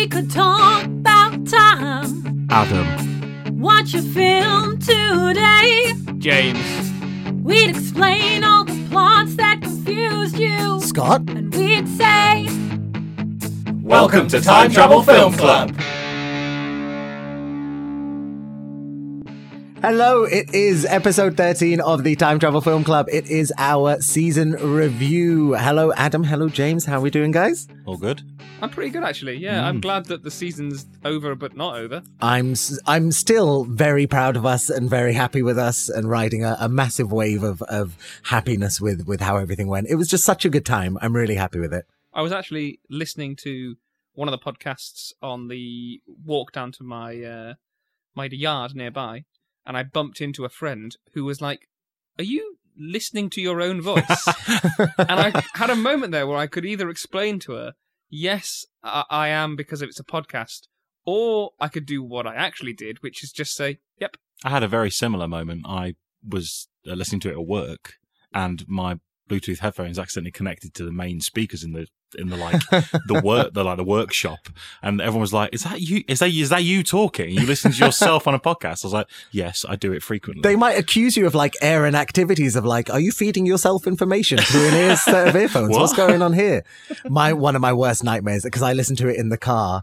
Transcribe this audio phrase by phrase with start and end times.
[0.00, 2.46] we could talk about time.
[2.48, 3.60] Adam.
[3.60, 5.92] Watch a film today.
[6.16, 6.90] James.
[7.44, 10.80] We'd explain all the plots that confused you.
[10.80, 11.28] Scott?
[11.28, 12.48] And we'd say,
[13.82, 15.78] Welcome to Time Travel Film Club.
[19.82, 23.06] Hello, it is episode 13 of the Time Travel Film Club.
[23.10, 25.54] It is our season review.
[25.54, 26.22] Hello, Adam.
[26.22, 26.84] Hello, James.
[26.84, 27.66] How are we doing, guys?
[27.86, 28.20] All good?
[28.60, 29.36] I'm pretty good actually.
[29.38, 32.02] Yeah, I'm glad that the season's over, but not over.
[32.20, 36.44] I'm s- I'm still very proud of us and very happy with us and riding
[36.44, 39.86] a, a massive wave of, of happiness with, with how everything went.
[39.88, 40.98] It was just such a good time.
[41.00, 41.86] I'm really happy with it.
[42.12, 43.76] I was actually listening to
[44.12, 47.54] one of the podcasts on the walk down to my uh,
[48.14, 49.24] my yard nearby,
[49.70, 51.68] and I bumped into a friend who was like,
[52.18, 54.26] "Are you listening to your own voice?"
[54.98, 57.74] and I had a moment there where I could either explain to her,
[58.08, 60.62] "Yes, I, I am," because it's a podcast,
[61.06, 64.64] or I could do what I actually did, which is just say, "Yep." I had
[64.64, 65.62] a very similar moment.
[65.68, 65.94] I
[66.28, 67.94] was uh, listening to it at work,
[68.34, 68.98] and my
[69.30, 71.86] Bluetooth headphones accidentally connected to the main speakers in the
[72.18, 72.60] in the like
[73.06, 74.48] the work the like the workshop,
[74.82, 76.02] and everyone was like, "Is that you?
[76.08, 77.30] Is that is that you talking?
[77.30, 80.42] You listen to yourself on a podcast?" I was like, "Yes, I do it frequently."
[80.42, 84.38] They might accuse you of like errant activities of like, are you feeding yourself information
[84.38, 85.76] through an ear set of earphones?
[85.76, 86.64] What's going on here?
[87.08, 89.82] My, one of my worst nightmares, because I listen to it in the car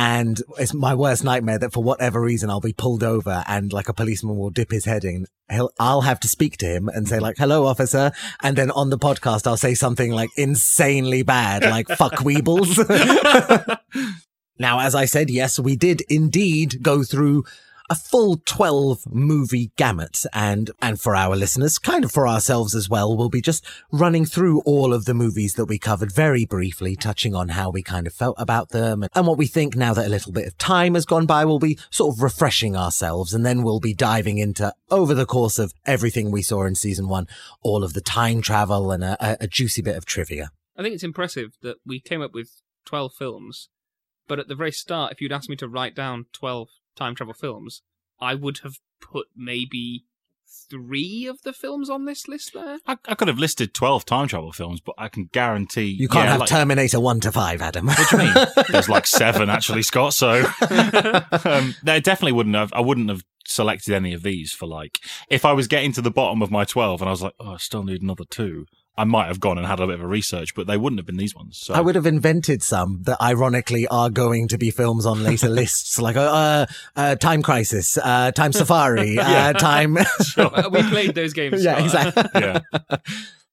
[0.00, 3.88] and it's my worst nightmare that for whatever reason I'll be pulled over and like
[3.88, 5.26] a policeman will dip his head in.
[5.50, 8.12] He'll, I'll have to speak to him and say like, hello, officer.
[8.40, 12.78] And then on the podcast, I'll say something like insanely bad, like fuck weebles.
[14.58, 17.44] Now, as I said, yes, we did indeed go through
[17.90, 20.24] a full 12 movie gamut.
[20.32, 24.24] And, and for our listeners, kind of for ourselves as well, we'll be just running
[24.24, 28.06] through all of the movies that we covered very briefly, touching on how we kind
[28.06, 30.94] of felt about them and, what we think now that a little bit of time
[30.94, 31.44] has gone by.
[31.44, 35.58] We'll be sort of refreshing ourselves and then we'll be diving into over the course
[35.58, 37.26] of everything we saw in season one,
[37.62, 40.50] all of the time travel and a, a juicy bit of trivia.
[40.78, 43.68] I think it's impressive that we came up with 12 films,
[44.26, 46.68] but at the very start, if you'd asked me to write down 12
[46.98, 47.82] time travel films,
[48.20, 50.04] I would have put maybe
[50.70, 52.78] three of the films on this list there.
[52.86, 56.24] I, I could have listed twelve time travel films, but I can guarantee You can't
[56.24, 57.86] yeah, have like- Terminator 1 to 5, Adam.
[57.86, 58.34] What do you mean?
[58.70, 60.14] There's like seven actually, Scott.
[60.14, 60.44] So
[61.44, 62.72] um, no, I definitely wouldn't have.
[62.72, 64.98] I wouldn't have selected any of these for like.
[65.30, 67.54] If I was getting to the bottom of my twelve and I was like, oh,
[67.54, 68.66] I still need another two.
[68.98, 71.06] I might have gone and had a bit of a research, but they wouldn't have
[71.06, 71.56] been these ones.
[71.56, 75.48] So I would have invented some that ironically are going to be films on later
[75.60, 76.66] lists, like uh, uh,
[76.96, 79.96] uh, Time Crisis, uh, Time Safari, uh, Time.
[79.96, 81.64] Uh, we played those games.
[81.64, 82.06] yeah, Scott.
[82.06, 82.40] exactly.
[82.42, 82.60] yeah,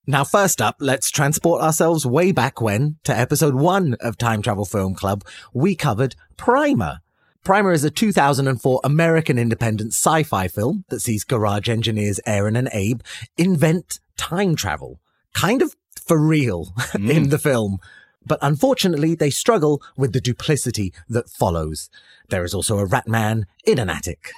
[0.08, 4.66] Now, first up, let's transport ourselves way back when to episode one of Time Travel
[4.66, 5.24] Film Club.
[5.54, 7.00] We covered Primer.
[7.44, 13.02] Primer is a 2004 American independent sci-fi film that sees garage engineers Aaron and Abe
[13.38, 15.00] invent time travel.
[15.36, 17.30] Kind of for real in mm.
[17.30, 17.80] the film.
[18.26, 21.90] But unfortunately, they struggle with the duplicity that follows.
[22.30, 24.32] There is also a rat man in an attic.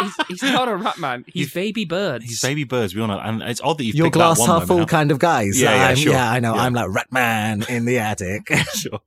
[0.00, 1.24] He's, he's not a rat man.
[1.26, 2.24] He's, baby birds.
[2.24, 2.94] he's baby birds.
[2.94, 4.86] We all know, and it's odd that you've You're picked glass that one half full
[4.86, 5.60] kind of guys.
[5.60, 6.12] Yeah, yeah, I'm- sure.
[6.12, 6.54] yeah, I know.
[6.54, 6.62] Yeah.
[6.62, 8.50] I'm like rat man in the attic.
[8.74, 9.00] Sure.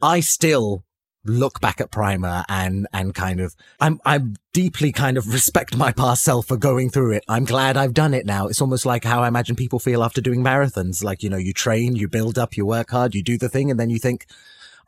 [0.00, 0.84] I still
[1.24, 5.92] look back at Primer and and kind of I'm I'm deeply kind of respect my
[5.92, 7.24] past self for going through it.
[7.28, 8.46] I'm glad I've done it now.
[8.46, 11.02] It's almost like how I imagine people feel after doing marathons.
[11.02, 13.70] Like, you know, you train, you build up, you work hard, you do the thing,
[13.70, 14.26] and then you think,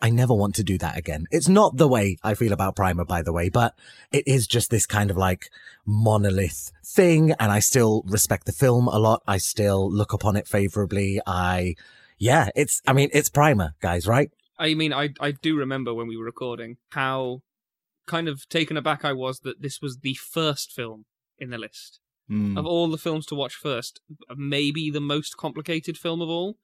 [0.01, 1.27] I never want to do that again.
[1.31, 3.75] It's not the way I feel about Primer, by the way, but
[4.13, 5.51] it is just this kind of like
[5.87, 7.33] monolith thing.
[7.41, 9.23] And I still respect the film a lot.
[9.27, 11.21] I still look upon it favorably.
[11.27, 11.77] I,
[12.19, 14.31] yeah, it's, I mean, it's Primer, guys, right?
[14.59, 17.43] I mean, I I do remember when we were recording how
[18.07, 21.05] kind of taken aback I was that this was the first film
[21.39, 22.01] in the list
[22.31, 22.59] Mm.
[22.59, 24.01] of all the films to watch first.
[24.37, 26.59] Maybe the most complicated film of all,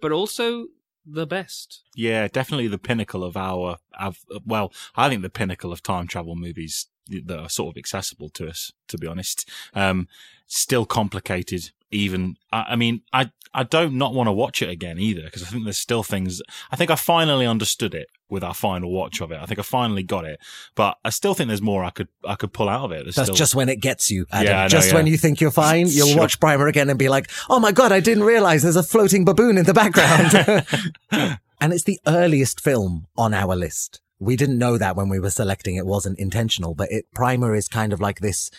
[0.00, 0.66] but also
[1.04, 1.84] the best.
[1.94, 6.34] Yeah, definitely the pinnacle of our, of, well, I think the pinnacle of time travel
[6.34, 9.48] movies that are sort of accessible to us, to be honest.
[9.74, 10.08] Um,
[10.48, 14.98] still complicated, even, I, I mean, I, I don't not want to watch it again
[14.98, 18.52] either, because I think there's still things, I think I finally understood it with our
[18.52, 19.38] final watch of it.
[19.40, 20.40] I think I finally got it,
[20.74, 23.04] but I still think there's more I could, I could pull out of it.
[23.04, 24.46] There's That's still, just when it gets you, Adam.
[24.46, 26.18] Yeah, know, just when you think you're fine, you'll Sure.
[26.18, 29.24] watch Primer again and be like, oh my God, I didn't realize there's a floating
[29.24, 30.66] baboon in the background.
[31.60, 34.00] and it's the earliest film on our list.
[34.18, 35.76] We didn't know that when we were selecting.
[35.76, 38.50] It wasn't intentional, but it, Primer is kind of like this.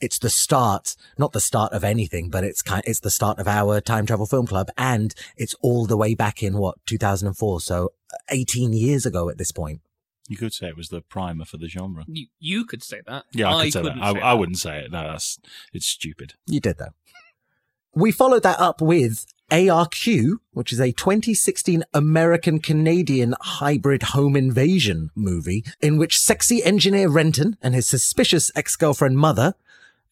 [0.00, 3.48] It's the start, not the start of anything, but it's kind, it's the start of
[3.48, 4.68] our time travel film club.
[4.76, 7.60] And it's all the way back in what, 2004.
[7.60, 9.80] So uh, 18 years ago at this point.
[10.28, 12.04] You could say it was the primer for the genre.
[12.08, 13.24] You, you could say that.
[13.32, 13.88] Yeah, I, could say that.
[13.88, 14.38] couldn't I, say I that.
[14.38, 14.90] wouldn't say it.
[14.90, 15.38] No, that's
[15.72, 16.34] it's stupid.
[16.46, 16.94] You did though.
[17.94, 25.10] We followed that up with ARQ, which is a 2016 American Canadian hybrid home invasion
[25.14, 29.54] movie in which sexy engineer Renton and his suspicious ex-girlfriend mother,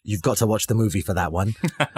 [0.04, 1.54] you've got to watch the movie for that one,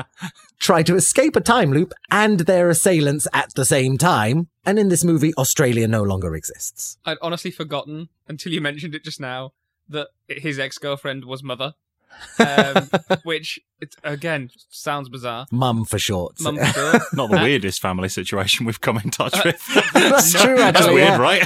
[0.58, 4.48] try to escape a time loop and their assailants at the same time.
[4.64, 6.98] And in this movie, Australia no longer exists.
[7.04, 9.52] I'd honestly forgotten until you mentioned it just now
[9.88, 11.74] that his ex girlfriend was mother,
[12.38, 12.88] um,
[13.24, 15.46] which it, again sounds bizarre.
[15.52, 16.40] Mum for short.
[16.40, 17.02] Mum for short.
[17.12, 19.64] Not the Uh, weirdest family situation we've come in touch with.
[19.92, 21.16] That's true, That's weird, yeah.
[21.18, 21.42] right?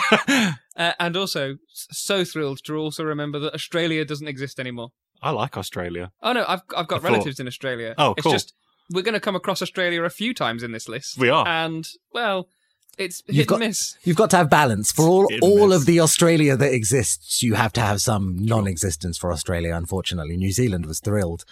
[0.76, 4.92] Uh, and also, so thrilled to also remember that Australia doesn't exist anymore.
[5.22, 6.12] I like Australia.
[6.22, 7.94] Oh no, I've I've got I thought- relatives in Australia.
[7.98, 8.32] Oh, it's cool.
[8.32, 8.54] just
[8.90, 11.16] we're going to come across Australia a few times in this list.
[11.18, 11.46] We are.
[11.46, 12.48] and well,
[12.98, 13.96] it's You've hit got- and miss.
[14.02, 14.90] You've got to have balance.
[14.92, 19.16] For all, Hit all of the Australia that exists, you have to have some non-existence
[19.16, 20.36] for Australia, unfortunately.
[20.36, 21.44] New Zealand was thrilled.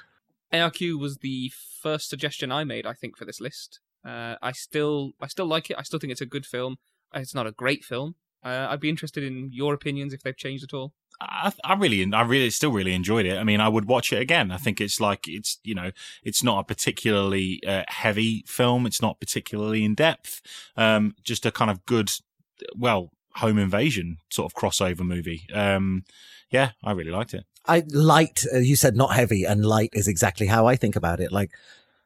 [0.53, 3.81] ARQ was the first suggestion I made, I think, for this list.
[4.05, 5.77] Uh, I still, I still like it.
[5.79, 6.77] I still think it's a good film.
[7.15, 8.15] It's not a great film.
[8.45, 10.93] Uh, I'd be interested in your opinions if they've changed at all.
[11.21, 13.39] I, I really, I really, still really enjoyed it.
[13.39, 14.53] I mean, I would watch it again.
[14.53, 15.91] I think it's like it's, you know,
[16.23, 18.87] it's not a particularly uh, heavy film.
[18.87, 20.41] It's not particularly in depth.
[20.77, 22.13] Um, just a kind of good,
[22.77, 25.47] well, home invasion sort of crossover movie.
[25.53, 26.05] Um,
[26.51, 27.45] yeah, I really liked it.
[27.67, 28.45] I light.
[28.55, 31.33] Uh, you said not heavy, and light is exactly how I think about it.
[31.33, 31.51] Like,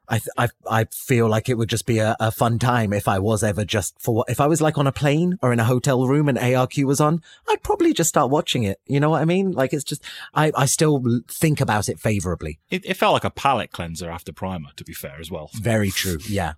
[0.09, 3.07] I th- I I feel like it would just be a, a fun time if
[3.07, 5.61] I was ever just for what if I was like on a plane or in
[5.61, 7.23] a hotel room and ARQ was on.
[7.49, 8.81] I'd probably just start watching it.
[8.87, 9.53] You know what I mean?
[9.53, 10.03] Like, it's just
[10.35, 12.59] I I still think about it favorably.
[12.71, 15.51] It, it felt like a palate cleanser after Primer, to be fair, as well.
[15.55, 16.19] Very true.
[16.29, 16.55] Yeah.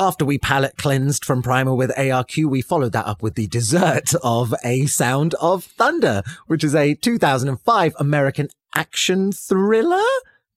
[0.00, 4.14] After we palate cleansed from Primer with ARQ, we followed that up with the dessert
[4.22, 10.04] of A Sound of Thunder, which is a 2005 American action thriller?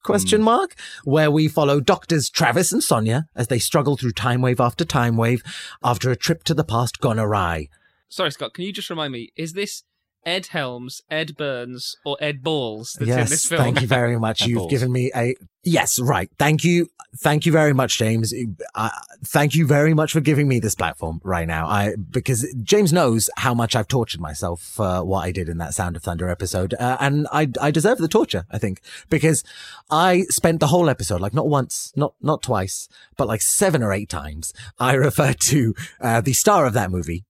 [0.04, 0.46] Question mm.
[0.46, 4.84] mark, where we follow doctors Travis and Sonia as they struggle through time wave after
[4.84, 5.44] time wave
[5.84, 7.70] after a trip to the past gone awry.
[8.10, 8.54] Sorry, Scott.
[8.54, 9.32] Can you just remind me?
[9.36, 9.84] Is this
[10.26, 13.62] Ed Helms, Ed Burns, or Ed Balls that's in yes, this film?
[13.62, 14.46] thank you very much.
[14.46, 14.70] You've balls.
[14.72, 16.30] given me a yes, right.
[16.38, 18.34] Thank you, thank you very much, James.
[18.76, 18.90] Uh,
[19.26, 21.66] thank you very much for giving me this platform right now.
[21.68, 25.74] I because James knows how much I've tortured myself for what I did in that
[25.74, 28.46] Sound of Thunder episode, uh, and I I deserve the torture.
[28.52, 29.44] I think because
[29.90, 32.88] I spent the whole episode like not once, not not twice,
[33.18, 34.54] but like seven or eight times.
[34.78, 37.26] I referred to uh, the star of that movie,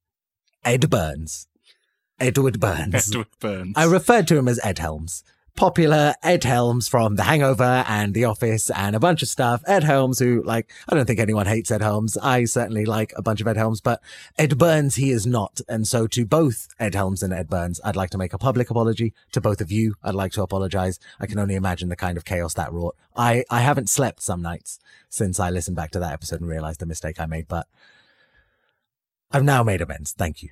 [0.66, 1.48] Ed Burns.
[2.22, 3.10] Edward Burns.
[3.10, 3.74] Edward Burns.
[3.76, 5.24] I referred to him as Ed Helms.
[5.56, 9.64] Popular Ed Helms from The Hangover and The Office and a bunch of stuff.
[9.68, 12.18] Ed Helms, who, like, I don't think anyone hates Ed Helms.
[12.18, 14.02] I certainly like a bunch of Ed Helms, but
[14.38, 15.62] Ed Burns, he is not.
[15.68, 18.70] And so to both Ed Helms and Ed Burns, I'd like to make a public
[18.70, 19.14] apology.
[19.34, 21.00] To both of you, I'd like to apologize.
[21.20, 22.96] I can only imagine the kind of chaos that wrought.
[23.16, 24.80] I, I haven't slept some nights
[25.10, 27.68] since I listened back to that episode and realized the mistake I made, but
[29.32, 30.14] I've now made amends.
[30.14, 30.50] Thank you.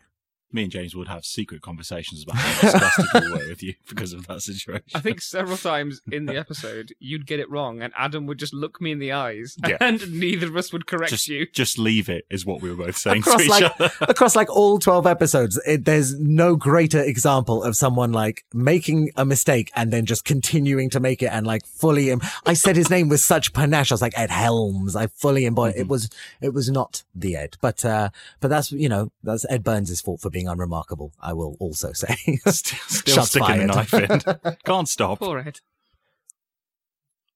[0.52, 4.14] Me and James would have secret conversations about how disgusted we were with you because
[4.14, 4.84] of that situation.
[4.96, 8.54] I think several times in the episode you'd get it wrong, and Adam would just
[8.54, 9.78] look me in the eyes, Yeah.
[9.82, 11.46] and neither of us would correct just, you.
[11.54, 13.92] just leave it, is what we were both saying to across each like other.
[14.02, 19.26] across like all 12 episodes it, there's no greater example of someone like making a
[19.26, 22.90] mistake and then just continuing to make it and like fully em- i said his
[22.90, 26.10] name with such panache i was like ed helms i fully embodied it was
[26.42, 28.10] it was not the ed but uh
[28.40, 32.16] but that's you know that's ed burns' fault for being unremarkable i will also say
[32.46, 34.58] Still, still Shots sticking the knife in.
[34.66, 35.20] Can't stop.
[35.20, 35.60] Poor Ed.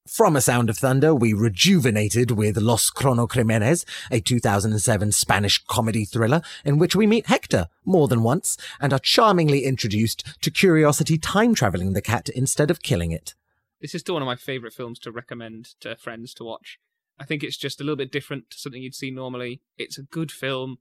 [0.07, 6.41] From A Sound of Thunder, we rejuvenated with Los Cronocrímenes, a 2007 Spanish comedy thriller
[6.65, 11.55] in which we meet Hector more than once and are charmingly introduced to Curiosity time
[11.55, 13.33] traveling the cat instead of killing it.
[13.81, 16.79] This is still one of my favourite films to recommend to friends to watch.
[17.17, 19.61] I think it's just a little bit different to something you'd see normally.
[19.77, 20.79] It's a good film.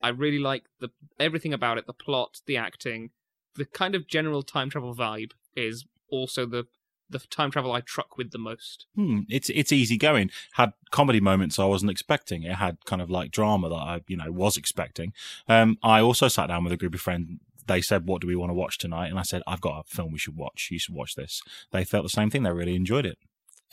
[0.00, 3.10] I really like the everything about it, the plot, the acting,
[3.56, 6.66] the kind of general time travel vibe is also the
[7.10, 8.86] the time travel I truck with the most.
[8.94, 10.30] Hmm, it's it's easy going.
[10.52, 12.42] Had comedy moments I wasn't expecting.
[12.42, 15.12] It had kind of like drama that I you know was expecting.
[15.48, 17.40] Um, I also sat down with a group of friends.
[17.66, 19.94] They said, "What do we want to watch tonight?" And I said, "I've got a
[19.94, 20.68] film we should watch.
[20.70, 22.42] You should watch this." They felt the same thing.
[22.42, 23.18] They really enjoyed it.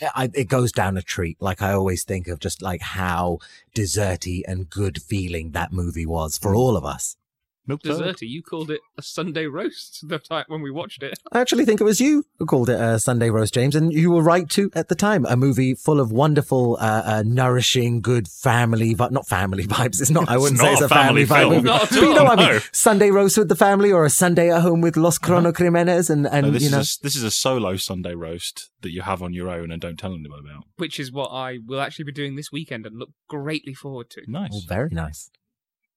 [0.02, 1.42] I, it goes down a treat.
[1.42, 3.40] Like I always think of just like how
[3.75, 6.58] deserty and good feeling that movie was for mm.
[6.58, 7.18] all of us.
[7.67, 8.22] Milk turd.
[8.22, 11.17] You called it a Sunday roast the time when we watched it.
[11.31, 14.12] I actually think it was you who called it a Sunday roast, James, and you
[14.12, 15.25] were right too at the time.
[15.25, 20.01] A movie full of wonderful, uh, uh, nourishing, good family, but not family vibes.
[20.01, 20.29] It's not.
[20.29, 21.53] I wouldn't not say it's a a family, family vibe film.
[21.55, 21.67] movie.
[21.69, 22.53] Not at But you know all, what I mean?
[22.55, 22.60] no.
[22.72, 26.48] Sunday roast with the family, or a Sunday at home with Los Cronocrimenes, and and
[26.48, 26.79] No, this you know.
[26.79, 29.81] is a, this is a solo Sunday roast that you have on your own and
[29.81, 30.65] don't tell anyone about.
[30.77, 34.22] Which is what I will actually be doing this weekend and look greatly forward to.
[34.27, 34.51] Nice.
[34.53, 35.31] Oh, very nice.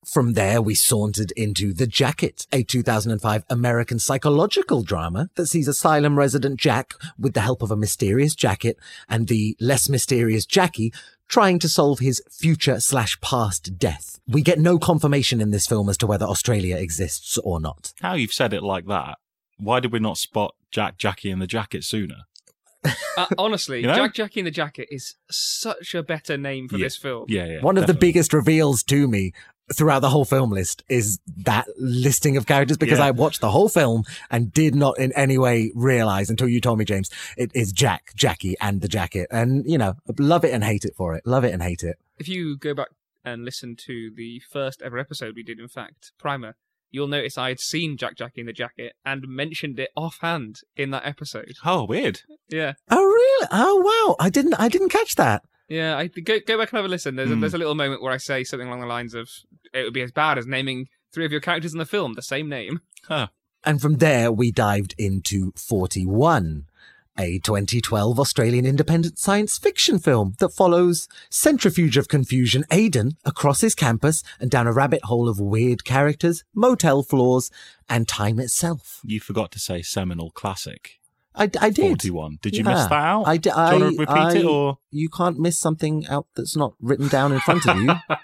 [0.07, 6.17] From there, we sauntered into The Jacket, a 2005 American psychological drama that sees asylum
[6.19, 8.78] resident Jack, with the help of a mysterious jacket
[9.09, 10.93] and the less mysterious Jackie,
[11.28, 14.19] trying to solve his future slash past death.
[14.26, 17.93] We get no confirmation in this film as to whether Australia exists or not.
[18.00, 19.19] How you've said it like that?
[19.59, 22.19] Why did we not spot Jack, Jackie, in the jacket sooner?
[23.17, 23.95] Uh, honestly, You know?
[23.97, 26.87] Jack Jackie in the Jacket is such a better name for Yeah.
[26.87, 27.25] this film.
[27.28, 27.61] Yeah, yeah.
[27.61, 29.33] One of the biggest reveals to me
[29.75, 33.06] throughout the whole film list is that listing of characters because Yeah.
[33.06, 36.78] I watched the whole film and did not in any way realize until you told
[36.78, 39.28] me, James, it is Jack, Jackie and the jacket.
[39.30, 41.26] And, you know, love it and hate it for it.
[41.26, 41.96] Love it and hate it.
[42.18, 42.88] If you go back
[43.25, 46.54] and listen to the first ever episode we did, in fact, Primer,
[46.90, 50.90] you'll notice I had seen Jack Jackie in the Jacket and mentioned it offhand in
[50.92, 51.52] that episode.
[51.64, 52.22] Oh, weird.
[52.48, 52.72] Yeah.
[52.90, 53.48] Oh, really?
[53.50, 53.76] Oh,
[54.08, 54.16] wow.
[54.25, 55.42] I didn't, I didn't catch that.
[55.68, 57.16] Yeah, I go go back and have a listen.
[57.16, 57.40] There's a, Hmm.
[57.40, 59.28] there's a little moment where I say something along the lines of,
[59.75, 62.22] "It would be as bad as naming three of your characters in the film the
[62.22, 62.80] same name."
[63.64, 66.66] And from there, we dived into 41,
[67.18, 73.75] a 2012 Australian independent science fiction film that follows Centrifuge of Confusion Aidan across his
[73.75, 77.50] campus and down a rabbit hole of weird characters, motel floors,
[77.88, 79.00] and time itself.
[79.04, 80.98] You forgot to say seminal classic.
[81.38, 82.02] I, I did.
[82.02, 82.38] 41.
[82.42, 83.25] Did you miss that out?
[83.25, 84.78] I, d- Do you want I- to repeat it I- or?
[84.90, 87.92] You can't miss something out that's not written down in front of you.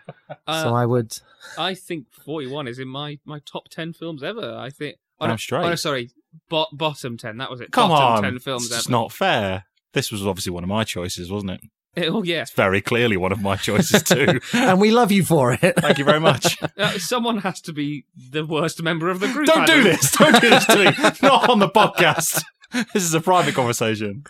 [0.46, 1.16] Uh, so I would.
[1.56, 4.54] I think 41 is in my, my top 10 films ever.
[4.58, 4.96] I think.
[5.18, 5.64] Oh, Damn no, straight.
[5.64, 6.10] oh, no, sorry.
[6.50, 7.38] Bo- bottom 10.
[7.38, 7.70] That was it.
[7.72, 8.30] Come bottom on.
[8.32, 8.90] 10 films it's ever.
[8.90, 9.64] not fair.
[9.94, 12.08] This was obviously one of my choices, wasn't it?
[12.10, 12.42] Oh, yeah.
[12.42, 14.40] It's very clearly one of my choices too.
[14.52, 15.60] And we love you for it.
[15.78, 16.58] Thank you very much.
[16.76, 19.46] Uh, someone has to be the worst member of the group.
[19.46, 19.84] Don't do Adam.
[19.84, 20.10] this.
[20.12, 21.12] Don't do this to me.
[21.22, 22.42] Not on the podcast.
[22.92, 24.24] This is a private conversation.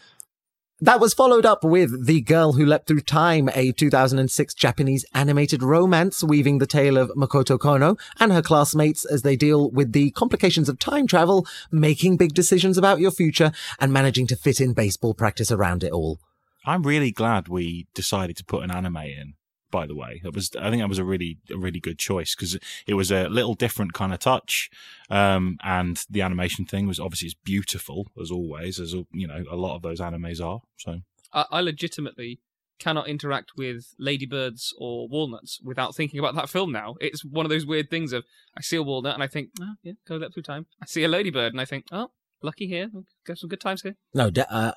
[0.78, 5.62] That was followed up with The Girl Who Leapt Through Time, a 2006 Japanese animated
[5.62, 10.10] romance weaving the tale of Makoto Konno and her classmates as they deal with the
[10.10, 14.74] complications of time travel, making big decisions about your future, and managing to fit in
[14.74, 16.18] baseball practice around it all.
[16.66, 19.34] I'm really glad we decided to put an anime in.
[19.74, 22.36] By the way, it was I think that was a really a really good choice
[22.36, 24.70] because it was a little different kind of touch,
[25.10, 29.56] um, and the animation thing was obviously it's beautiful as always, as you know a
[29.56, 30.60] lot of those animes are.
[30.76, 31.00] So
[31.32, 32.38] I, I legitimately
[32.78, 36.94] cannot interact with ladybirds or walnuts without thinking about that film now.
[37.00, 38.24] It's one of those weird things of
[38.56, 40.66] I see a walnut and I think, oh, yeah, go that through time.
[40.80, 42.10] I see a ladybird and I think, oh,
[42.44, 42.90] lucky here.
[43.26, 43.96] Got some good times here.
[44.12, 44.72] No, de- uh,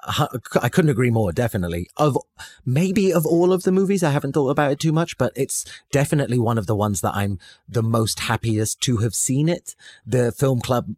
[0.62, 1.32] I couldn't agree more.
[1.32, 2.18] Definitely, of
[2.66, 5.66] maybe of all of the movies, I haven't thought about it too much, but it's
[5.92, 9.76] definitely one of the ones that I'm the most happiest to have seen it.
[10.06, 10.96] The film club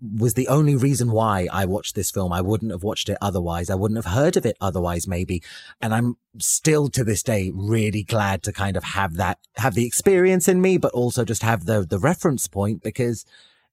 [0.00, 2.32] was the only reason why I watched this film.
[2.32, 3.70] I wouldn't have watched it otherwise.
[3.70, 5.42] I wouldn't have heard of it otherwise, maybe.
[5.80, 9.86] And I'm still to this day really glad to kind of have that, have the
[9.86, 13.24] experience in me, but also just have the the reference point because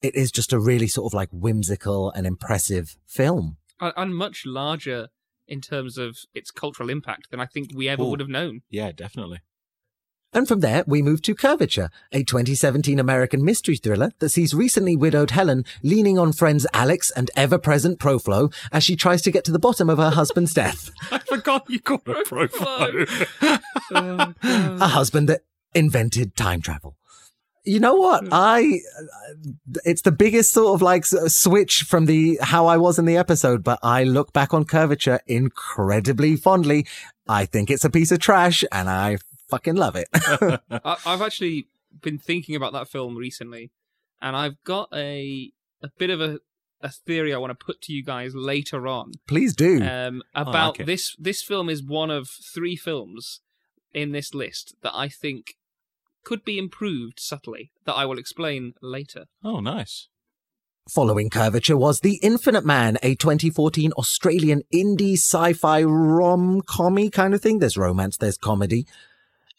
[0.03, 3.57] it is just a really sort of like whimsical and impressive film.
[3.79, 5.07] And, much larger
[5.47, 8.09] in terms of its cultural impact than I think we ever Ooh.
[8.09, 8.61] would have known.
[8.69, 9.39] yeah, definitely.
[10.35, 14.95] And from there, we move to Curvature, a 2017 American mystery thriller that sees recently
[14.95, 19.51] widowed Helen leaning on friends Alex and ever-present Proflo as she tries to get to
[19.51, 20.89] the bottom of her husband's death.
[21.11, 23.05] I forgot you called it profile.
[23.91, 25.41] Oh, A husband that
[25.75, 26.97] invented time travel.
[27.65, 28.27] You know what?
[28.31, 28.79] I,
[29.85, 33.63] it's the biggest sort of like switch from the, how I was in the episode,
[33.63, 36.85] but I look back on Curvature incredibly fondly.
[37.27, 39.17] I think it's a piece of trash and I
[39.49, 40.07] fucking love it.
[40.13, 41.67] I, I've actually
[42.01, 43.71] been thinking about that film recently,
[44.21, 45.51] and I've got a
[45.81, 46.39] a bit of a,
[46.81, 49.81] a theory I want to put to you guys later on Please do.
[49.83, 50.85] um, like about it.
[50.85, 51.15] this.
[51.19, 53.41] This film is one of three films
[53.93, 55.55] in this list that I think
[56.23, 57.71] could be improved subtly.
[57.85, 59.25] That I will explain later.
[59.43, 60.07] oh, nice.
[60.89, 67.59] Following Curvature was The Infinite Man, a 2014 Australian indie sci-fi rom-commy kind of thing.
[67.59, 68.85] There's romance, there's comedy.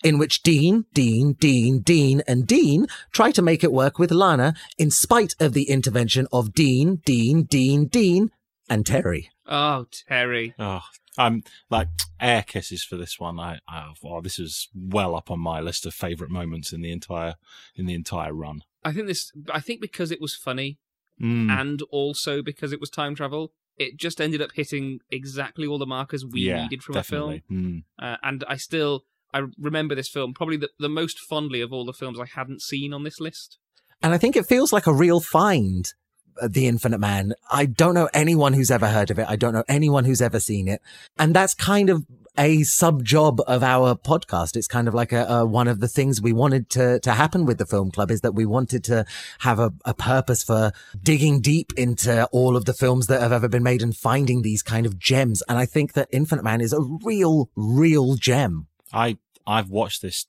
[0.03, 4.53] In which Dean, Dean, Dean, Dean, and Dean try to make it work with Lana
[4.77, 8.31] in spite of the intervention of Dean, Dean, Dean, Dean,
[8.69, 9.31] and Terry.
[9.47, 10.55] Oh, Terry.
[10.59, 10.83] Oh,
[11.17, 11.89] I'm like
[12.21, 13.39] air kisses for this one.
[13.39, 16.93] I, I oh, this is well up on my list of favourite moments in the
[16.93, 17.35] entire
[17.75, 18.63] in the entire run.
[18.85, 19.33] I think this.
[19.51, 20.79] I think because it was funny,
[21.21, 25.79] Mm, and also because it was time travel, it just ended up hitting exactly all
[25.79, 27.37] the markers we yeah, needed from definitely.
[27.49, 27.85] a film.
[27.99, 28.05] Mm.
[28.05, 31.85] Uh, and I still I remember this film probably the, the most fondly of all
[31.85, 33.59] the films I hadn't seen on this list.
[34.03, 35.93] And I think it feels like a real find,
[36.43, 37.35] The Infinite Man.
[37.51, 39.27] I don't know anyone who's ever heard of it.
[39.29, 40.81] I don't know anyone who's ever seen it.
[41.19, 42.05] And that's kind of
[42.37, 44.57] a sub job of our podcast.
[44.57, 47.45] It's kind of like a, a one of the things we wanted to, to happen
[47.45, 49.05] with the film club is that we wanted to
[49.41, 50.73] have a, a purpose for
[51.03, 54.63] digging deep into all of the films that have ever been made and finding these
[54.63, 55.43] kind of gems.
[55.49, 58.67] And I think that Infinite Man is a real, real gem.
[58.93, 60.27] I I've watched this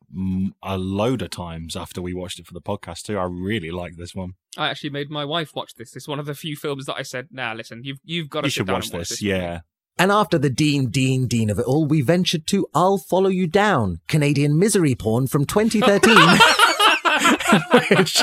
[0.61, 3.17] a load of times after we watched it for the podcast too.
[3.17, 4.33] I really like this one.
[4.57, 5.95] I actually made my wife watch this.
[5.95, 8.47] It's one of the few films that I said, "Nah, listen, you've you've got to
[8.47, 9.09] You should watch watch this.
[9.11, 9.61] with me." Yeah.
[9.97, 13.47] And after the Dean, Dean, Dean of it all, we ventured to I'll Follow You
[13.47, 16.15] Down, Canadian misery porn from 2013.
[17.97, 18.21] which,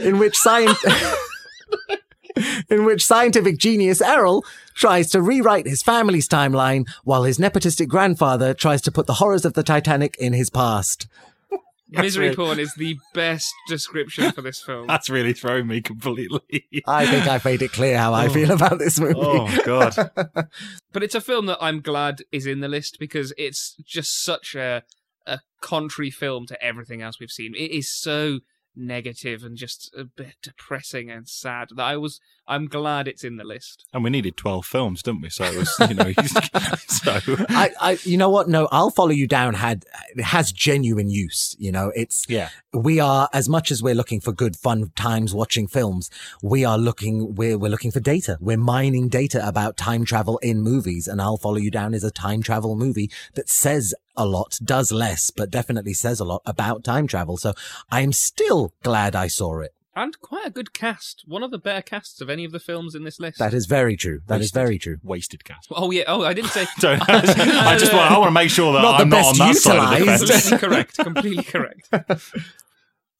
[0.00, 0.84] in which science.
[2.68, 4.42] In which scientific genius Erol
[4.74, 9.44] tries to rewrite his family's timeline while his nepotistic grandfather tries to put the horrors
[9.44, 11.06] of the Titanic in his past.
[11.90, 14.86] Misery really- porn is the best description for this film.
[14.88, 16.66] That's really thrown me completely.
[16.86, 18.28] I think I've made it clear how I Oh.
[18.30, 19.14] feel about this movie.
[19.16, 19.94] oh god.
[20.92, 24.54] But it's a film that I'm glad is in the list because it's just such
[24.54, 24.82] a
[25.26, 27.54] a contrary film to everything else we've seen.
[27.54, 28.40] It is so
[28.78, 33.36] negative and just a bit depressing and sad that I was I'm glad it's in
[33.36, 33.86] the list.
[33.92, 35.28] And we needed 12 films, didn't we?
[35.28, 36.12] So it was, you know,
[36.88, 38.48] so I, I, you know what?
[38.48, 39.54] No, I'll follow you down.
[39.54, 39.84] Had
[40.16, 41.54] it has genuine use.
[41.58, 42.48] You know, it's yeah.
[42.72, 46.10] we are as much as we're looking for good fun times watching films.
[46.42, 48.38] We are looking we're we're looking for data.
[48.40, 52.10] We're mining data about time travel in movies, and I'll follow you down is a
[52.10, 56.82] time travel movie that says a lot, does less, but definitely says a lot about
[56.82, 57.36] time travel.
[57.36, 57.52] So
[57.90, 59.72] I'm still glad I saw it.
[60.00, 61.24] And quite a good cast.
[61.26, 63.38] One of the better casts of any of the films in this list.
[63.40, 64.20] That is very true.
[64.28, 64.54] That is Wasted.
[64.54, 64.96] very true.
[65.02, 65.66] Wasted cast.
[65.72, 66.04] Oh yeah.
[66.06, 66.66] Oh, I didn't say.
[66.78, 69.40] Don't, I just want, I want to make sure that Not the I'm not best
[69.40, 70.32] on that side of the utilised.
[70.32, 70.48] fence.
[70.50, 70.96] completely correct.
[70.98, 71.90] Completely correct.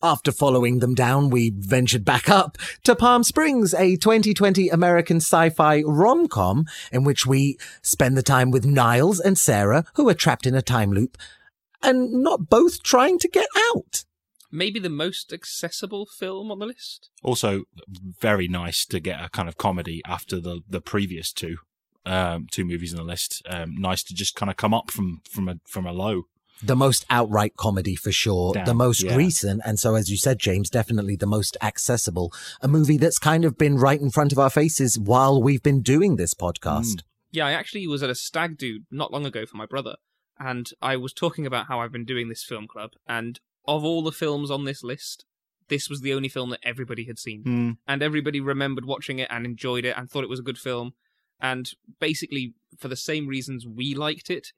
[0.01, 5.83] After following them down, we ventured back up to Palm Springs, a 2020 American sci-fi
[5.85, 10.55] rom-com in which we spend the time with Nyles and Sarah, who are trapped in
[10.55, 11.19] a time loop
[11.83, 14.05] and not both trying to get out.
[14.51, 17.11] Maybe the most accessible film on the list.
[17.23, 17.65] Also,
[18.21, 21.59] very nice to get a kind of comedy after the the previous two
[22.09, 23.43] um, two movies in the list.
[23.49, 26.25] Um, nice to just kind of come up from from a from a low.
[26.61, 29.15] The most outright comedy for sure, Damn, the most yeah.
[29.15, 32.33] recent, and so as you said, James, definitely the most accessible.
[32.61, 35.83] A movie that's kind of been right in front of our faces while we've been
[35.83, 37.03] doing this podcast.
[37.31, 39.97] Yeah, I actually was at a stag do not long ago for my brother,
[40.41, 44.03] and I was talking about how I've been doing this film club, and of all
[44.03, 45.25] the films on this list,
[45.69, 47.77] this was the only film that everybody had seen, Mm.
[47.87, 50.95] and everybody remembered watching it and enjoyed it and thought it was a good film,
[51.41, 54.49] and basically for the same reasons we liked it,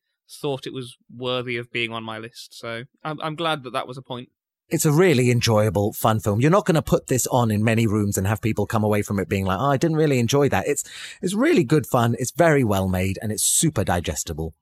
[0.41, 2.57] thought it was worthy of being on my list.
[2.57, 4.29] So I'm, I'm glad that that was a point.
[4.69, 6.41] It's a really enjoyable, fun film.
[6.41, 9.03] You're not going to put this on in many rooms and have people come away
[9.03, 10.85] from it being like, "Oh, I didn't really enjoy that." It's
[11.21, 12.15] it's really good fun.
[12.21, 14.55] It's very well made and it's super digestible.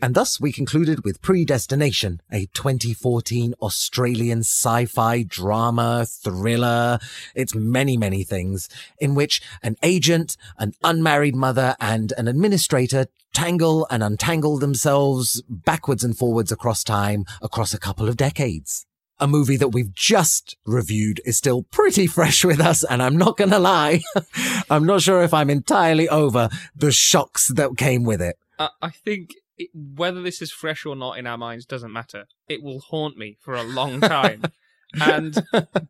[0.00, 6.98] And thus we concluded with Predestination, a 2014 Australian sci-fi drama thriller.
[7.36, 13.86] It's many, many things in which an agent, an unmarried mother and an administrator tangle
[13.90, 18.86] and untangle themselves backwards and forwards across time, across a couple of decades
[19.22, 22.82] a movie that we've just reviewed is still pretty fresh with us.
[22.82, 24.00] And I'm not to lie.
[24.70, 28.36] I'm not sure if I'm entirely over the shocks that came with it.
[28.58, 32.26] Uh, I think it, whether this is fresh or not in our minds doesn't matter.
[32.48, 34.42] It will haunt me for a long time.
[35.00, 35.34] and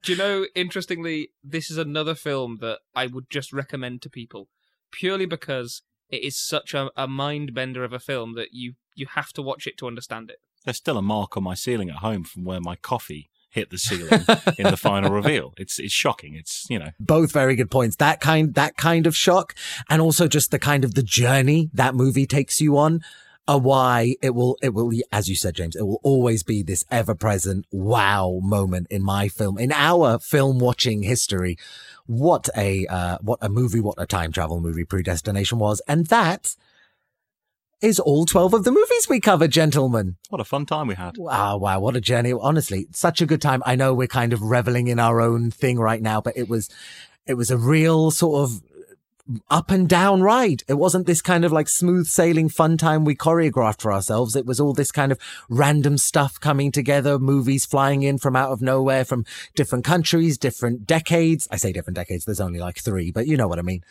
[0.02, 4.48] do you know, interestingly, this is another film that I would just recommend to people
[4.90, 9.06] purely because it is such a, a mind bender of a film that you you
[9.14, 10.36] have to watch it to understand it.
[10.64, 13.78] There's still a mark on my ceiling at home from where my coffee hit the
[13.78, 14.24] ceiling
[14.58, 15.52] in the final reveal.
[15.56, 16.34] It's it's shocking.
[16.34, 17.96] It's you know Both very good points.
[17.96, 19.54] That kind, that kind of shock
[19.88, 23.02] and also just the kind of the journey that movie takes you on.
[23.48, 26.84] A why it will, it will, as you said, James, it will always be this
[26.90, 31.58] ever present wow moment in my film, in our film watching history.
[32.06, 35.82] What a, uh, what a movie, what a time travel movie Predestination was.
[35.88, 36.54] And that
[37.80, 40.16] is all 12 of the movies we covered, gentlemen.
[40.28, 41.18] what a fun time we had.
[41.18, 42.32] Wow, wow, what a journey.
[42.32, 43.60] Honestly, such a good time.
[43.66, 46.70] I know we're kind of reveling in our own thing right now, but it was,
[47.26, 48.62] it was a real sort of
[49.48, 50.62] up and down ride.
[50.68, 54.34] It wasn't this kind of like smooth sailing fun time we choreographed for ourselves.
[54.34, 58.50] It was all this kind of random stuff coming together, movies flying in from out
[58.50, 61.46] of nowhere from different countries, different decades.
[61.50, 62.24] I say different decades.
[62.24, 63.82] There's only like three, but you know what I mean.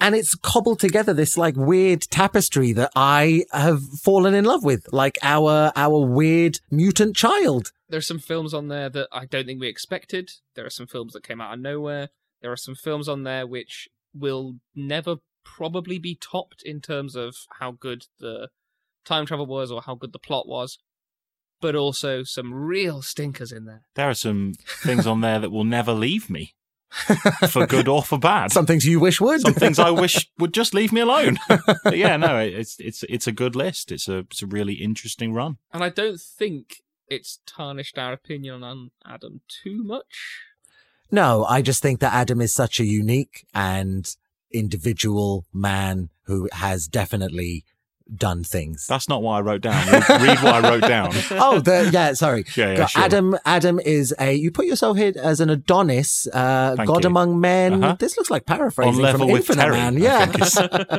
[0.00, 4.92] And it's cobbled together this like weird tapestry that I have fallen in love with,
[4.92, 7.72] like our, our weird mutant child.
[7.88, 10.32] There's some films on there that I don't think we expected.
[10.54, 12.10] There are some films that came out of nowhere.
[12.42, 17.36] There are some films on there which will never probably be topped in terms of
[17.58, 18.48] how good the
[19.04, 20.78] time travel was or how good the plot was,
[21.60, 23.82] but also some real stinkers in there.
[23.94, 26.54] There are some things on there that will never leave me,
[27.48, 28.52] for good or for bad.
[28.52, 29.40] Some things you wish would.
[29.40, 31.38] Some things I wish would just leave me alone.
[31.84, 33.92] But yeah, no, it's it's it's a good list.
[33.92, 35.58] It's a it's a really interesting run.
[35.72, 40.40] And I don't think it's tarnished our opinion on Adam too much.
[41.14, 44.12] No, I just think that Adam is such a unique and
[44.50, 47.64] individual man who has definitely
[48.12, 48.88] done things.
[48.88, 49.86] That's not what I wrote down.
[49.86, 51.12] Read, read what I wrote down.
[51.30, 52.44] oh, the, yeah, sorry.
[52.56, 53.02] Yeah, yeah, God, sure.
[53.02, 57.10] Adam, Adam is a, you put yourself here as an Adonis, uh, Thank God you.
[57.10, 57.84] among men.
[57.84, 57.96] Uh-huh.
[57.96, 59.98] This looks like paraphrasing On level from with Infinite Terry, Man.
[59.98, 60.26] Yeah.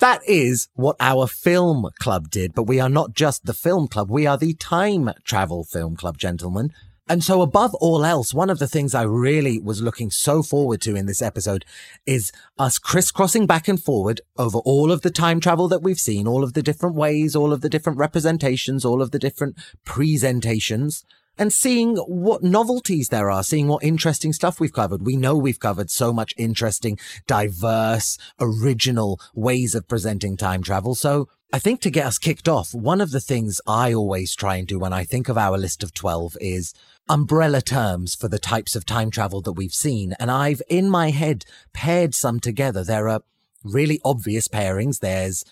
[0.00, 4.10] that is what our film club did, but we are not just the film club.
[4.10, 6.74] We are the time travel film club, gentlemen.
[7.10, 10.80] And so above all else, one of the things I really was looking so forward
[10.82, 11.64] to in this episode
[12.06, 16.28] is us crisscrossing back and forward over all of the time travel that we've seen,
[16.28, 21.04] all of the different ways, all of the different representations, all of the different presentations
[21.36, 25.04] and seeing what novelties there are, seeing what interesting stuff we've covered.
[25.04, 30.94] We know we've covered so much interesting, diverse, original ways of presenting time travel.
[30.94, 34.56] So I think to get us kicked off, one of the things I always try
[34.56, 36.74] and do when I think of our list of 12 is
[37.10, 40.14] umbrella terms for the types of time travel that we've seen.
[40.20, 42.84] And I've in my head paired some together.
[42.84, 43.22] There are
[43.64, 45.00] really obvious pairings.
[45.00, 45.44] There's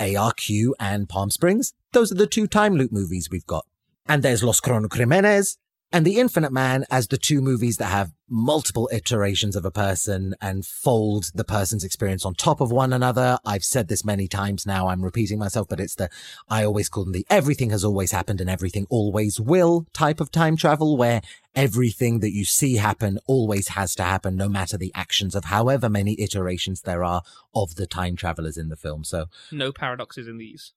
[0.00, 1.74] ARQ and Palm Springs.
[1.92, 3.66] Those are the two time loop movies we've got.
[4.06, 5.58] And there's Los Cronocrímenes
[5.94, 10.34] and The Infinite Man as the two movies that have multiple iterations of a person
[10.40, 13.38] and fold the person's experience on top of one another.
[13.44, 14.88] I've said this many times now.
[14.88, 16.10] I'm repeating myself, but it's the,
[16.48, 20.32] I always call them the everything has always happened and everything always will type of
[20.32, 21.22] time travel where
[21.54, 25.88] everything that you see happen always has to happen no matter the actions of however
[25.88, 27.22] many iterations there are
[27.54, 29.04] of the time travelers in the film.
[29.04, 30.72] So No paradoxes in these.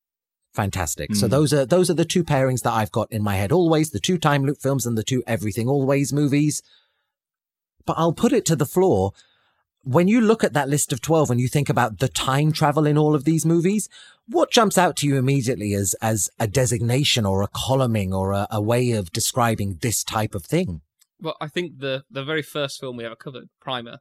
[0.61, 1.15] Fantastic.
[1.15, 1.29] So Mm.
[1.35, 3.99] those are those are the two pairings that I've got in my head always, the
[4.09, 6.61] two time loop films and the two everything always movies.
[7.85, 9.13] But I'll put it to the floor.
[9.83, 12.85] When you look at that list of 12 and you think about the time travel
[12.85, 13.87] in all of these movies,
[14.27, 18.47] what jumps out to you immediately as as a designation or a columning or a,
[18.51, 20.81] a way of describing this type of thing?
[21.21, 23.97] Well, I think the the very first film we ever covered, Primer,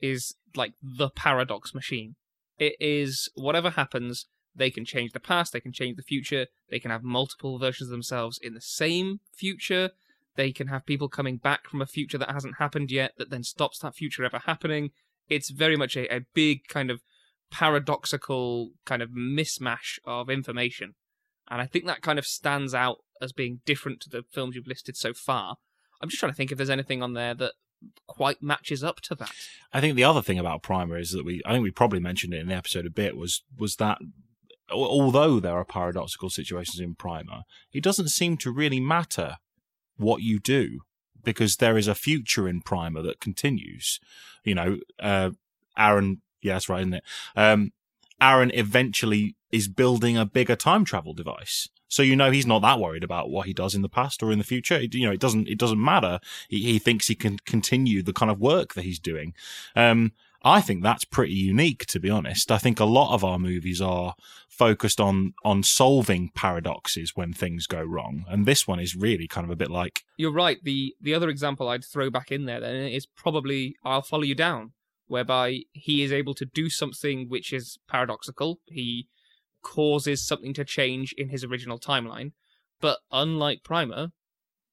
[0.00, 0.20] is
[0.54, 2.14] like the paradox machine.
[2.58, 6.78] It is whatever happens, they can change the past, they can change the future, they
[6.78, 9.90] can have multiple versions of themselves in the same future.
[10.36, 13.42] They can have people coming back from a future that hasn't happened yet that then
[13.42, 14.90] stops that future ever happening.
[15.28, 17.00] It's very much a, a big kind of
[17.50, 20.94] paradoxical kind of mismatch of information.
[21.48, 24.66] And I think that kind of stands out as being different to the films you've
[24.66, 25.56] listed so far.
[26.00, 27.52] I'm just trying to think if there's anything on there that
[28.06, 29.32] quite matches up to that.
[29.72, 32.34] I think the other thing about Primer is that we, I think we probably mentioned
[32.34, 33.98] it in the episode a bit, was was that
[34.70, 39.36] although there are paradoxical situations in Primer, it doesn't seem to really matter
[39.96, 40.80] what you do
[41.22, 44.00] because there is a future in Primer that continues.
[44.44, 45.30] You know, uh,
[45.76, 47.04] Aaron, yeah, that's right, isn't it?
[47.34, 47.72] Um,
[48.20, 51.68] Aaron eventually is building a bigger time travel device.
[51.88, 54.32] So you know he's not that worried about what he does in the past or
[54.32, 54.74] in the future.
[54.74, 56.18] It- you know, it doesn't it doesn't matter.
[56.48, 59.34] He, he thinks he can continue the kind of work that he's doing.
[59.76, 60.12] Um,
[60.46, 62.52] I think that's pretty unique, to be honest.
[62.52, 64.14] I think a lot of our movies are
[64.48, 69.44] focused on on solving paradoxes when things go wrong, and this one is really kind
[69.44, 70.58] of a bit like You're right.
[70.62, 74.36] The the other example I'd throw back in there then is probably I'll follow you
[74.36, 74.70] down,
[75.08, 78.60] whereby he is able to do something which is paradoxical.
[78.66, 79.08] He
[79.62, 82.30] causes something to change in his original timeline,
[82.80, 84.12] but unlike Primer,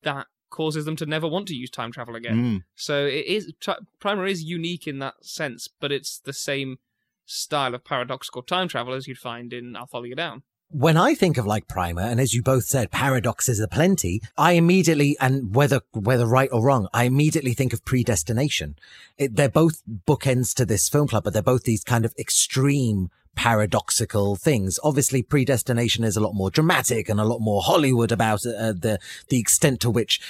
[0.04, 2.38] that causes them to never want to use time travel again.
[2.38, 6.78] mm, So it is tri- Primer is unique in that sense, but it's the same
[7.26, 10.44] style of paradoxical time travel as you'd find in I'll Follow You Down.
[10.86, 14.54] when I think of like Primer, and as you both said, paradoxes are plenty, I
[14.54, 18.76] immediately, and whether, whether right or wrong, I immediately think of predestination.
[19.18, 23.10] It, they're both bookends to this film club, but they're both these kind of extreme
[23.36, 24.80] paradoxical things.
[24.84, 29.00] Obviously, predestination is a lot more dramatic and a lot more Hollywood about uh, the,
[29.30, 30.22] the extent to which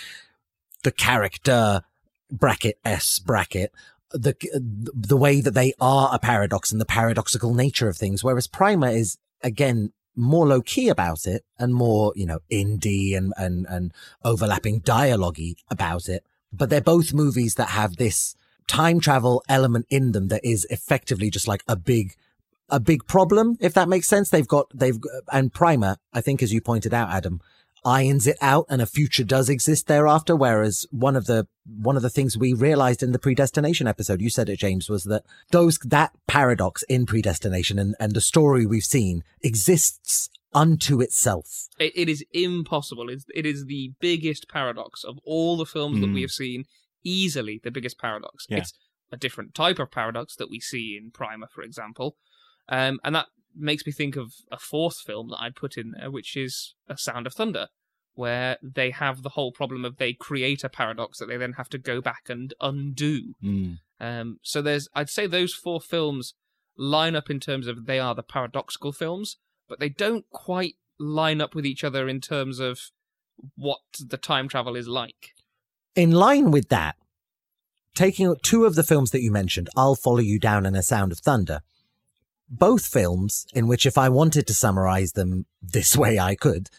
[0.84, 1.82] the character
[2.32, 3.72] bracket S bracket
[4.12, 4.36] the
[4.94, 8.24] the way that they are a paradox and the paradoxical nature of things.
[8.24, 13.34] Whereas Primer is again more low key about it and more, you know, indie and,
[13.38, 13.92] and, and
[14.24, 15.40] overlapping dialogue
[15.70, 16.24] about it.
[16.52, 18.36] But they're both movies that have this
[18.68, 22.16] time travel element in them that is effectively just like a big,
[22.70, 24.30] a big problem, if that makes sense.
[24.30, 24.98] They've got, they've,
[25.32, 27.42] and Primer, I think, as you pointed out, Adam,
[27.86, 30.36] irons it out and a future does exist thereafter.
[30.36, 34.30] Whereas one of the, one of the things we realized in the predestination episode, you
[34.30, 38.84] said it, James, was that those, that paradox in predestination and, and the story we've
[38.84, 41.68] seen exists unto itself.
[41.80, 43.10] It, it is impossible.
[43.10, 46.24] It's, it is the biggest paradox of all the films that we Mm.
[46.24, 46.66] have seen.
[47.04, 48.46] Easily the biggest paradox.
[48.50, 48.60] Yeah.
[48.60, 48.74] It's
[49.12, 52.16] a different type of paradox that we see in Primer, for example.
[52.70, 56.10] Um, and that makes me think of a fourth film that I'd put in there,
[56.10, 57.68] which is A Sound of Thunder,
[58.16, 61.70] where they have the whole problem of they create a paradox that they then have
[61.70, 63.34] to go back and undo.
[63.44, 63.80] Mm.
[64.00, 66.34] Um, so there's, I'd say those four films
[66.78, 71.42] line up in terms of they are the paradoxical films, but they don't quite line
[71.42, 72.80] up with each other in terms of
[73.56, 75.34] what the time travel is like.
[75.96, 76.96] In line with that,
[77.94, 81.12] taking two of the films that you mentioned, I'll Follow You Down and A Sound
[81.12, 81.62] of Thunder,
[82.50, 86.70] both films in which if I wanted to summarize them this way, I could.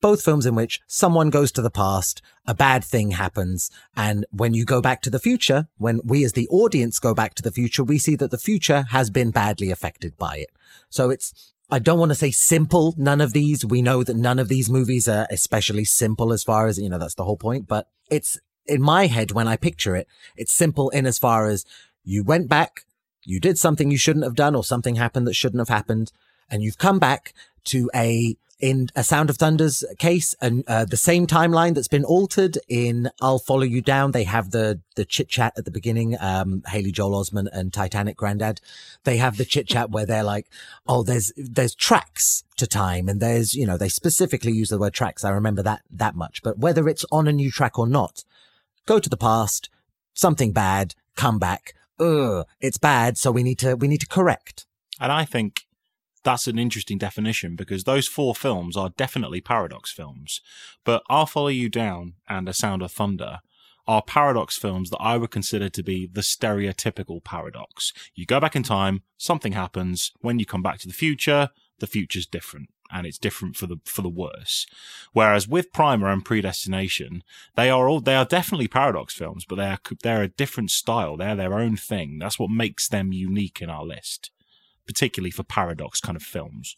[0.00, 4.54] Both films in which someone goes to the past, a bad thing happens, and when
[4.54, 7.50] you go back to the future, when we as the audience go back to the
[7.50, 10.50] future, we see that the future has been badly affected by it.
[10.88, 12.94] So it's, I don't want to say simple.
[12.96, 16.68] None of these, we know that none of these movies are especially simple as far
[16.68, 19.96] as, you know, that's the whole point, but it's in my head when I picture
[19.96, 21.64] it, it's simple in as far as
[22.04, 22.84] you went back,
[23.24, 26.12] you did something you shouldn't have done or something happened that shouldn't have happened,
[26.50, 30.96] and you've come back to a in a Sound of Thunder's case, and uh, the
[30.96, 34.10] same timeline that's been altered in I'll Follow You Down.
[34.10, 36.16] They have the the chit chat at the beginning.
[36.18, 38.60] Um, Haley Joel Osment and Titanic Grandad,
[39.04, 40.48] they have the chit chat where they're like,
[40.88, 44.94] "Oh, there's there's tracks to time, and there's you know they specifically use the word
[44.94, 45.24] tracks.
[45.24, 46.42] I remember that that much.
[46.42, 48.24] But whether it's on a new track or not,
[48.86, 49.70] go to the past,
[50.14, 51.74] something bad, come back.
[52.00, 54.66] Ugh, it's bad, so we need to we need to correct.
[55.00, 55.62] And I think
[56.24, 60.40] that's an interesting definition because those four films are definitely paradox films.
[60.84, 63.38] But I'll Follow You Down and A Sound of Thunder
[63.86, 67.92] are paradox films that I would consider to be the stereotypical paradox.
[68.14, 70.12] You go back in time, something happens.
[70.20, 72.68] When you come back to the future, the future's different.
[72.90, 74.66] And it's different for the for the worse.
[75.12, 77.22] Whereas with Primer and Predestination,
[77.54, 81.16] they are all they are definitely paradox films, but they are they're a different style.
[81.16, 82.18] They're their own thing.
[82.18, 84.30] That's what makes them unique in our list
[84.88, 86.74] particularly for paradox kind of films.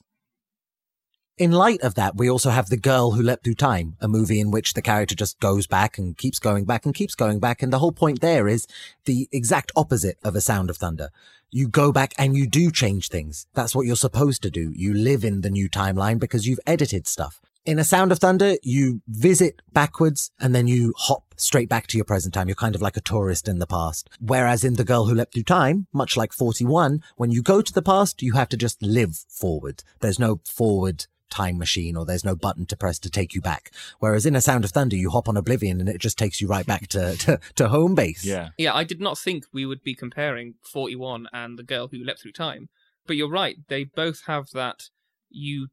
[1.40, 4.40] In light of that, we also have The Girl Who Leapt Through Time, a movie
[4.40, 7.62] in which the character just goes back and keeps going back and keeps going back.
[7.62, 8.66] And the whole point there is
[9.07, 11.09] the exact opposite of A Sound of Thunder.
[11.50, 13.46] You go back and you do change things.
[13.55, 14.70] That's what you're supposed to do.
[14.76, 17.40] You live in the new timeline because you've edited stuff.
[17.64, 21.96] In A Sound of Thunder, you visit backwards and then you hop straight back to
[21.96, 22.48] your present time.
[22.48, 24.11] You're kind of like a tourist in the past.
[24.20, 27.72] Whereas in The Girl Who Leapt Through Time, much like 41, when you go to
[27.72, 29.85] the past, you have to just live forward.
[30.00, 33.71] There's no forward time machine or there's no button to press to take you back.
[33.99, 36.49] Whereas in A Sound of Thunder, you hop on Oblivion and it just takes you
[36.49, 38.25] right back to, to, to home base.
[38.25, 38.51] Yeah.
[38.59, 42.21] Yeah, I did not think we would be comparing 41 and The Girl Who Leapt
[42.21, 42.69] Through Time.
[43.07, 44.90] But you're right, they both have that
[45.31, 45.69] you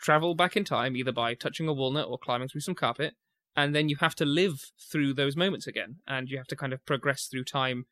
[0.00, 3.14] travel back in time either by touching a walnut or climbing through some carpet,
[3.56, 6.72] and then you have to live through those moments again, and you have to kind
[6.72, 7.86] of progress through time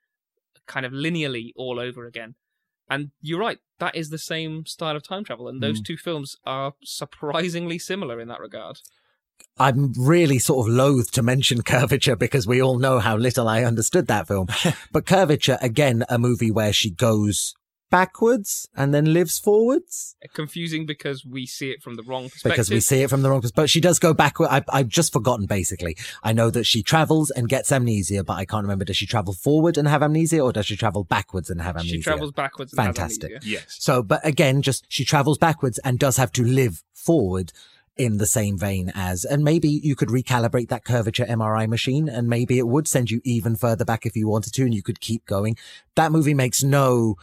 [0.66, 2.35] kind of linearly all over again.
[2.88, 5.87] And you're right, that is the same style of time travel, and those Mm.
[5.87, 8.79] two films are surprisingly similar in that regard.
[9.59, 13.64] I'm really sort of loath to mention Curvature because we all know how little I
[13.64, 14.49] understood that film.
[14.92, 17.55] but Curvature, again, a movie where she goes
[17.90, 22.51] backwards and then lives forwards Confusing because we see it from the wrong perspective.
[22.53, 23.62] because we see it from the wrong perspective.
[23.62, 24.49] But she does go backward.
[24.51, 25.96] I, I've just forgotten basically.
[26.22, 28.85] I know that she travels and gets amnesia, but I can't remember.
[28.85, 31.96] Does she travel forward and have amnesia or does she travel backwards and have amnesia?
[31.96, 32.72] She travels backwards.
[32.72, 33.31] And has Fantastic.
[33.31, 33.49] amnesia.
[33.49, 33.77] Yes.
[33.79, 37.53] So, but again, just she travels backwards and does have to live forward
[37.96, 42.29] in the same vein as, and maybe you could recalibrate that curvature MRI machine and
[42.29, 45.01] maybe it would send you even further back if you wanted to and you could
[45.01, 45.57] keep going.
[45.94, 47.16] That movie makes no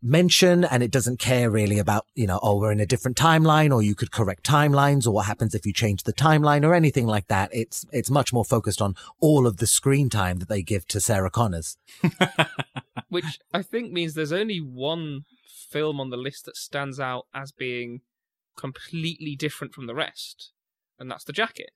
[0.00, 3.74] mention and it doesn't care really about, you know, oh, we're in a different timeline
[3.74, 7.06] or you could correct timelines or what happens if you change the timeline or anything
[7.06, 7.50] like that.
[7.52, 11.00] It's, it's much more focused on all of the screen time that they give to
[11.00, 11.76] Sarah Connors.
[13.08, 15.24] Which I think means there's only one
[15.70, 18.00] film on the list that stands out as being
[18.56, 20.52] completely different from the rest,
[20.98, 21.70] and that's The Jacket.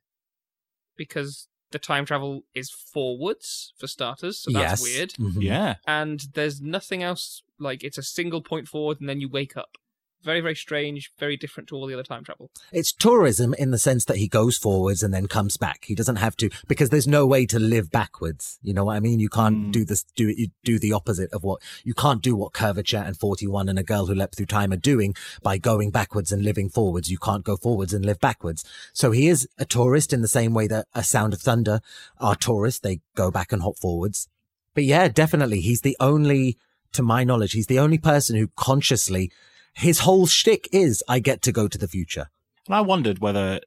[0.97, 4.71] Because the time travel is forwards for starters, so yes.
[4.71, 5.11] that's weird.
[5.15, 5.43] Mhm.
[5.43, 5.77] Yeah.
[5.87, 9.77] And there's nothing else like it's a single point forward and then you wake up.
[10.25, 12.49] Very, very strange, very different to all the other time travel.
[12.71, 15.85] It's tourism in the sense that he goes forwards and then comes back.
[15.87, 18.57] He doesn't have to because there's no way to live backwards.
[18.63, 19.19] You know what I mean?
[19.19, 19.73] You can't Mm.
[19.73, 22.99] do this, do it, you do the opposite of what you can't do what Curvature
[23.05, 26.45] and 41 and a girl who leapt through time are doing by going backwards and
[26.45, 27.11] living forwards.
[27.11, 28.65] You can't go forwards and live backwards.
[28.93, 31.81] So he is a tourist in the same way that a Sound of Thunder
[32.19, 32.79] are tourists.
[32.79, 34.29] They go back and hop forwards.
[34.73, 35.63] But yeah, definitely.
[35.63, 36.59] He's the only,
[36.93, 39.31] to my knowledge, he's the only person who consciously,
[39.75, 42.31] his whole shtick is, I get to go to the future.
[42.67, 43.61] And I wondered whether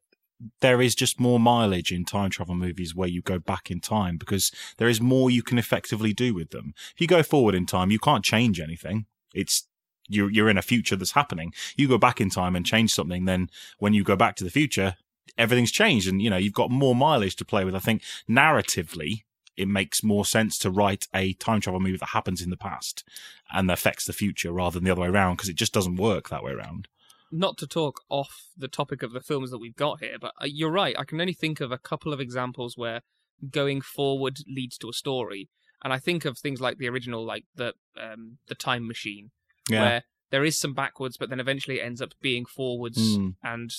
[0.61, 4.17] there is just more mileage in time travel movies where you go back in time
[4.17, 6.73] because there is more you can effectively do with them.
[6.93, 9.05] If you go forward in time, you can't change anything.
[9.33, 9.67] It's
[10.07, 11.53] you're you're in a future that's happening.
[11.75, 14.49] You go back in time and change something, then when you go back to the
[14.49, 14.95] future,
[15.37, 17.75] everything's changed, and you know you've got more mileage to play with.
[17.75, 19.23] I think narratively,
[19.57, 23.03] it makes more sense to write a time travel movie that happens in the past
[23.53, 26.29] and affects the future rather than the other way around because it just doesn't work
[26.29, 26.87] that way around.
[27.31, 30.45] Not to talk off the topic of the films that we've got here, but uh,
[30.45, 30.95] you're right.
[30.97, 33.01] I can only think of a couple of examples where
[33.49, 35.49] going forward leads to a story,
[35.83, 39.31] and I think of things like the original, like the um, the Time Machine,
[39.69, 39.81] Yeah.
[39.81, 43.35] where there is some backwards, but then eventually it ends up being forwards, Mm.
[43.43, 43.71] and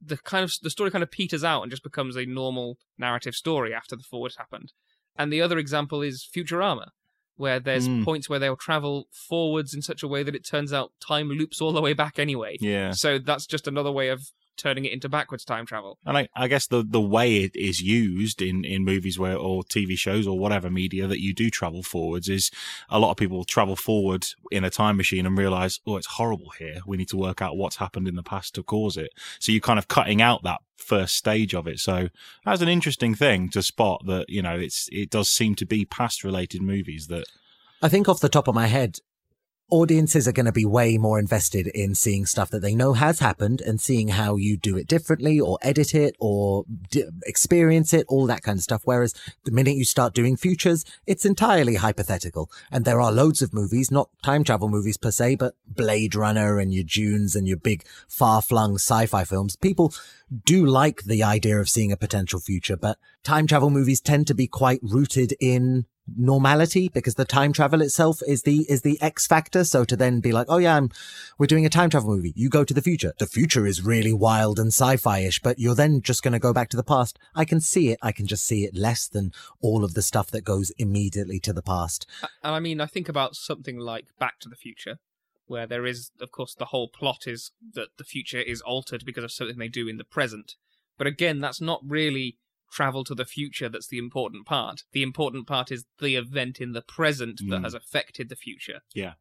[0.00, 3.34] the kind of the story kind of peters out and just becomes a normal narrative
[3.34, 4.72] story after the forwards happened.
[5.18, 6.88] And the other example is Futurama,
[7.36, 8.04] where there's Mm.
[8.04, 11.60] points where they'll travel forwards in such a way that it turns out time loops
[11.60, 12.56] all the way back anyway.
[12.60, 12.92] Yeah.
[12.92, 14.22] So that's just another way of
[14.56, 15.98] turning it into backwards time travel.
[16.04, 19.62] And I, I guess the, the way it is used in, in movies where or
[19.62, 22.50] TV shows or whatever media that you do travel forwards is
[22.88, 26.50] a lot of people travel forward in a time machine and realize, oh, it's horrible
[26.58, 26.80] here.
[26.86, 29.10] We need to work out what's happened in the past to cause it.
[29.38, 31.78] So you're kind of cutting out that first stage of it.
[31.78, 32.08] So
[32.44, 35.84] that's an interesting thing to spot that, you know, it's it does seem to be
[35.84, 37.24] past related movies that
[37.82, 39.00] I think off the top of my head,
[39.70, 43.18] audiences are going to be way more invested in seeing stuff that they know has
[43.18, 48.06] happened and seeing how you do it differently or edit it or d- experience it,
[48.08, 48.82] all that kind of stuff.
[48.84, 49.12] Whereas
[49.44, 52.50] the minute you start doing futures, it's entirely hypothetical.
[52.70, 56.58] And there are loads of movies, not time travel movies per se, but Blade Runner
[56.58, 59.56] and your Dunes and your big far flung sci-fi films.
[59.56, 59.92] People
[60.44, 64.34] do like the idea of seeing a potential future, but time travel movies tend to
[64.34, 69.26] be quite rooted in normality because the time travel itself is the is the X
[69.26, 69.64] factor.
[69.64, 70.90] So to then be like, oh yeah, I'm
[71.38, 72.32] we're doing a time travel movie.
[72.36, 73.14] You go to the future.
[73.18, 76.68] The future is really wild and sci-fi-ish, but you're then just going to go back
[76.70, 77.18] to the past.
[77.34, 77.98] I can see it.
[78.02, 81.52] I can just see it less than all of the stuff that goes immediately to
[81.52, 82.06] the past.
[82.42, 84.98] And I mean, I think about something like Back to the Future,
[85.46, 89.24] where there is, of course, the whole plot is that the future is altered because
[89.24, 90.54] of something they do in the present.
[90.98, 92.38] But again, that's not really
[92.70, 94.84] travel to the future that's the important part.
[94.92, 97.64] The important part is the event in the present that Mm.
[97.64, 98.80] has affected the future.
[98.94, 99.14] Yeah.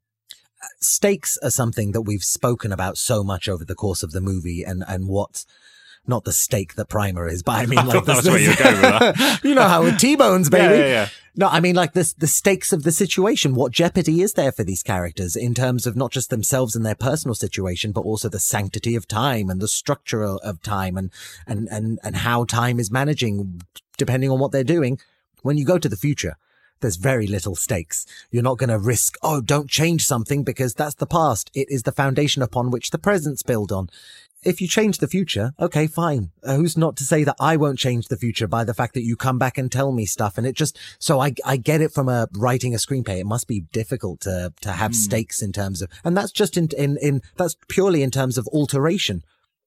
[0.81, 4.63] Stakes are something that we've spoken about so much over the course of the movie
[4.63, 5.45] and, and what,
[6.07, 8.39] not the steak that Primer is, but I mean, like, thought that the- was where
[8.39, 8.81] you were going with
[9.17, 9.39] that.
[9.43, 10.63] you know how with T-bones, baby.
[10.75, 11.09] Yeah, yeah, yeah.
[11.37, 13.55] No, I mean, like this, the stakes of the situation.
[13.55, 16.95] What jeopardy is there for these characters in terms of not just themselves and their
[16.95, 21.11] personal situation, but also the sanctity of time and the structure of- of time and,
[21.45, 23.61] and, and, and how time is managing
[23.97, 24.97] depending on what they're doing.
[25.41, 26.37] When you go to the future,
[26.81, 28.05] there's very little stakes.
[28.31, 31.49] You're not going to risk, oh, don't change something because that's the past.
[31.53, 33.89] It is the foundation upon which the present's built on.
[34.45, 36.29] If you change the future, okay, fine.
[36.43, 39.03] Uh, who's not to say that I won't change the future by the fact that
[39.03, 40.37] you come back and tell me stuff?
[40.37, 43.19] And it just, so I, I get it from a writing a screenplay.
[43.19, 44.93] It must be difficult to, to have Hmm.
[45.07, 48.47] stakes in terms of, and that's just in, in, in, that's purely in terms of
[48.53, 49.23] alteration.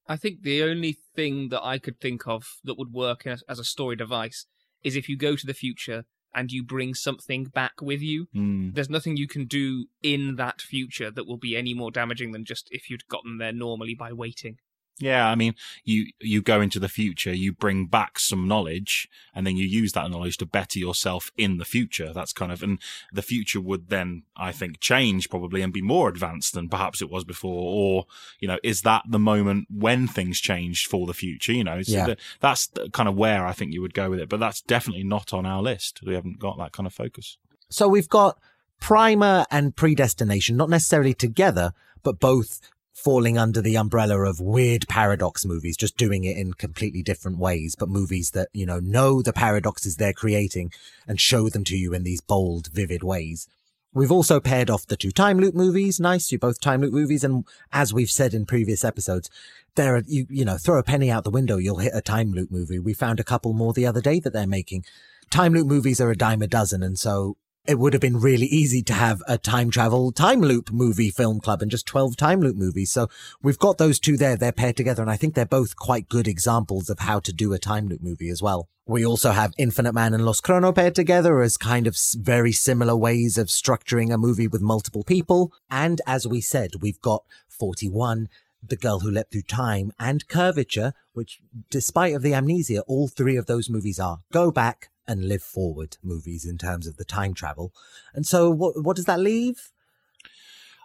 [0.07, 3.59] I think the only thing that I could think of that would work as as
[3.59, 4.47] a story device
[4.83, 8.27] is if you go to the future and you bring something back with you.
[8.35, 8.75] Mm.
[8.75, 12.45] There's nothing you can do in that future that will be any more damaging than
[12.45, 14.59] just if you'd gotten there normally by waiting.
[15.01, 19.47] Yeah, I mean, you you go into the future, you bring back some knowledge, and
[19.47, 22.13] then you use that knowledge to better yourself in the future.
[22.13, 22.81] That's kind of, and
[23.13, 27.11] the future would then, I think, change probably and be more advanced than perhaps it
[27.11, 27.63] was before.
[27.65, 28.07] Or,
[28.41, 31.53] you know, is that the moment when things change for the future?
[31.53, 32.07] You know, so Yeah.
[32.07, 34.29] the- that's the kind of where I think you would go with it.
[34.29, 36.01] But that's definitely not on our list.
[36.05, 37.39] We haven't got that kind of focus.
[37.71, 38.39] So we've got
[38.81, 41.73] Primer and Predestination, not necessarily together,
[42.03, 42.61] but both
[42.99, 47.77] falling under the umbrella of weird paradox movies, just doing it in completely different ways,
[47.79, 50.73] but movies that, you know, know the paradoxes they're creating
[51.07, 53.47] and show them to you in these bold, vivid ways.
[53.95, 55.99] We've also paired off the two time loop movies.
[55.99, 59.31] Nice, you both time loop movies, and as we've said in previous episodes,
[59.77, 62.33] there are you you know throw a penny out the window, you'll hit a time
[62.33, 62.79] loop movie.
[62.79, 64.85] We found a couple more the other day that they're making.
[65.31, 67.37] Time loop movies are a dime a dozen, and so
[67.69, 71.39] it would have been really easy to have a time travel time loop movie film
[71.39, 72.91] club and just 12 time loop movies.
[72.91, 73.09] So
[73.43, 74.37] we've got those two there.
[74.37, 75.03] They're paired together.
[75.03, 78.01] And I think they're both quite good examples of how to do a time loop
[78.01, 78.71] movie as well.
[78.87, 82.97] We also have Infinite Man and Los Chrono paired together as kind of very similar
[82.97, 85.53] ways of structuring a movie with multiple people.
[85.71, 88.29] And as we said, we've got 41,
[88.67, 93.37] The Girl Who Leapt Through Time, and Curvature, which, despite of the amnesia, all three
[93.37, 97.35] of those movies are go back and live forward movies in terms of the time
[97.35, 97.73] travel.
[98.15, 99.73] And so, what what does that leave?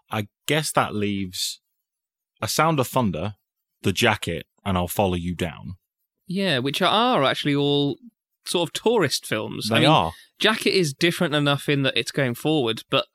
[0.10, 1.60] I guess that leaves
[2.42, 3.36] a Sound of Thunder,
[3.82, 5.76] The Jacket, and I'll Follow You Down.
[6.26, 7.98] Yeah, which are actually all
[8.46, 9.70] sort of tourist films.
[9.70, 10.12] They I mean, are.
[10.40, 13.08] Jacket is different enough in that it's going forward, but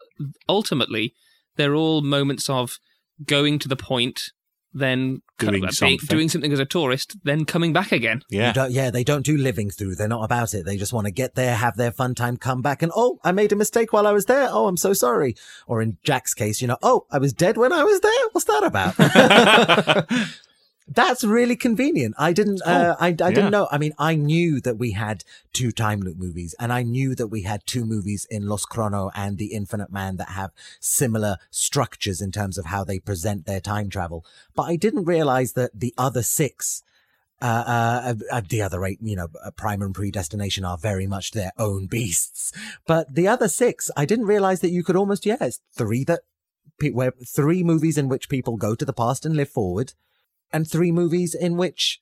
[0.48, 1.14] ultimately
[1.56, 2.78] they're all moments of
[3.24, 4.32] going to the point,
[4.74, 5.98] then Doing uh, being- something.
[6.08, 8.22] doing something as a tourist, then coming back again.
[8.28, 8.52] Yeah.
[8.52, 9.94] Don't- yeah, they don't do living through.
[9.94, 10.64] They're not about it.
[10.66, 13.32] They just want to get there, have their fun time, come back, and oh, I
[13.32, 14.48] made a mistake while I was there.
[14.50, 15.34] Oh, I'm so sorry.
[15.66, 18.28] Or in Jack's case, you know, oh, I was dead when I was there.
[18.32, 20.08] What's that about?
[20.88, 22.14] That's really convenient.
[22.18, 22.62] I didn't.
[22.64, 23.16] Uh, I, I Yeah.
[23.16, 23.68] didn't know.
[23.70, 25.22] I mean, I knew that we had
[25.52, 29.10] two time loop movies, and I knew that we had two movies in Los Chrono
[29.14, 33.60] and The Infinite Man that have similar structures in terms of how they present their
[33.60, 34.24] time travel.
[34.54, 36.82] But I didn't realize that the other six
[37.40, 41.30] uh, uh, uh, the other eight, you know, uh, Primer and Predestination are very much
[41.30, 42.52] their own beasts.
[42.86, 46.22] But the other six, I didn't realize that you could almost, yeah, it's three that,
[46.92, 49.92] where three movies in which people go to the past and live forward,
[50.52, 52.00] and three movies in which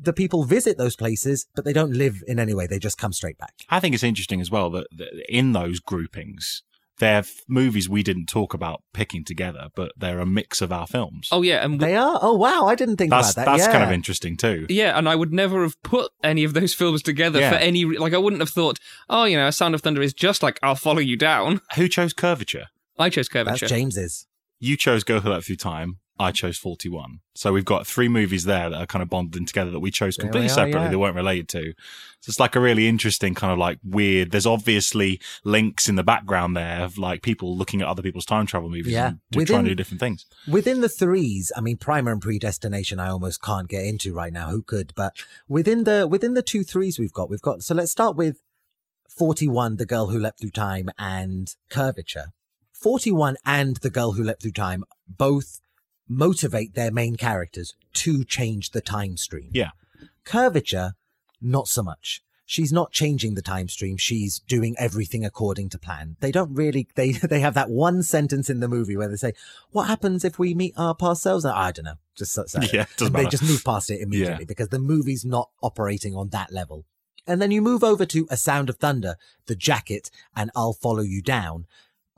[0.00, 2.66] the people visit those places, but they don't live in any way.
[2.66, 3.54] They just come straight back.
[3.70, 6.62] I think it's interesting as well that, that in those groupings,
[6.98, 11.28] they're movies we didn't talk about picking together, but they're a mix of our films.
[11.32, 12.18] Oh yeah, and They are.
[12.20, 13.50] Oh wow, I didn't think that's about that.
[13.52, 13.72] that's yeah.
[13.72, 14.66] kind of interesting too.
[14.68, 17.50] yeah, and I would never have put any of those films together Yeah.
[17.50, 18.78] for any re- like I wouldn't have thought,
[19.08, 21.60] oh, you know, a Sound of Thunder is just like I'll follow you down.
[21.76, 22.66] Who chose Curvature?
[22.98, 23.68] I chose That's Curvature.
[23.68, 24.26] James's.
[24.58, 25.98] You chose Girl Who Leapt Through Time.
[26.20, 27.20] I chose 41.
[27.34, 29.90] So we've got three movies there that are kind of bonded in together that we
[29.90, 30.80] chose completely are, separately.
[30.82, 30.88] yeah.
[30.88, 31.72] They weren't related to.
[32.20, 34.32] So it's like a really interesting kind of like weird.
[34.32, 38.46] There's obviously links in the background there of like people looking at other people's time
[38.46, 39.08] travel movies Yeah.
[39.08, 40.26] and Within- trying to do different things.
[40.48, 44.50] Within the threes, I mean, Primer and Predestination, I almost can't get into right now.
[44.50, 44.92] Who could?
[44.96, 45.14] But
[45.46, 47.62] within the within the two threes we've got, we've got.
[47.62, 48.40] So let's start with
[49.08, 52.26] forty-one, the girl who leapt through time, and Curvature.
[52.72, 55.60] Forty-one and the girl who leapt through time both
[56.08, 59.50] motivate their main characters to change the time stream.
[59.52, 59.70] Yeah.
[60.24, 60.92] Curvature,
[61.40, 62.22] not so much.
[62.46, 63.98] She's not changing the time stream.
[63.98, 66.16] She's doing everything according to plan.
[66.20, 69.34] They don't really, they, they have that one sentence in the movie where they say,
[69.70, 71.44] what happens if we meet our past selves?
[71.44, 71.98] I don't know.
[72.16, 73.28] Just so, so Yeah, they matter.
[73.28, 76.86] just move past it immediately because the movie's not operating on that level.
[77.26, 81.02] And then you move over to A Sound of Thunder, The Jacket, and I'll Follow
[81.02, 81.66] You Down.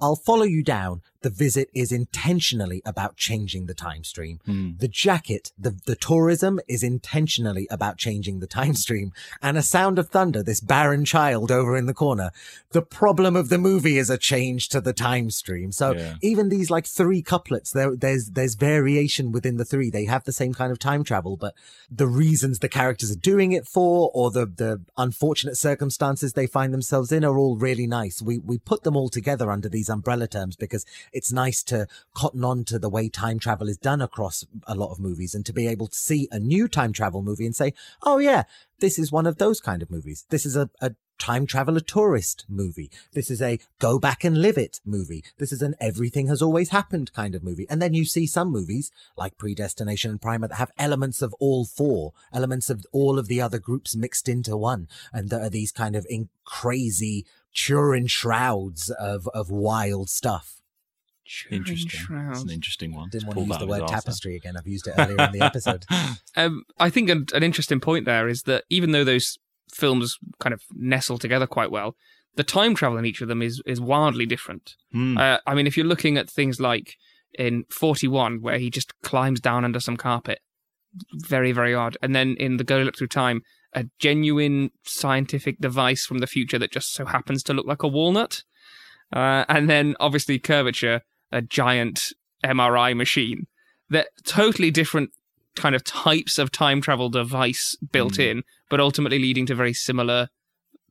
[0.00, 1.02] I'll Follow You Down.
[1.22, 4.40] The visit is intentionally about changing the time stream.
[4.46, 4.70] Hmm.
[4.78, 9.12] The jacket, the, the tourism is intentionally about changing the time stream.
[9.42, 12.30] And A Sound of Thunder, this barren child over in the corner,
[12.72, 15.72] the problem of the movie is a change to the time stream.
[15.72, 16.14] So Yeah.
[16.22, 19.90] even these like three couplets, there, there's, there's variation within the three.
[19.90, 21.54] They have the same kind of time travel, but
[21.90, 26.72] the reasons the characters are doing it for or the, the unfortunate circumstances they find
[26.72, 28.22] themselves in are all really nice.
[28.22, 32.44] We, we put them all together under these umbrella terms because it's nice to cotton
[32.44, 35.52] on to the way time travel is done across a lot of movies and to
[35.52, 38.44] be able to see a new time travel movie and say, oh yeah,
[38.80, 40.26] this is one of those kind of movies.
[40.30, 42.90] This is a, a time traveler tourist movie.
[43.12, 45.22] This is a go back and live it movie.
[45.38, 47.66] This is an everything has always happened kind of movie.
[47.68, 51.66] And then you see some movies like Predestination and Primer that have elements of all
[51.66, 54.88] four, elements of all of the other groups mixed into one.
[55.12, 60.59] And there are these kind of in crazy Turin shrouds of, of wild stuff.
[61.50, 61.90] Interesting.
[61.90, 62.32] Shroud.
[62.32, 63.08] It's an interesting one.
[63.10, 64.56] Didn't to want to use the word of his arse tapestry again.
[64.56, 65.84] I've used it earlier in the episode.
[66.36, 69.36] Um, I think an, an interesting point there is that even though those
[69.72, 71.96] films kind of nestle together quite well,
[72.36, 74.76] the time travel in each of them is is wildly different.
[74.92, 75.00] there.
[75.02, 75.18] Hmm.
[75.18, 76.96] Uh, I mean, if you're looking at things like
[77.34, 80.40] in 41, where he just climbs down under some carpet,
[81.14, 81.96] very, very odd.
[82.02, 86.58] And then in The Go Look Through Time, a genuine scientific device from the future
[86.58, 88.42] that just so happens to look like a walnut.
[89.12, 91.02] Uh, and then obviously Curvature,
[91.32, 92.12] a giant
[92.44, 93.46] MRI machine.
[93.88, 95.10] They're totally different
[95.56, 98.26] kind of types of time travel device built Mm.
[98.30, 100.28] in, but ultimately leading to very similar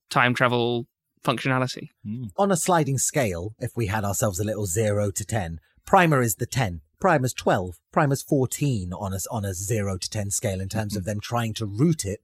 [0.09, 0.87] time travel
[1.23, 1.89] functionality.
[2.37, 6.35] On a sliding scale, if we had ourselves a little zero to 10, Primer is
[6.35, 6.81] the 10.
[6.99, 7.79] Primer's 12.
[7.91, 11.53] Primer's 14 on a, on a zero to 10 scale in terms of them trying
[11.55, 12.21] to root it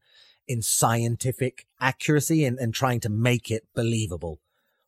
[0.48, 4.40] in scientific accuracy and, and trying to make it believable.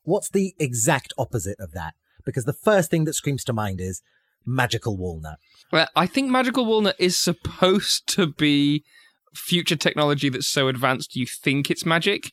[0.03, 1.95] What's the exact opposite of that?
[2.27, 4.01] Because the first thing that screams to mind is
[4.45, 5.39] magical walnut.
[5.71, 8.83] Well, I think Magical Walnut is supposed to be
[9.33, 12.31] future technology that's so advanced you think it's magic.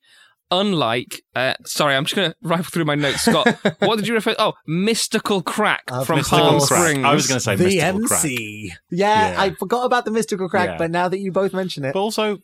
[0.50, 3.22] Unlike, uh, sorry, I'm just going to rifle through my notes.
[3.22, 3.48] Scott,
[3.80, 4.36] what did you refer?
[4.38, 7.04] Oh, Mystical Crack Of from Mystical Palm Springs.
[7.04, 8.24] I was going to say the mystical crack.
[8.24, 8.70] Yeah,
[9.30, 9.34] Yeah.
[9.40, 10.76] I forgot about the mystical crack, Yeah.
[10.78, 12.38] but now that you both mention it, But also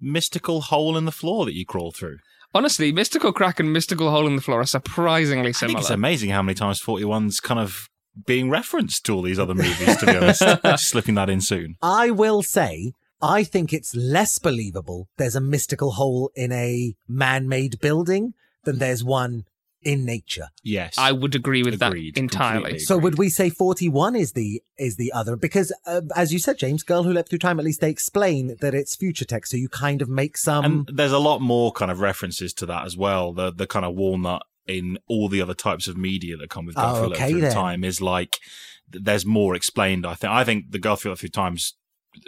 [0.00, 2.18] mystical hole in the floor that you crawl through.
[2.56, 5.80] Honestly, Mystical Crack and Mystical Hole in the Floor are surprisingly I think similar.
[5.80, 7.90] it's amazing how many times 41's kind of
[8.24, 10.40] being referenced to all these other movies, to be honest.
[10.40, 11.76] Just slipping that in soon.
[11.82, 17.46] I will say, I think it's less believable there's a mystical hole in a man
[17.46, 18.32] made building
[18.64, 19.44] than there's one
[19.82, 20.48] in nature.
[20.62, 20.96] Yes.
[20.98, 22.56] I would agree with Agreed, that entirely.
[22.56, 22.78] completely.
[22.80, 26.58] So would we say 41 is the is the other because uh, as you said
[26.58, 29.56] James girl who leapt through time at least they explain that it's future tech so
[29.56, 32.84] you kind of make some and there's a lot more kind of references to that
[32.84, 33.32] as well.
[33.32, 36.76] The the kind of walnut in all the other types of media that come with
[36.76, 37.52] Oh, Girl okay Through then.
[37.52, 38.40] Time is like
[38.88, 40.06] there's more explained.
[40.06, 40.32] I think.
[40.32, 41.74] I think the Girl Through Time's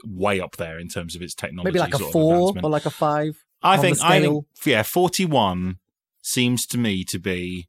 [0.05, 1.69] way up there in terms of its technology.
[1.69, 4.01] maybe like a 4 or like a 5 I think.
[4.03, 4.45] I think.
[4.65, 5.79] Yeah, forty-one
[6.29, 7.69] seems to me to be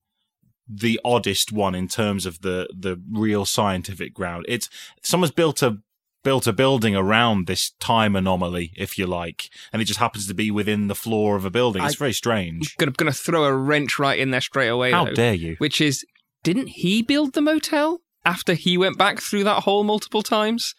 [0.68, 4.46] the oddest one in terms of the the real scientific ground.
[4.48, 4.70] It's
[5.02, 5.78] someone's built a
[6.24, 10.34] built a building around this time anomaly, if you like, and it just happens to
[10.34, 11.84] be within the floor of a building.
[11.84, 12.76] It's I- very strange.
[12.80, 14.92] I'm gonna throw a wrench right in there straight away.
[14.92, 15.56] How though, dare you?
[15.60, 16.06] Which is,
[16.44, 20.76] didn't he build the motel after he went back through that hole multiple times?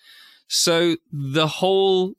[0.47, 2.15] So the hole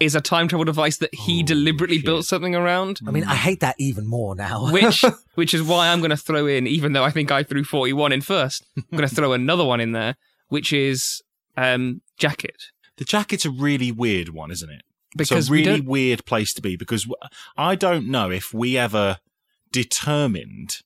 [0.00, 2.04] is a time travel device that he Oh, deliberately shit.
[2.06, 3.00] built something around.
[3.06, 5.04] I mean I hate that even more now which
[5.34, 8.12] which is why I'm going to throw in, even though I think I threw 41
[8.12, 10.16] in first, I'm going to throw another one in there,
[10.48, 11.22] which is
[11.56, 12.64] um, jacket.
[12.96, 14.82] The jacket's a really weird one, isn't it?
[15.16, 17.06] Because it's a really don't- weird place to be because
[17.56, 19.18] I don't know if we ever
[19.72, 20.78] determined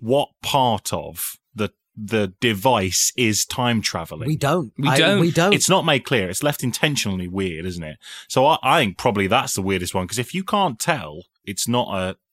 [0.00, 4.26] what part of the the device is time traveling.
[4.28, 5.20] we don't We don't.
[5.20, 6.30] we don't It's not made clear.
[6.30, 7.98] It's left intentionally weird, isn't it?
[8.28, 11.66] So I, I think probably that's the weirdest one because if you can't tell, it's
[11.66, 11.88] not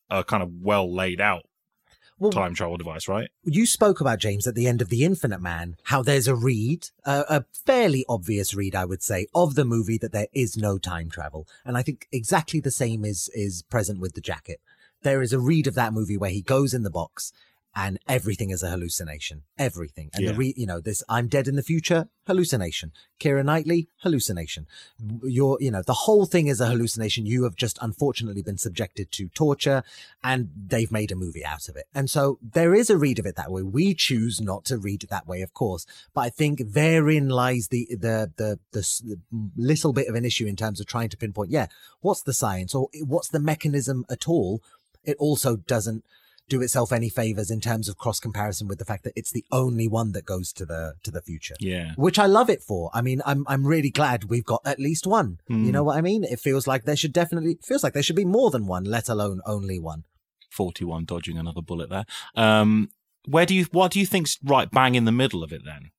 [0.09, 1.43] a, a kind of well laid out
[2.19, 3.29] Well, time travel device, right?
[3.43, 6.89] you spoke about James at the end of the Infinite Man, how there's a read,
[7.05, 10.77] uh, a fairly obvious read, I would say, of the movie that there is no
[10.77, 14.59] time travel, and I think exactly the same is is present with the jacket.
[15.01, 17.31] There is a read of that movie where he goes in the box
[17.75, 21.55] and everything is a hallucination, everything, and the re- you know this I'm dead in
[21.55, 24.65] the future hallucination, Kira Knightley hallucination,
[25.23, 27.25] your you know the whole thing is a hallucination.
[27.25, 29.83] You have just unfortunately been subjected to torture
[30.23, 31.85] and they've made a movie out of it.
[31.93, 33.61] And so there is a read of it that way.
[33.61, 37.67] We choose not to read it that way, of course, but I think therein lies
[37.67, 39.19] the the the the, the
[39.57, 41.67] little bit of an issue in terms of trying to pinpoint, yeah,
[41.99, 44.61] what's the science or what's the mechanism at all?
[45.03, 46.03] It also doesn't
[46.47, 49.43] do itself any favors in terms of cross comparison with the fact that it's the
[49.51, 51.93] only one that goes to the to the future Yeah.
[51.95, 52.91] which I love it for.
[52.93, 55.39] I mean, I'm I'm really glad we've got at least one.
[55.49, 55.71] You Mm.
[55.71, 56.23] know what I mean?
[56.23, 59.09] It feels like there should definitely feels like there should be more than one, let
[59.09, 60.03] alone only one.
[60.51, 62.05] 41 dodging another bullet there.
[62.35, 62.89] Um,
[63.27, 65.89] where do you, what do you think's right bang in the middle of it then?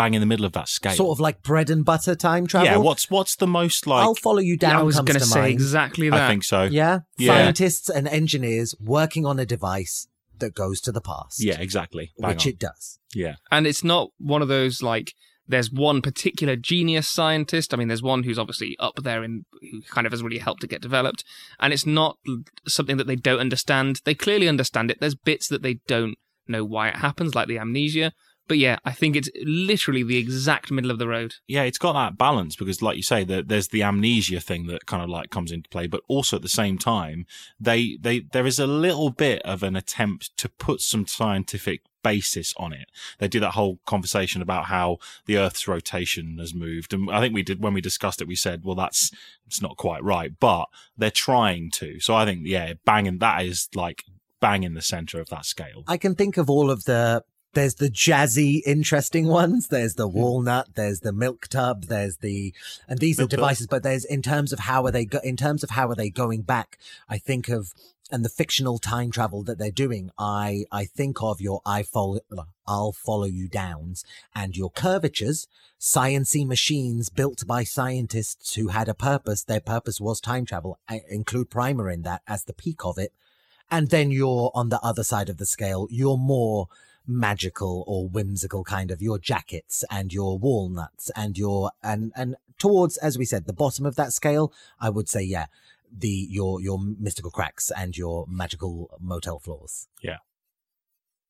[0.00, 0.92] Bang in the middle of that scale.
[0.94, 2.66] Sort of like bread and butter time travel.
[2.70, 4.02] Yeah, what's what's the most like?
[4.02, 4.76] I'll follow you down.
[4.76, 5.52] I was comes going to to say mind.
[5.52, 6.22] exactly that.
[6.22, 6.62] I think so.
[6.64, 7.34] Yeah, Yeah.
[7.34, 11.42] scientists and engineers working on a device that goes to the past.
[11.42, 12.12] Yeah, exactly.
[12.18, 12.50] Bang which on.
[12.52, 12.98] it does.
[13.14, 15.12] yeah, And it's not one of those like
[15.46, 17.74] there's one particular genius scientist.
[17.74, 20.60] I mean, there's one who's obviously up there and who kind of has really helped
[20.60, 21.24] to get developed.
[21.58, 22.18] And it's not
[22.68, 24.00] something that they don't understand.
[24.04, 24.98] They clearly understand it.
[25.00, 26.14] There's bits that they don't
[26.46, 28.12] know why it happens, like the amnesia.
[28.50, 31.36] But yeah, I think it's literally the exact middle of the road.
[31.46, 31.62] yeah.
[31.62, 35.04] It's got that balance because, like you say, there, there's the amnesia thing that kind
[35.04, 37.26] of like comes into play, but also at the same time,
[37.60, 42.52] they they there is a little bit of an attempt to put some scientific basis
[42.56, 42.90] on it.
[43.18, 47.32] They do that whole conversation about how the Earth's rotation has moved, and I think
[47.32, 48.26] we did when we discussed it.
[48.26, 49.12] We said, well, that's
[49.46, 50.64] it's not quite right, but
[50.98, 52.00] they're trying to.
[52.00, 54.02] So I think, yeah, banging that is like
[54.40, 55.84] bang in the center of that scale.
[55.86, 57.22] I can think of all of the
[57.52, 59.68] there's the jazzy, interesting ones.
[59.68, 60.18] There's the hmm.
[60.18, 60.74] walnut.
[60.74, 61.84] There's the milk tub.
[61.84, 62.54] There's the
[62.88, 63.38] and these Milk are tub.
[63.38, 63.66] devices.
[63.66, 66.10] But there's in terms of how are they go, in terms of how are they
[66.10, 66.78] going back?
[67.08, 67.72] I think of
[68.12, 70.10] and the fictional time travel that they're doing.
[70.18, 72.20] I I think of your I follow
[72.66, 75.48] I'll follow you downs and your curvatures.
[75.80, 79.42] Sciency machines built by scientists who had a purpose.
[79.42, 80.78] Their purpose was time travel.
[80.88, 83.12] I include Primer in that as the peak of it
[83.70, 85.86] and then you're on the other side of the scale.
[85.90, 86.68] You're more
[87.06, 92.96] magical or whimsical kind of your jackets and your walnuts and your and and towards
[92.98, 95.46] as we said the bottom of that scale i would say yeah
[95.92, 100.18] the your your mystical cracks and your magical motel floors Yeah.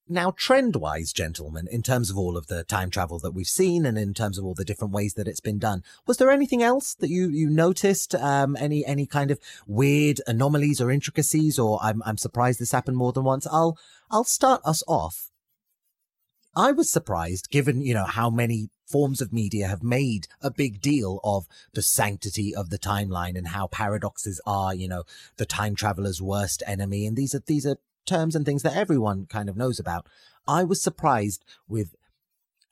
[0.08, 3.86] now trend wise gentlemen in terms of all of the time travel that we've seen
[3.86, 6.62] and in terms of all the different ways that it's been done was there anything
[6.62, 11.78] else that you you noticed um any any kind of weird anomalies or intricacies or
[11.80, 13.78] i'm i'm surprised this happened more than once i'll
[14.10, 15.29] i'll start us off
[16.54, 20.80] I was surprised given, you know, how many forms of media have made a big
[20.80, 25.04] deal of the sanctity of the timeline and how paradoxes are, you know,
[25.36, 27.06] the time traveler's worst enemy.
[27.06, 30.08] And these are, these are terms and things that everyone kind of knows about.
[30.48, 31.94] I was surprised with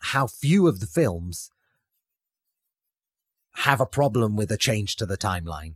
[0.01, 1.51] how few of the films
[3.59, 5.75] have a problem with a change to the timeline.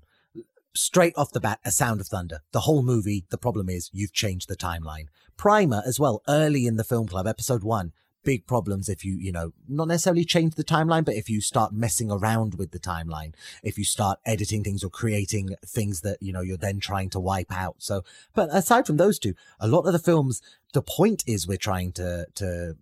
[0.75, 2.41] Straight off the bat, A Sound of Thunder.
[2.53, 5.07] The whole movie, the problem is you've changed the timeline.
[5.37, 7.93] Primer as well, early in the film club, episode one,
[8.25, 11.75] big problems if you, you know, not necessarily change the timeline, but if you start
[11.75, 16.33] messing around with the timeline, if you start editing things or creating things that, you
[16.33, 17.77] know, you're then trying to wipe out.
[17.79, 18.03] So,
[18.35, 20.41] but aside from those two, a lot of the films,
[20.73, 22.77] the point is we're trying to, to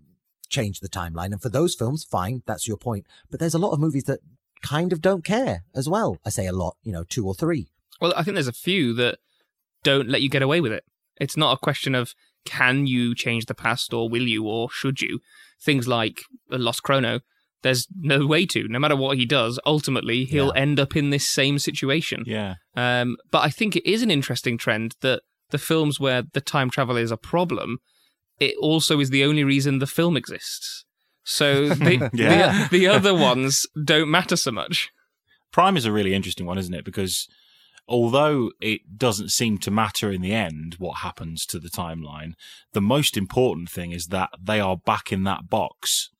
[0.48, 1.32] change the timeline.
[1.32, 3.06] And for those films, fine, that's your point.
[3.30, 4.20] But there's a lot of movies that
[4.62, 6.18] kind of don't care as well.
[6.24, 7.68] I say a lot, you know, two or three.
[8.00, 9.18] Well, I think there's a few that
[9.82, 10.84] don't let you get away with it.
[11.20, 15.00] It's not a question of can you change the past or will you or should
[15.02, 15.20] you.
[15.62, 17.20] Things like Lost Chrono,
[17.62, 18.66] there's no way to.
[18.68, 20.62] No matter what he does, ultimately he'll Yeah.
[20.62, 22.24] end up in this same situation.
[22.26, 22.54] Yeah.
[22.74, 25.20] Um, but I think it is an interesting trend that
[25.50, 27.78] the films where the time travel is a problem,
[28.38, 30.86] it also is the only reason the film exists.
[31.24, 32.68] So the, Yeah.
[32.70, 34.88] the, the other ones don't matter so much.
[35.52, 36.84] Primer is a really interesting one, isn't it?
[36.86, 37.28] Because
[37.90, 42.32] although it doesn't seem to matter in the end what happens to the timeline,
[42.72, 46.10] the most important thing is that they are back in that box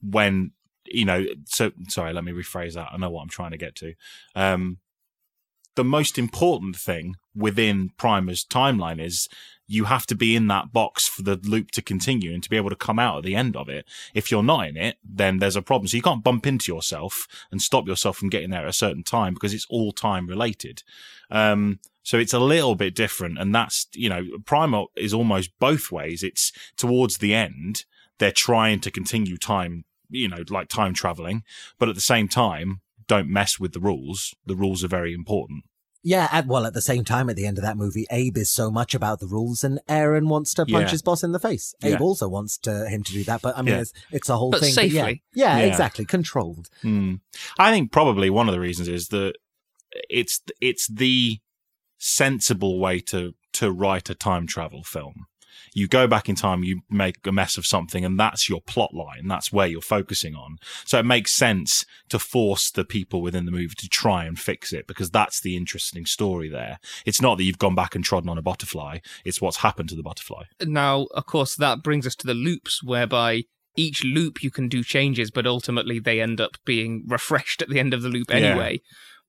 [0.00, 0.52] when,
[0.86, 2.90] you know, so sorry, let me rephrase that.
[2.92, 3.94] I know what I'm trying to get to.
[4.36, 4.78] Um,
[5.74, 9.28] the most important thing within Primer's timeline is
[9.68, 12.56] you have to be in that box for the loop to continue and to be
[12.56, 13.84] able to come out at the end of it.
[14.14, 15.86] If you're not in it, then there's a problem.
[15.86, 19.04] So you can't bump into yourself and stop yourself from getting there at a certain
[19.04, 20.82] time because it's all time related.
[21.30, 23.38] Um, so it's a little bit different.
[23.38, 26.22] And that's, you know, Primer is almost both ways.
[26.22, 27.84] It's towards the end,
[28.16, 31.44] they're trying to continue time, you know, like time traveling,
[31.78, 34.34] but at the same time, don't mess with the rules.
[34.46, 35.64] The rules are very important.
[36.04, 38.50] Yeah, at, well, at the same time, at the end of that movie, Abe is
[38.50, 40.90] so much about the rules, and Aaron wants to punch Yeah.
[40.90, 41.74] his boss in the face.
[41.82, 43.80] Abe also wants to him to do that, but I mean, Yeah.
[43.80, 44.68] it's, it's a whole But thing.
[44.70, 44.74] yeah.
[44.74, 45.22] safely.
[45.34, 45.64] yeah, Yeah.
[45.64, 46.68] exactly, controlled.
[46.82, 47.14] Hmm.
[47.58, 49.34] I think probably one of the reasons is that
[50.08, 51.40] it's it's the
[51.98, 55.26] sensible way to to write a time travel film.
[55.74, 58.94] You go back in time, you make a mess of something, and that's your plot
[58.94, 59.28] line.
[59.28, 60.58] That's where you're focusing on.
[60.84, 64.72] So it makes sense to force the people within the movie to try and fix
[64.72, 66.78] it because that's the interesting story there.
[67.04, 68.98] It's not that you've gone back and trodden on a butterfly.
[69.24, 70.44] It's what's happened to the butterfly.
[70.62, 73.42] Now, of course, that brings us to the loops, whereby
[73.76, 77.78] each loop you can do changes, but ultimately they end up being refreshed at the
[77.78, 78.36] end of the loop Yeah.
[78.36, 78.80] anyway.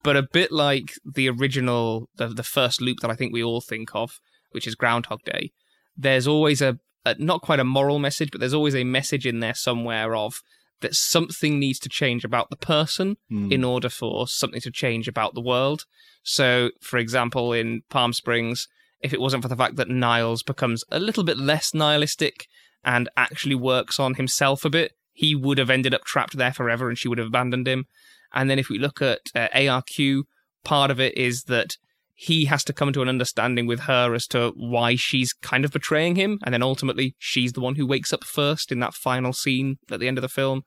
[0.02, 3.62] But a bit like the original, the, the first loop that I think we all
[3.62, 4.20] think of,
[4.52, 5.52] which is Groundhog Day,
[6.00, 9.40] there's always a, a not quite a moral message, but there's always a message in
[9.42, 10.42] there somewhere of
[10.82, 13.52] that something needs to change about the person Hmm.
[13.52, 15.84] in order for something to change about the world.
[16.24, 18.68] So, for example, in Palm Springs,
[19.02, 22.48] if it wasn't for the fact that Nyles becomes a little bit less nihilistic
[22.84, 26.88] and actually works on himself a bit, he would have ended up trapped there forever
[26.88, 27.86] and she would have abandoned him.
[28.34, 30.24] And then if we look at uh, ARQ,
[30.64, 31.78] part of it is that
[32.22, 35.72] he has to come to an understanding with her as to why she's kind of
[35.72, 36.38] betraying him.
[36.44, 40.02] And then ultimately, she's the one who wakes up first in that final scene at
[40.02, 40.64] the end of the film.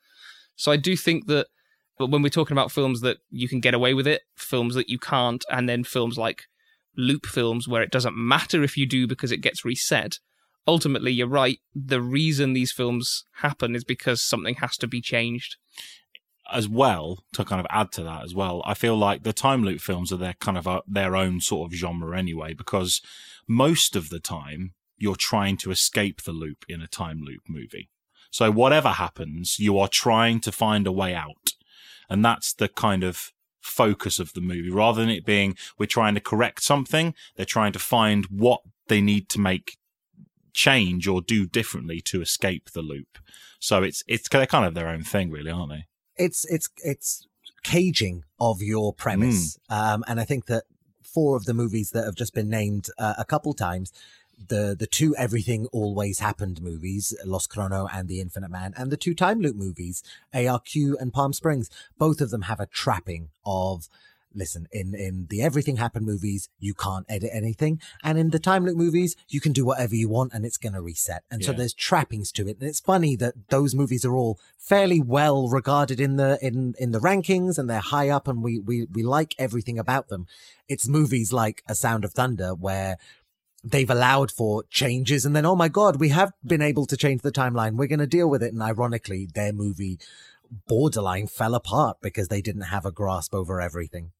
[0.56, 1.48] So I do think that
[1.98, 4.88] but when we're talking about films that you can get away with it, films that
[4.88, 6.44] you can't, and then films like
[6.96, 10.18] loop films where it doesn't matter if you do because it gets reset,
[10.66, 11.58] ultimately you're right.
[11.74, 15.56] The reason these films happen is because something has to be changed.
[16.52, 19.62] As well to kind of add to that as well i feel like the time
[19.64, 23.00] loop films are their kind of a, their own sort of genre anyway because
[23.48, 27.90] most of the time you're trying to escape the loop in a time loop movie.
[28.30, 31.54] So whatever happens you are trying to find a way out.
[32.08, 34.70] And that's the kind of focus of the movie.
[34.70, 39.00] Rather than it being we're trying to correct something they're trying to find what they
[39.00, 39.76] need to make
[40.52, 43.18] change or do differently to escape the loop.
[43.58, 45.86] So it's it's they're kind of their own thing really aren't they
[46.16, 47.26] It's it's it's
[47.62, 50.64] caging of your premise, um, and I think that
[51.02, 53.92] four of the movies that have just been named uh, a couple times
[54.48, 58.96] the the two Everything Always Happened movies, Los Crono and The Infinite Man, and the
[58.96, 60.02] two Time Loop movies,
[60.34, 61.70] ARQ and Palm Springs.
[61.98, 63.88] Both of them have a trapping of
[64.34, 67.80] listen in in the everything happened movies you can't edit anything.
[68.02, 70.72] And in the time loop movies you can do whatever you want and it's going
[70.74, 71.22] to reset.
[71.30, 72.58] And so there's trappings to it.
[72.60, 76.92] And it's funny that those movies are all fairly well regarded in the in in
[76.92, 80.26] the rankings and they're high up and we we we like everything about them.
[80.68, 82.96] It's movies like a sound of thunder where
[83.64, 87.22] they've allowed for changes and then oh my god we have been able to change
[87.22, 87.76] the timeline.
[87.76, 88.52] We're going to deal with it.
[88.52, 89.98] And ironically their movie
[90.66, 94.12] borderline fell apart because they didn't have a grasp over everything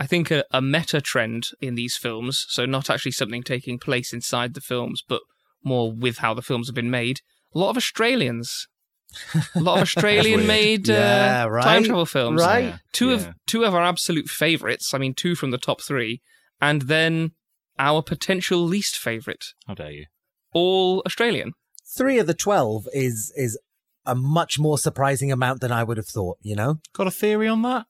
[0.00, 4.12] I think a, a meta trend in these films, so not actually something taking place
[4.12, 5.22] inside the films, but
[5.62, 7.20] more with how the films have been made.
[7.54, 8.66] A lot of Australians,
[9.54, 12.42] a lot of Australian-made Yeah, uh, right, time travel films.
[12.42, 12.64] right.
[12.64, 13.14] Yeah, Two yeah.
[13.14, 14.92] of two of our absolute favorites.
[14.92, 16.20] I mean, two from the top three,
[16.60, 17.32] and then
[17.78, 20.06] our potential least favorite, How dare you?
[20.52, 21.52] all Australian.
[21.96, 23.58] three of the 12 is is
[24.06, 27.48] a much more surprising amount than i would have thought you know Got a theory
[27.48, 27.86] on that?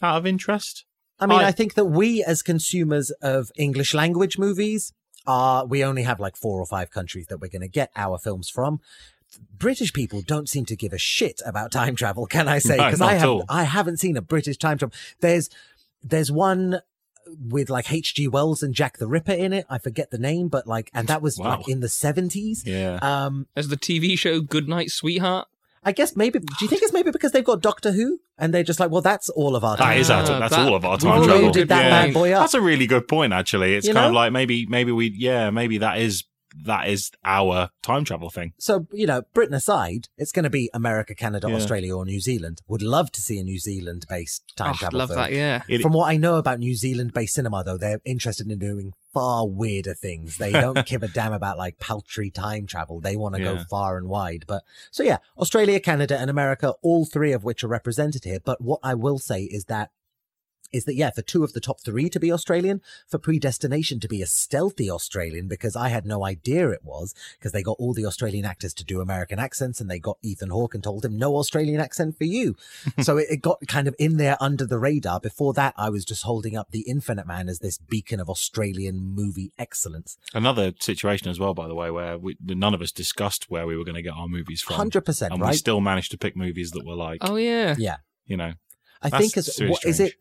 [0.00, 0.84] Out of interest?
[1.22, 4.92] I mean I- i think that we as consumers of english language movies
[5.26, 8.18] are we only have like four or five countries that we're going to get our
[8.18, 8.80] films from.
[9.56, 12.76] British people don't seem to give a shit about time travel can i say?
[12.76, 14.94] Because not i have I haven't seen a british time travel.
[15.20, 15.48] There's
[16.02, 16.80] there's one
[17.56, 19.64] with like hg wells and jack the ripper in it.
[19.70, 21.56] I forget the name but like and that was Wow.
[21.58, 22.98] like in the 70s Yeah.
[23.00, 25.46] um As the TV show Goodnight Sweetheart.
[25.84, 26.38] I guess maybe.
[26.38, 29.02] Do you think it's maybe because they've got Doctor Who and they're just like, well,
[29.02, 29.98] that's all of our That time.
[29.98, 31.52] is our, Ah, that's that- all of our time We've travel.
[31.52, 31.66] that yeah.
[32.06, 32.42] bad boy up.
[32.42, 33.74] That's a really good point, actually.
[33.74, 36.24] It's You kind of like maybe, maybe we, yeah, maybe that is
[36.64, 38.52] that is our time travel thing.
[38.58, 41.56] So you know, Britain aside, it's going to be America, Canada, Yeah.
[41.56, 42.62] Australia, or New Zealand.
[42.68, 45.20] Would love to see a New Zealand-based time Oh, travel love film.
[45.20, 45.62] that, yeah.
[45.68, 49.46] It- From what I know about New Zealand-based cinema, though, they're interested in doing far
[49.46, 50.38] weirder things.
[50.38, 53.00] They don't give a damn about like paltry time travel.
[53.00, 54.44] They want to go far and wide.
[54.46, 58.38] But so yeah, Australia, Canada, and America, all three of which are represented here.
[58.42, 59.90] But what I will say is that
[60.72, 64.08] is that yeah, for two of the top three to be Australian, for Predestination to
[64.08, 67.94] be a stealthy Australian, because I had no idea it was, because they got all
[67.94, 71.16] the Australian actors to do American accents and they got Ethan Hawke and told him
[71.16, 72.56] no Australian accent for you.
[73.00, 75.20] so it, it got kind of in there under the radar.
[75.20, 79.14] Before that, I was just holding up The Infinite Man as this beacon of Australian
[79.14, 80.16] movie excellence.
[80.34, 83.76] Another situation as well, by the way, where we, none of us discussed where we
[83.76, 84.90] were going to get our movies from.
[84.90, 87.74] 100%, and we still managed to pick movies that were like, Oh yeah.
[87.78, 87.96] Yeah.
[88.26, 88.54] you know,
[89.02, 90.14] I That's think really what is it?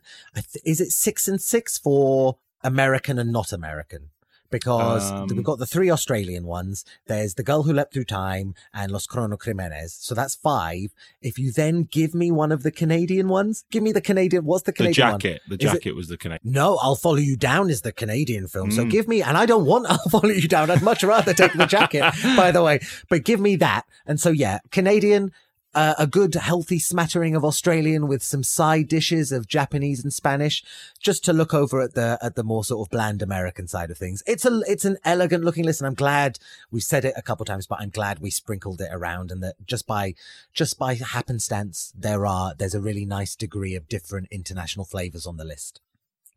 [0.65, 4.09] Is it six and six for American and not American?
[4.49, 6.83] Because Um, we've got the three Australian ones.
[7.07, 9.91] There's the girl who leapt through time and Los Cronocrímenes.
[10.01, 10.93] So that's five.
[11.21, 14.43] If you then give me one of the Canadian ones, give me the Canadian.
[14.43, 15.19] What's the the Canadian one?
[15.21, 15.41] jacket.
[15.47, 16.51] The Is it- jacket was the Canadian.
[16.51, 18.71] No, I'll follow you down is the Canadian film.
[18.71, 18.89] So Mm.
[18.91, 20.69] give me, and I don't want I'll follow you down.
[20.69, 22.03] I'd much rather take the jacket,
[22.35, 22.81] by the way.
[23.09, 23.85] But give me that.
[24.05, 25.31] And so yeah, Canadian,
[25.73, 30.63] uh, a good healthy smattering of Australian with some side dishes of Japanese and Spanish,
[30.99, 33.97] just to look over at the at the more sort of bland American side of
[33.97, 34.21] things.
[34.27, 36.39] It's a it's an elegant looking list, and I'm glad
[36.71, 39.55] we've said it a couple times, but I'm glad we sprinkled it around, and that
[39.65, 40.15] just by
[40.53, 45.37] just by happenstance, there are there's a really nice degree of different international flavors on
[45.37, 45.79] the list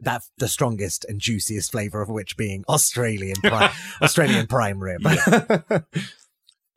[0.01, 3.70] that the strongest and juiciest flavor of which being Australian prime,
[4.03, 5.01] Australian prime rib.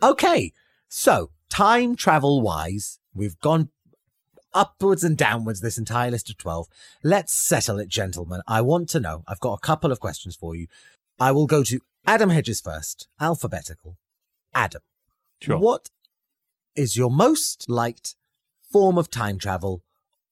[0.03, 0.53] okay,
[0.87, 3.69] so time travel wise, we've gone
[4.53, 6.67] upwards and downwards this entire list of 12.
[7.03, 8.41] Let's settle it, gentlemen.
[8.47, 9.23] I want to know.
[9.27, 10.67] I've got a couple of questions for you.
[11.19, 13.97] I will go to Adam Hedges first, alphabetical.
[14.53, 14.81] Adam,
[15.41, 15.57] Sure.
[15.57, 15.89] what
[16.75, 18.15] is your most liked
[18.71, 19.83] form of time travel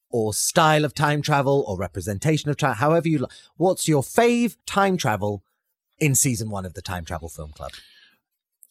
[0.09, 2.79] or style of time travel or representation of time, travel?
[2.89, 3.31] however you like.
[3.57, 5.43] What's your fave time travel
[5.99, 7.71] in season one of the Time Travel Film Club?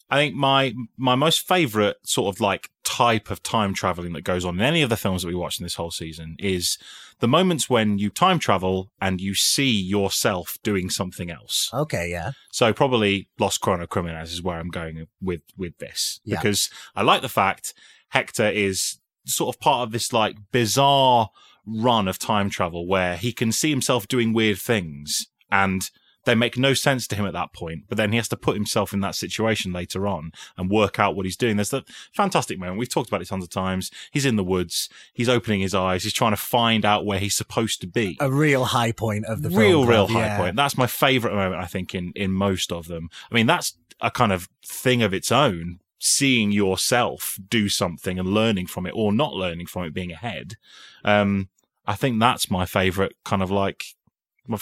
[0.09, 4.45] I think my my most favorite sort of like type of time traveling that goes
[4.45, 6.77] on in any of the films that we watch in this whole season is
[7.19, 11.71] the moments when you time travel and you see yourself doing something else.
[11.73, 12.31] Okay, yeah.
[12.51, 16.37] So probably Lost Chrono Criminals is where I'm going with with this Yeah.
[16.37, 17.73] because I like the fact
[18.09, 21.29] Hector is sort of part of this like bizarre
[21.65, 25.89] run of time travel where he can see himself doing weird things and
[26.25, 28.55] they make no sense to him at that point, but then he has to put
[28.55, 31.55] himself in that situation later on and work out what he's doing.
[31.55, 32.79] There's that fantastic moment.
[32.79, 33.91] We've talked about it tons of times.
[34.11, 34.89] He's in the woods.
[35.13, 36.03] He's opening his eyes.
[36.03, 39.41] He's trying to find out where he's supposed to be A real high point of
[39.41, 40.37] the film real, real high yeah.
[40.37, 40.55] point.
[40.55, 43.09] That's my favorite moment, I think, in, in most of them.
[43.31, 48.29] I mean, that's a kind of thing of its own, seeing yourself do something and
[48.29, 50.55] learning from it or not learning from it, being ahead.
[51.03, 51.49] Um,
[51.87, 53.94] I think that's my favorite kind of like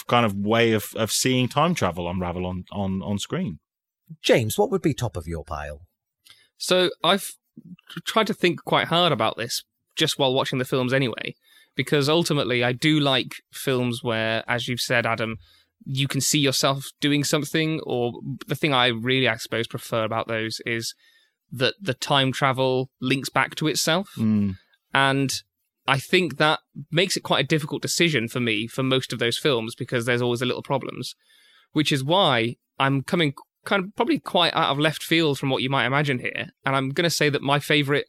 [0.07, 3.59] kind of way of, of seeing time travel unravel on, on, on screen.
[4.21, 5.81] James, what would be top of your pile?
[6.57, 7.31] So I've
[8.05, 9.63] tried to think quite hard about this
[9.95, 11.35] just while watching the films anyway,
[11.75, 15.37] because ultimately I do like films where, as you've said, Adam,
[15.85, 17.79] you can see yourself doing something.
[17.85, 18.13] Or
[18.47, 20.95] the thing I really, I suppose, prefer about those is
[21.51, 24.09] that the time travel links back to itself.
[24.17, 24.55] Mm.
[24.93, 25.33] And
[25.85, 26.59] I think that
[26.91, 30.21] makes it quite a difficult decision for me for most of those films because there's
[30.21, 31.15] always a little problems,
[31.73, 33.33] which is why I'm coming
[33.65, 36.47] kind of probably quite out of left field from what you might imagine here.
[36.65, 38.07] And I'm going to say that my favorite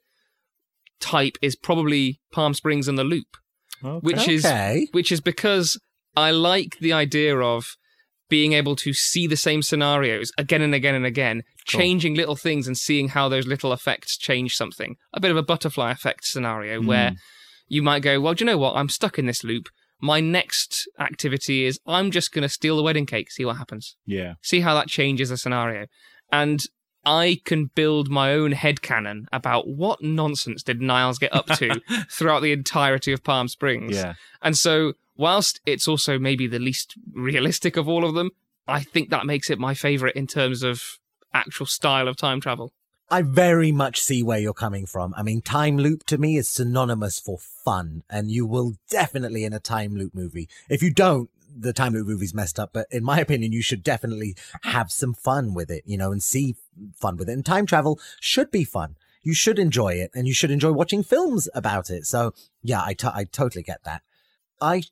[1.00, 3.36] type is probably Palm Springs and the Loop,
[3.84, 3.98] Okay.
[4.00, 4.88] which is Okay.
[4.92, 5.78] which is because
[6.16, 7.76] I like the idea of
[8.30, 11.80] being able to see the same scenarios again and again and again, Sure.
[11.80, 14.96] changing little things and seeing how those little effects change something.
[15.12, 17.16] A bit of a butterfly effect scenario where Mm.
[17.68, 18.76] You might go, well, do you know what?
[18.76, 19.68] I'm stuck in this loop.
[20.00, 23.96] My next activity is I'm just going to steal the wedding cake, see what happens,
[24.04, 24.34] yeah.
[24.42, 25.86] see how that changes the scenario.
[26.30, 26.64] And
[27.06, 31.80] I can build my own head headcanon about what nonsense did Nyles get up to
[32.10, 33.96] throughout the entirety of Palm Springs.
[33.96, 34.14] Yeah.
[34.42, 38.30] And so, whilst it's also maybe the least realistic of all of them,
[38.66, 40.98] I think that makes it my favorite in terms of
[41.32, 42.72] actual style of time travel.
[43.10, 45.14] I very much see where you're coming from.
[45.16, 49.52] I mean, time loop to me is synonymous for fun, and you will definitely in
[49.52, 50.48] a time loop movie.
[50.68, 53.82] If you don't, the time loop movie's messed up, but in my opinion, you should
[53.82, 56.56] definitely have some fun with it, you know, and see
[56.96, 57.32] fun with it.
[57.32, 58.96] And time travel should be fun.
[59.22, 62.06] You should enjoy it, and you should enjoy watching films about it.
[62.06, 62.32] So,
[62.62, 64.02] yeah, I I totally get that.
[64.60, 64.82] I,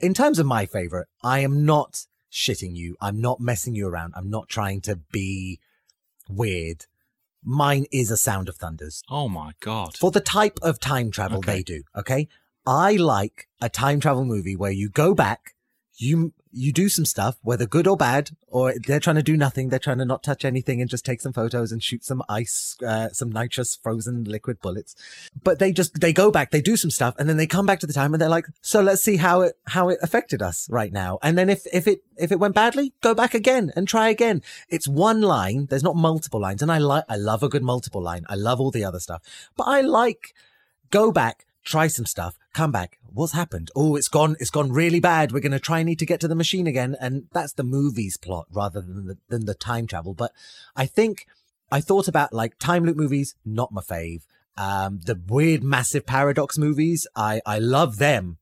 [0.00, 2.96] in terms of my favorite, I am not shitting you.
[3.00, 4.14] I'm not messing you around.
[4.16, 5.60] I'm not trying to be
[6.28, 6.86] weird.
[7.44, 9.02] Mine is a Sound of Thunders.
[9.10, 9.96] Oh my god.
[9.96, 11.56] For the type of time travel Okay.
[11.56, 12.28] they do, okay?
[12.64, 15.54] I like a time travel movie where you go back,
[15.96, 19.70] you you do some stuff, whether good or bad, or they're trying to do nothing,
[19.70, 22.76] they're trying to not touch anything and just take some photos and shoot some ice,
[22.86, 24.94] uh, some nitrous frozen liquid bullets.
[25.42, 27.80] But they just they go back, they do some stuff, and then they come back
[27.80, 30.68] to the time and they're like, so let's see how it how it affected us
[30.70, 31.18] right now.
[31.22, 34.42] And then if if it if it went badly, go back again and try again.
[34.68, 35.66] It's one line.
[35.70, 38.24] There's not multiple lines, and I like I love a good multiple line.
[38.28, 39.22] I love all the other stuff,
[39.56, 40.34] but I like
[40.90, 42.98] go back, try some stuff, come back.
[43.12, 43.70] What's happened?
[43.76, 44.36] Oh, it's gone.
[44.40, 45.32] It's gone really bad.
[45.32, 47.64] We're going to try and need to get to the machine again, and that's the
[47.64, 50.14] movie's plot rather than the, than the time travel.
[50.14, 50.32] But
[50.74, 51.26] I think
[51.70, 54.22] I thought about like time loop movies, not my fave.
[54.56, 58.38] Um, the weird, massive paradox movies, I I love them.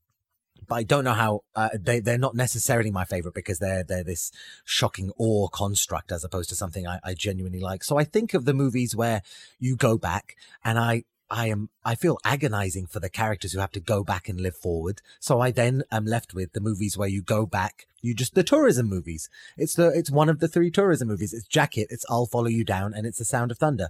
[0.67, 4.03] But I don't know how uh, they they're not necessarily my favorite because they're they're
[4.03, 4.31] this
[4.63, 7.83] shocking awe construct as opposed to something I, I genuinely like.
[7.83, 9.21] So I think of the movies where
[9.59, 13.71] you go back and I I am I feel agonizing for the characters who have
[13.71, 15.01] to go back and live forward.
[15.19, 18.43] So I then am left with the movies where you go back, you just the
[18.43, 19.29] tourism movies.
[19.57, 21.33] It's the it's one of the three tourism movies.
[21.33, 23.87] It's Jacket, it's I'll Follow You Down, and it's The Sound of Thunder.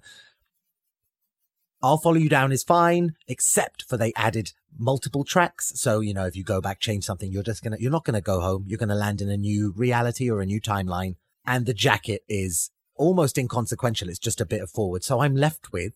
[1.81, 5.73] I'll Follow You Down is fine, except for they added multiple tracks.
[5.75, 8.21] So, you know, if you go back, change something, you're just gonna you're not gonna
[8.21, 8.65] go home.
[8.67, 11.15] You're gonna land in a new reality or a new timeline.
[11.43, 14.09] And the jacket is almost inconsequential.
[14.09, 15.03] It's just a bit of forward.
[15.03, 15.93] So I'm left with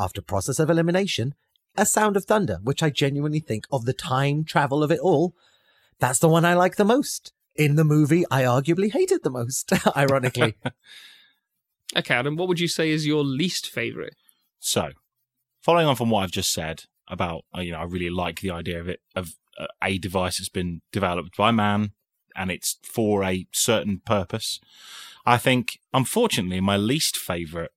[0.00, 1.34] after process of elimination,
[1.76, 5.34] a sound of thunder, which I genuinely think of the time travel of it all.
[5.98, 7.32] That's the one I like the most.
[7.54, 10.54] In the movie, I arguably hated the most, ironically.
[11.96, 14.14] Okay, Adam, what would you say is your least favorite?
[14.60, 14.90] So,
[15.60, 18.52] following on from what I've just said about, uh, you know, I really like the
[18.52, 21.90] idea of it of uh, a device that's been developed by man
[22.36, 24.60] and it's for a certain purpose.
[25.26, 27.72] I think, unfortunately, my least favorite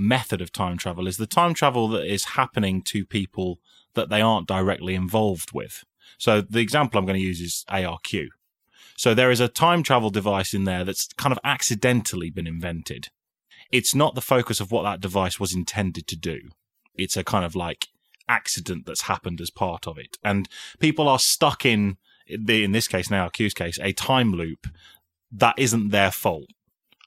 [0.00, 3.60] method of time travel is the time travel that is happening to people
[3.94, 5.84] that they aren't directly involved with.
[6.18, 8.28] So, the example I'm going to use is ARQ.
[8.96, 13.08] So, there is a time travel device in there that's kind of accidentally been invented
[13.70, 16.40] it's not the focus of what that device was intended to do.
[16.94, 17.88] It's a kind of like
[18.28, 20.18] accident that's happened as part of it.
[20.24, 20.48] And
[20.78, 21.96] people are stuck in
[22.28, 24.66] the, in this case, ARQ's case, a time loop
[25.32, 26.50] that isn't their fault.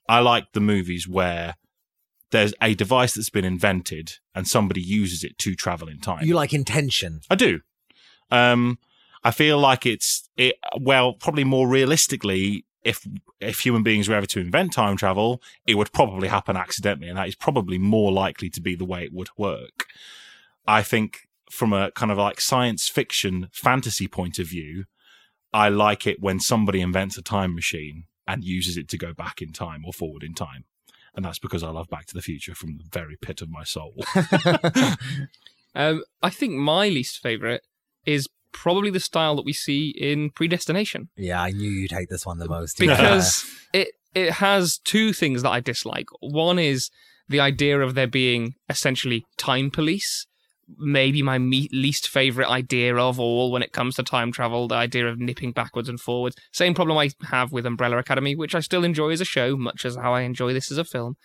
[0.08, 1.56] I like the movies where
[2.34, 6.26] there's a device that's been invented and somebody uses it to travel in time.
[6.26, 7.22] you like intention.
[7.30, 7.62] I do.
[8.32, 8.80] Um,
[9.24, 10.56] I feel like it's it.
[10.78, 13.08] Well, probably more realistically, if
[13.40, 17.18] if human beings were ever to invent time travel, it would probably happen accidentally, and
[17.18, 19.86] that is probably more likely to be the way it would work.
[20.68, 24.86] I think from a kind of like science fiction fantasy point of view,
[25.54, 29.42] I like it when somebody invents a time machine and uses it to go back
[29.42, 30.66] in time or forward in time.
[31.16, 33.64] And that's because I love Back to the Future from the very pit of my
[33.64, 33.94] soul.
[35.76, 37.64] Um, I think my least favorite
[38.06, 42.26] is probably the style that we see in Predestination Yeah, I knew you'd hate this
[42.26, 42.78] one the most.
[42.78, 43.44] because
[43.74, 46.06] it it has two things that I dislike.
[46.20, 46.92] One is
[47.28, 50.28] the idea of there being essentially time police.
[50.78, 54.76] Maybe my me- least favorite idea of all when it comes to time travel, the
[54.76, 56.36] idea of nipping backwards and forwards.
[56.52, 59.86] Same problem I have with Umbrella Academy, which I still enjoy as a show, much
[59.86, 61.18] as how I enjoy this as a film.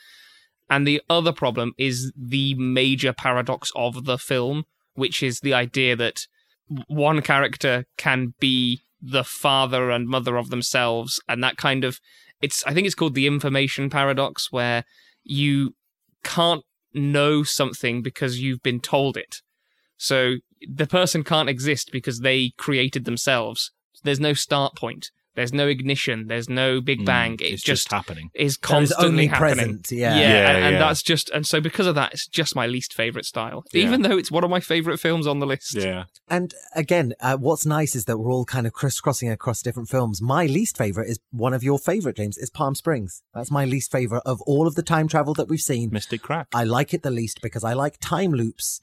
[0.70, 5.96] And the other problem is the major paradox of the film, which is the idea
[5.96, 6.26] that
[6.88, 12.01] one character can be the father and mother of themselves, and that kind of
[12.40, 14.84] it's I think it's called the information paradox, where
[15.24, 15.74] you
[16.22, 16.64] can't
[16.95, 19.43] know something because you've been told it.
[19.97, 20.36] So
[20.68, 23.72] the person can't exist because they created themselves.
[24.05, 25.11] There's no start point.
[25.39, 26.26] There's no ignition.
[26.26, 27.32] There's no big Mm, bang.
[27.34, 28.30] it it's just just happening.
[28.34, 29.55] is constantly only happening.
[29.55, 29.86] present.
[29.93, 30.16] Yeah.
[30.16, 32.93] Yeah, Yeah, and, and that's just and so because of that, it's just my least
[32.93, 33.62] favorite style.
[33.72, 33.84] Yeah.
[33.84, 35.74] Even though it's one of my favorite films on the list.
[35.74, 36.05] Yeah.
[36.28, 40.20] And again, uh, what's nice is that we're all kind of crisscrossing across different films.
[40.20, 43.22] My least favorite is one of your favorite, James, is Palm Springs.
[43.32, 45.91] That's my least favorite of all of the time travel that we've seen.
[45.93, 46.49] Mystic Crack.
[46.53, 48.80] I like it the least because I like time loops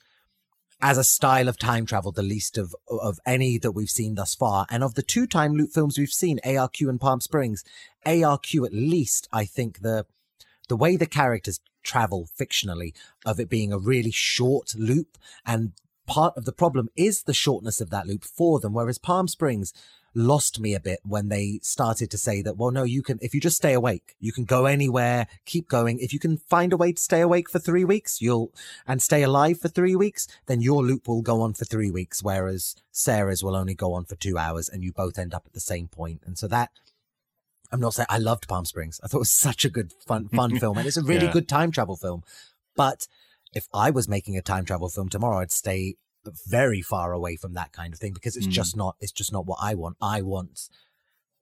[0.85, 4.35] as a style of time travel, the least of of any that we've seen thus
[4.35, 4.67] far.
[4.69, 7.63] And of the two time loop films we've seen, ARQ and Palm Springs,
[8.05, 10.05] ARQ at least, I think the
[10.69, 12.93] the way the characters travel fictionally
[13.25, 15.71] of it being a really short loop and
[16.05, 19.71] part of the problem is the shortness of that loop for them whereas palm springs
[20.15, 23.33] lost me a bit when they started to say that well no you can if
[23.35, 26.77] you just stay awake you can go anywhere keep going if you can find a
[26.77, 28.53] way to stay awake for 3 weeks you'll
[28.87, 32.23] and stay alive for 3 weeks then your loop will go on for 3 weeks
[32.23, 35.53] whereas Sarah's will only go on for 2 hours and you both end up at
[35.53, 36.21] the same point.
[36.21, 36.71] point and so that
[37.71, 38.99] I'm not saying I loved Palm Springs.
[39.03, 41.31] I thought it was such a good fun fun film and it's a really Yeah.
[41.33, 42.23] good time travel film.
[42.75, 43.07] But
[43.53, 45.95] if I was making a time travel film tomorrow, I'd stay
[46.33, 48.51] very far away from that kind of thing because it's Mm.
[48.51, 49.97] just not it's just not what I want.
[50.01, 50.69] I want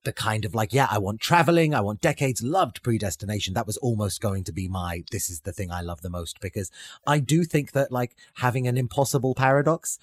[0.03, 3.53] the kind of like, yeah, I want traveling, I want decades, loved predestination.
[3.53, 6.39] That was almost going to be my this is the thing I love the most
[6.41, 6.69] because
[7.07, 9.97] I do think that like having an impossible paradox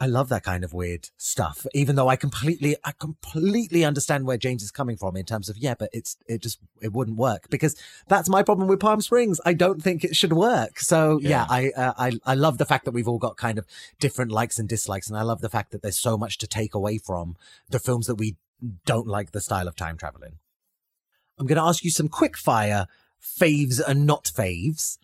[0.00, 4.36] I love that kind of weird stuff, even though I completely, I completely understand where
[4.36, 7.50] James is coming from in terms of, yeah, but it's, it just, it wouldn't work
[7.50, 7.74] because
[8.06, 9.40] that's my problem with Palm Springs.
[9.44, 10.78] I don't think it should work.
[10.78, 11.46] So yeah, Yeah.
[11.50, 13.66] I, uh, I, I love the fact that we've all got kind of
[13.98, 15.08] different likes and dislikes.
[15.08, 17.36] And I love the fact that there's so much to take away from
[17.68, 18.36] the films that we
[18.86, 20.38] don't like the style of time traveling.
[21.38, 22.86] I'm going to ask you some quick fire
[23.20, 24.98] faves and not faves.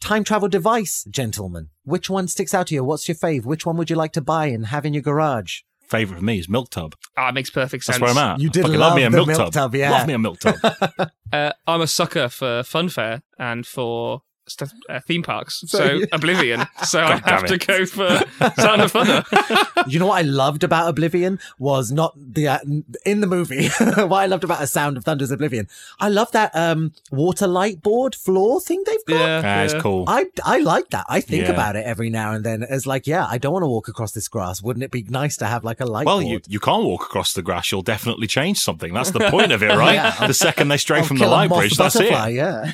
[0.00, 1.70] Time travel device, gentlemen.
[1.84, 2.84] Which one sticks out to you?
[2.84, 3.44] What's your fave?
[3.44, 5.60] Which one would you like to buy and have in your garage?
[5.88, 6.94] Favorite for me is Milk Tub.
[7.16, 7.98] Ah, it makes perfect sense.
[7.98, 8.40] That's where I'm at.
[8.40, 9.52] You I did fucking love me a the milk, Milk tub.
[9.52, 9.90] Tub, yeah.
[9.90, 10.56] Love me a Milk Tub.
[11.30, 15.60] Uh, I'm a sucker for funfair and for st- uh, theme parks.
[15.66, 16.06] So, So, yeah.
[16.12, 16.66] Oblivion.
[16.84, 18.20] So I God damn have to go for
[18.60, 19.24] Sound of Thunder.
[19.88, 22.58] you know what I loved about Oblivion was not the uh,
[23.04, 23.68] in the movie.
[23.78, 25.68] what I loved about A Sound of Thunder's Oblivion,
[26.00, 29.14] I love that um water light board floor thing they've got.
[29.20, 29.80] yeah, Ah, it's yeah.
[29.80, 30.04] cool.
[30.06, 31.06] I, I like that.
[31.08, 31.52] I think Yeah.
[31.52, 34.12] about it every now and then as like, yeah, I don't want to walk across
[34.12, 34.62] this grass.
[34.62, 36.30] Wouldn't it be nice to have like a light well, board?
[36.32, 37.70] you, you can't walk across the grass.
[37.72, 38.92] You'll definitely change something.
[38.94, 39.94] That's the point of it, right?
[39.94, 40.26] Yeah.
[40.26, 42.10] The second they stray I'll from the light bridge, that's it.
[42.32, 42.72] Yeah.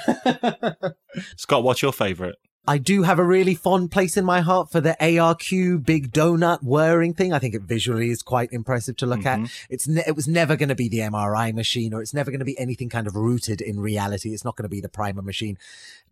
[1.36, 2.34] Scott, what's your favourite?
[2.66, 6.62] I do have a really fond place in my heart for the ARQ big donut
[6.62, 7.30] whirring thing.
[7.30, 9.38] I think it visually is quite impressive to look at.
[9.40, 9.50] Mhm.
[9.68, 12.38] It's ne- it was never going to be the MRI machine, or it's never going
[12.38, 14.30] to be anything kind of rooted in reality.
[14.32, 15.58] It's not going to be the primer machine.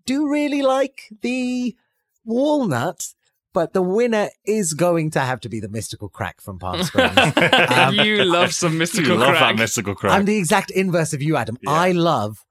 [0.04, 1.74] Do really like the
[2.26, 3.14] walnut,
[3.54, 7.16] but the winner is going to have to be the mystical crack from Palm Springs.
[7.72, 10.12] Um, you love some mystical you love that mystical crack.
[10.12, 11.56] I'm the exact inverse of you, Adam.
[11.62, 11.70] Yeah.
[11.70, 12.44] I love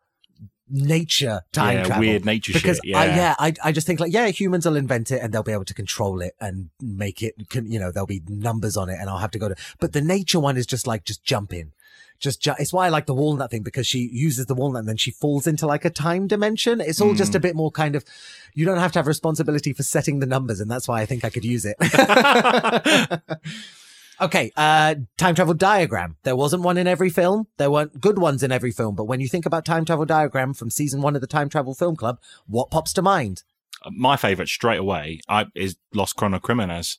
[0.72, 2.95] nature time yeah, travel weird nature because shit.
[2.95, 3.15] I, Yeah.
[3.15, 5.65] yeah, I, I just think like, yeah, humans will invent it and they'll be able
[5.65, 9.09] to control it and make it, can, you know, there'll be numbers on it and
[9.09, 11.74] I'll have to go to, but the nature one is just like, just jump in.
[12.19, 14.88] Just, ju- it's why I like the walnut thing because she uses the walnut and
[14.89, 16.80] then she falls into like a time dimension.
[16.80, 17.36] It's all just Mm.
[17.36, 18.05] a bit more kind of,
[18.53, 20.59] you don't have to have responsibility for setting the numbers.
[20.59, 21.78] And that's why I think I could use it.
[24.22, 26.17] Okay, uh, time travel diagram.
[26.24, 27.47] There wasn't one in every film.
[27.57, 28.95] There weren't good ones in every film.
[28.95, 31.74] But when you think about time travel diagram from season one of the Time Travel
[31.74, 33.43] Film Club, what pops to mind?
[33.89, 36.97] My favourite straight away I, is Los Cronocrímenes.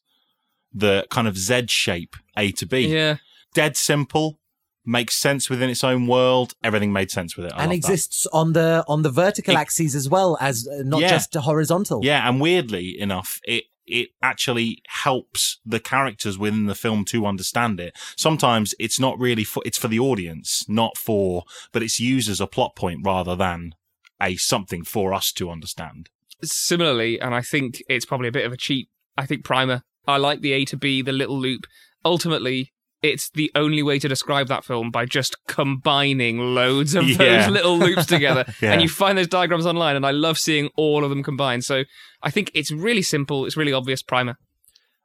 [0.74, 2.88] The kind of Z shape, A to B.
[2.88, 3.18] Yeah.
[3.54, 4.40] Dead simple,
[4.84, 6.54] makes sense within its own world.
[6.64, 7.52] Everything made sense with it.
[7.52, 7.76] I and love that.
[7.76, 11.10] exists on the on the vertical It- axes as well as uh, not Yeah.
[11.10, 12.00] just horizontal.
[12.02, 17.80] Yeah, and weirdly enough, it it actually helps the characters within the film to understand
[17.80, 17.96] it.
[18.16, 22.40] Sometimes it's not really for it's for the audience, not for, but it's used as
[22.40, 23.74] a plot point rather than
[24.20, 26.08] a something for us to understand.
[26.42, 28.88] Similarly, and I think it's probably a bit of a cheat.
[29.16, 29.82] I think Primer.
[30.06, 31.66] I like the A to B, the little loop.
[32.04, 32.72] ultimately
[33.02, 37.16] it's the only way to describe that film by just combining loads of Yeah.
[37.46, 38.44] those little loops together.
[38.62, 38.72] Yeah.
[38.72, 41.64] And you find those diagrams online, and I love seeing all of them combined.
[41.64, 41.82] So
[42.22, 43.44] I think it's really simple.
[43.46, 44.02] It's really obvious.
[44.02, 44.36] Primer.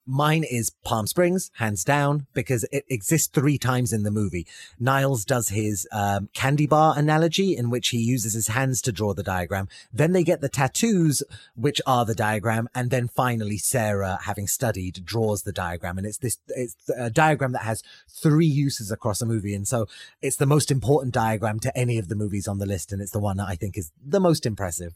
[0.09, 4.47] Mine is Palm Springs, hands down, because it exists three times in the movie.
[4.81, 9.13] Nyles does his um, candy bar analogy, in which he uses his hands to draw
[9.13, 9.67] the diagram.
[9.91, 11.23] Then they get the tattoos,
[11.55, 15.97] which are the diagram, and then finally Sarah, having studied, draws the diagram.
[15.97, 19.87] And it's this it's a diagram that has three uses across a movie, and so
[20.21, 23.11] it's the most important diagram to any of the movies on the list, and it's
[23.11, 24.93] the one that I think is the most impressive.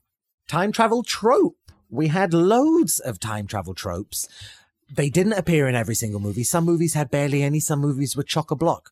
[0.48, 1.58] Time travel trope.
[1.90, 4.26] We had loads of time travel tropes
[4.94, 6.44] they didn't appear in every single movie.
[6.44, 7.60] Some movies had barely any.
[7.60, 8.90] Some movies were chock a block.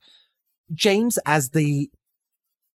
[0.74, 1.90] James as the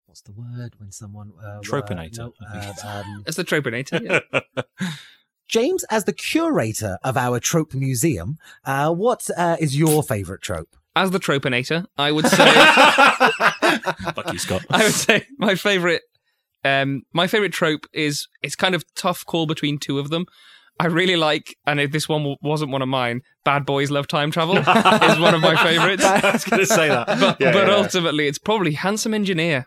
[0.07, 4.23] what's the word when someone uh, Tropinator, Uh, no, uh, um, As the Tropinator.
[4.31, 4.91] Yeah.
[5.49, 8.39] James as the curator of our trope museum.
[8.65, 10.75] Uh, what uh, is your favourite trope?
[10.97, 12.53] As the Tropinator, I would say.
[14.13, 14.65] Fuck you, Scott.
[14.71, 16.03] I would say my favorite
[16.65, 20.27] um my favorite trope is it's kind of tough call between two of them.
[20.81, 24.31] I really like, and if this one wasn't one of mine, Bad Boys Love Time
[24.33, 26.05] Travel is one of my favorites.
[26.05, 27.07] I was going to say that.
[27.07, 27.75] But, Yeah, but yeah.
[27.77, 29.67] ultimately, it's probably Handsome Engineer.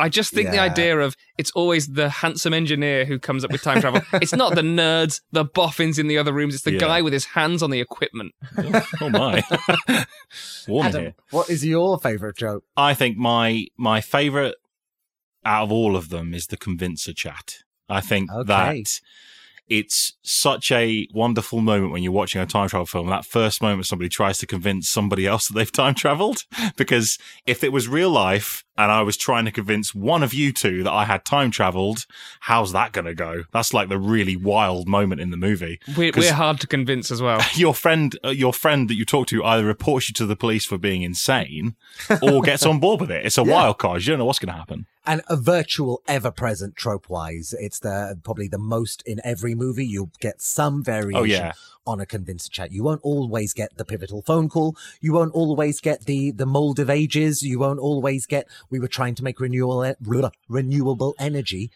[0.00, 3.62] I just think the idea of it's always the handsome engineer who comes up with
[3.62, 4.00] time travel.
[4.22, 6.54] it's not the nerds, the boffins in the other rooms.
[6.54, 6.78] It's the Yeah.
[6.78, 8.32] guy with his hands on the equipment.
[9.00, 9.42] oh my.
[10.68, 11.14] Warning Adam, here.
[11.30, 12.62] what is your favourite joke?
[12.76, 14.54] I think my my favorite
[15.44, 17.58] out of all of them is the convincer chat.
[17.88, 18.46] I think Okay.
[18.46, 19.00] that
[19.68, 23.08] it's such a wonderful moment when you're watching a time travel film.
[23.08, 26.44] That first moment somebody tries to convince somebody else that they've time traveled.
[26.76, 30.52] Because if it was real life and I was trying to convince one of you
[30.52, 32.06] two that I had time traveled,
[32.40, 33.44] how's that going to go?
[33.52, 35.80] That's like the really wild moment in the movie.
[35.96, 37.40] We're, 'Cause- we're hard to convince as well.
[37.54, 40.64] your friend uh, your friend that you talk to either reports you to the police
[40.64, 41.74] for being insane
[42.22, 43.52] or gets on board with it it's a Yeah.
[43.52, 47.08] wild card you don't know what's going to happen and a virtual ever present trope
[47.08, 49.86] wise it's the probably the most in every movie.
[49.86, 51.52] You'll get some oh, variation oh yeah.
[51.86, 52.72] on a convincer chat.
[52.72, 54.76] You won't always get the pivotal phone call.
[55.00, 57.42] You won't always get the the mold of ages.
[57.42, 59.94] You won't always get we were trying to make renewable
[60.48, 61.70] renewable energy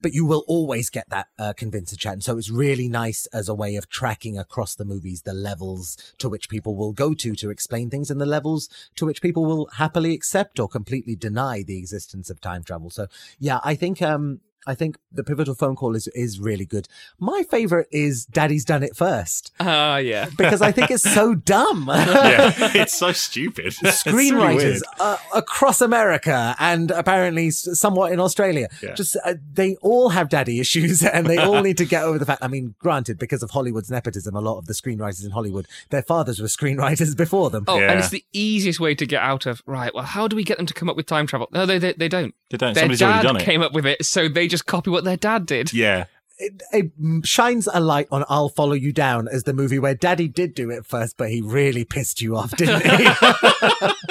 [0.00, 2.14] but you will always get that uh, convincer chat.
[2.14, 5.96] And so it's really nice as a way of tracking across the movies the levels
[6.18, 9.44] to which people will go to to explain things and the levels to which people
[9.44, 12.90] will happily accept or completely deny the existence of time travel.
[12.90, 13.06] So
[13.38, 16.88] yeah, I think, um, I think the pivotal phone call is, is really good.
[17.18, 20.28] My favorite is Daddy's Done It First Ah, yeah.
[20.36, 21.84] because I think it's so dumb.
[21.88, 28.68] yeah it's so stupid It's really Screenwriters uh, across America and apparently somewhat in Australia,
[28.82, 28.94] Yeah.
[28.94, 32.26] just uh, they all have daddy issues and they all need to get over the
[32.26, 32.42] fact.
[32.44, 36.02] I mean, granted, because of Hollywood's nepotism, a lot of the screenwriters in Hollywood, their
[36.02, 37.64] fathers were screenwriters before them.
[37.68, 37.90] Oh, Yeah.
[37.92, 39.94] and it's the easiest way to get out of right.
[39.94, 41.48] Well, how do we get them to come up with time travel?
[41.52, 42.34] No, they they, they don't.
[42.50, 44.66] they don't Their somebody's already dad done it came up with it, so they just
[44.66, 45.72] copy what their dad did.
[45.72, 46.04] yeah
[46.40, 46.92] It, it
[47.26, 50.70] shines a light on "I'll Follow You Down" as the movie where Daddy did do
[50.70, 53.06] it first, but he really pissed you off, didn't he?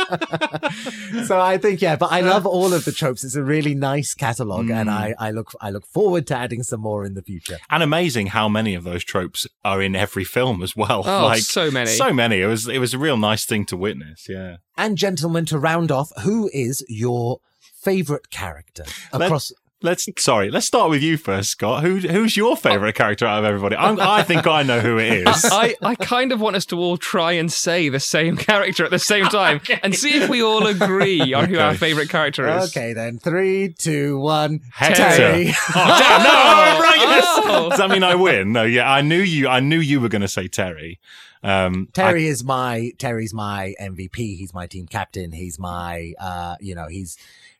[1.25, 3.23] so I think yeah, but I love all of the tropes.
[3.23, 4.93] It's a really nice catalog, and Mm.
[4.93, 7.57] I, I look I look forward to adding some more in the future.
[7.69, 11.41] and amazing how many of those tropes are in every film as well Oh, like
[11.41, 11.89] so many.
[11.89, 15.45] so many it was it was a real nice thing to witness yeah And gentlemen,
[15.45, 17.39] to round off, who is your
[17.81, 19.51] favorite character across?
[19.83, 20.49] Let's sorry.
[20.49, 21.83] Let's start with you first, Scott.
[21.83, 23.75] Who who's your favorite character out of everybody?
[23.75, 25.45] I'm, I think I know who it is.
[25.51, 28.89] I, I kind of want us to all try and say the same character at
[28.89, 32.75] the same time and see if we all agree on who our favourite character is.
[32.75, 34.61] Okay, then three, two, one.
[34.73, 34.95] Hector.
[34.95, 35.49] Terry.
[35.49, 36.97] Oh, damn, no, I'm right.
[36.97, 37.25] yes.
[37.27, 37.69] Oh.
[37.69, 38.53] Does that mean I win?
[38.53, 39.47] No, yeah, I knew you.
[39.47, 40.99] I knew you were going to say Terry.
[41.43, 44.15] Um, Terry is my Terry's my MVP.
[44.15, 45.31] He's my team captain.
[45.31, 47.15] He's my uh, you know, he's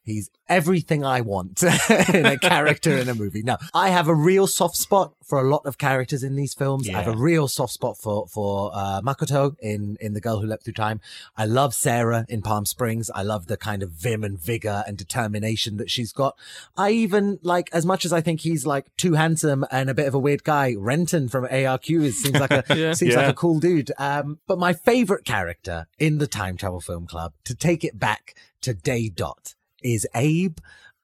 [0.07, 1.61] he's everything I want
[2.13, 3.43] in a character in a movie.
[3.43, 6.89] Now, I have a real soft spot for a lot of characters in these films.
[6.89, 10.47] I have a real soft spot for for uh, Makoto in in The Girl Who
[10.47, 11.01] Leapt Through Time.
[11.35, 13.11] I love Sarah in Palm Springs.
[13.13, 16.35] I love the kind of vim and vigor and determination that she's got.
[16.77, 20.07] I even like as much as I think he's like too handsome and a bit
[20.07, 20.73] of a weird guy.
[20.77, 22.93] Renton from ARQ is seems like a Yeah.
[22.93, 23.21] seems Yeah.
[23.21, 23.91] like a cool dude.
[23.97, 28.33] Um, but my favorite character in the Time Travel Film Club to take it back
[28.61, 30.57] to day dot is Abe.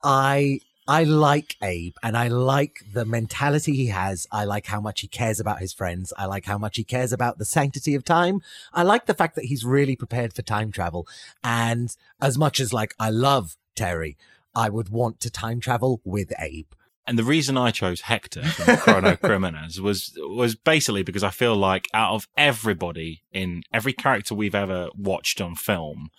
[0.04, 4.28] I I like Abe and I like the mentality he has.
[4.32, 6.12] I like how much he cares about his friends.
[6.18, 8.42] I like how much he cares about the sanctity of time.
[8.74, 11.08] I like the fact that he's really prepared for time travel.
[11.42, 14.18] And as much as like I love Terry,
[14.54, 16.68] I would want to time travel with Abe.
[17.08, 21.56] and the reason I chose Hector from Chrono Criminals was was basically because I feel
[21.56, 26.10] like out of everybody in every character we've ever watched on film,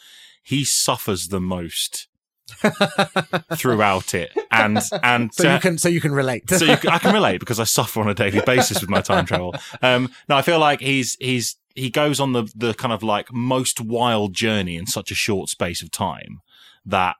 [0.42, 2.08] he suffers the most
[3.56, 6.48] throughout it, and and So uh, you can so you can relate.
[6.50, 9.26] so you, I can relate because I suffer on a daily basis with my time
[9.26, 9.54] travel.
[9.82, 13.32] Um, no, I feel like he's he's he goes on the the kind of like
[13.32, 16.40] most wild journey in such a short space of time
[16.84, 17.16] that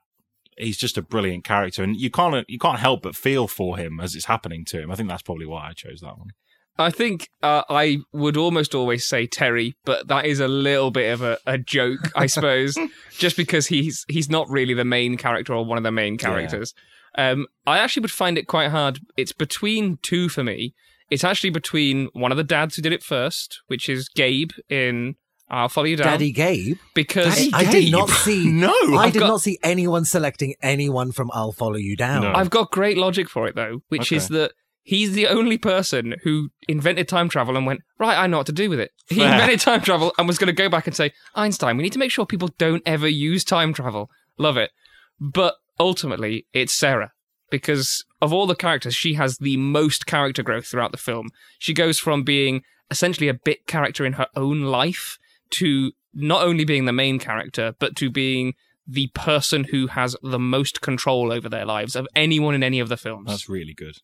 [0.57, 3.99] he's just a brilliant character, and you can't you can't help but feel for him
[3.99, 4.91] as it's happening to him.
[4.91, 6.31] I think that's probably why I chose that one.
[6.77, 11.13] I think uh, I would almost always say Terry, but that is a little bit
[11.13, 12.77] of a, a joke, I suppose,
[13.17, 16.73] just because he's he's not really the main character or one of the main characters.
[17.17, 18.99] Um, I actually would find it quite hard.
[19.15, 20.73] It's between two for me.
[21.09, 25.15] It's actually between one of the dads who did it first, which is Gabe in
[25.49, 26.77] I'll Follow You Down, Daddy Gabe.
[26.95, 28.49] because Daddy I did not see.
[28.51, 32.23] No, I I've did got- not see anyone selecting anyone from "I'll Follow You Down."
[32.23, 32.33] No.
[32.33, 34.51] I've got great logic for it though, which is that
[34.85, 38.53] he's the only person who invented time travel and went, right, I know what to
[38.53, 38.91] do with it.
[39.09, 41.93] He invented time travel and was going to go back and say, Einstein, we need
[41.93, 44.09] to make sure people don't ever use time travel.
[44.37, 44.71] Love it.
[45.19, 47.11] But ultimately, it's Sarah.
[47.49, 51.29] Because of all the characters, she has the most character growth throughout the film.
[51.57, 55.17] She goes from being essentially a bit character in her own life
[55.51, 58.53] to not only being the main character, but to being
[58.87, 62.89] the person who has the most control over their lives of anyone in any of
[62.89, 63.27] the films.
[63.27, 63.97] That's really good.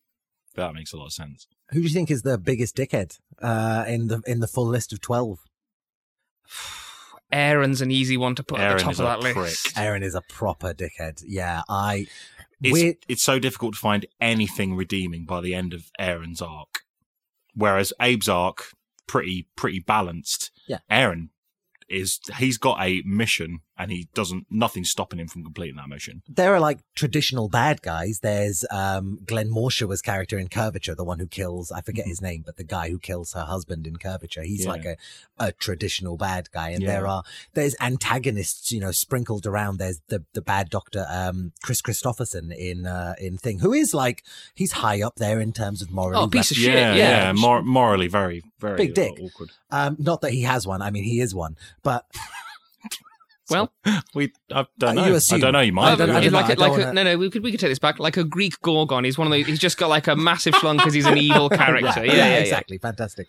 [0.54, 1.46] That makes a lot of sense.
[1.70, 4.92] Who do you think is the biggest dickhead uh, in the in the full list
[4.92, 5.40] of twelve?
[7.32, 9.36] Aaron's an easy one to put at the top of that prick.
[9.36, 9.78] list.
[9.78, 11.22] Aaron is a proper dickhead.
[11.26, 12.06] Yeah, I.
[12.64, 16.82] It's, it's so difficult to find anything redeeming by the end of Aaron's arc.
[17.54, 18.72] Whereas Abe's arc,
[19.08, 20.50] pretty pretty balanced.
[20.68, 20.78] Yeah.
[20.88, 21.30] Aaron
[21.88, 26.22] is he's got a mission and he doesn't nothing's stopping him from completing that mission.
[26.28, 28.20] there are like traditional bad guys.
[28.22, 32.42] There's um, Glenn Morshower's character in Curvature, the one who kills, I forget his name,
[32.44, 34.42] but the guy who kills her husband in Curvature.
[34.42, 34.70] He's Yeah.
[34.70, 34.96] like a,
[35.38, 36.70] a traditional bad guy.
[36.70, 36.88] And Yeah.
[36.92, 37.22] there are,
[37.54, 39.78] there's antagonists, you know, sprinkled around.
[39.78, 44.22] There's the, the bad doctor, um, Kris Kristofferson in, uh, in Thing, who is like,
[44.54, 46.22] he's high up there in terms of moral.
[46.22, 46.74] Oh, piece of shit.
[46.74, 47.32] yeah, Yeah.
[47.32, 49.18] mor- morally very very Big dick.
[49.18, 49.50] uh, awkward.
[49.70, 50.82] Um, not that he has one.
[50.82, 52.06] I mean, he is one, but
[53.52, 53.72] Well,
[54.14, 55.06] We I don't Uh, know.
[55.06, 55.60] you I don't know.
[55.60, 55.96] You I might.
[55.98, 57.18] don't- I don't know, like, I a, like don't a, no, no.
[57.18, 57.98] We could we could take this back.
[57.98, 59.04] Like a Greek gorgon.
[59.04, 59.46] He's one of those.
[59.46, 62.04] He's just got like a massive schlong because he's an evil character.
[62.04, 62.38] Yeah, yeah, yeah.
[62.38, 62.78] exactly.
[62.78, 63.28] Fantastic.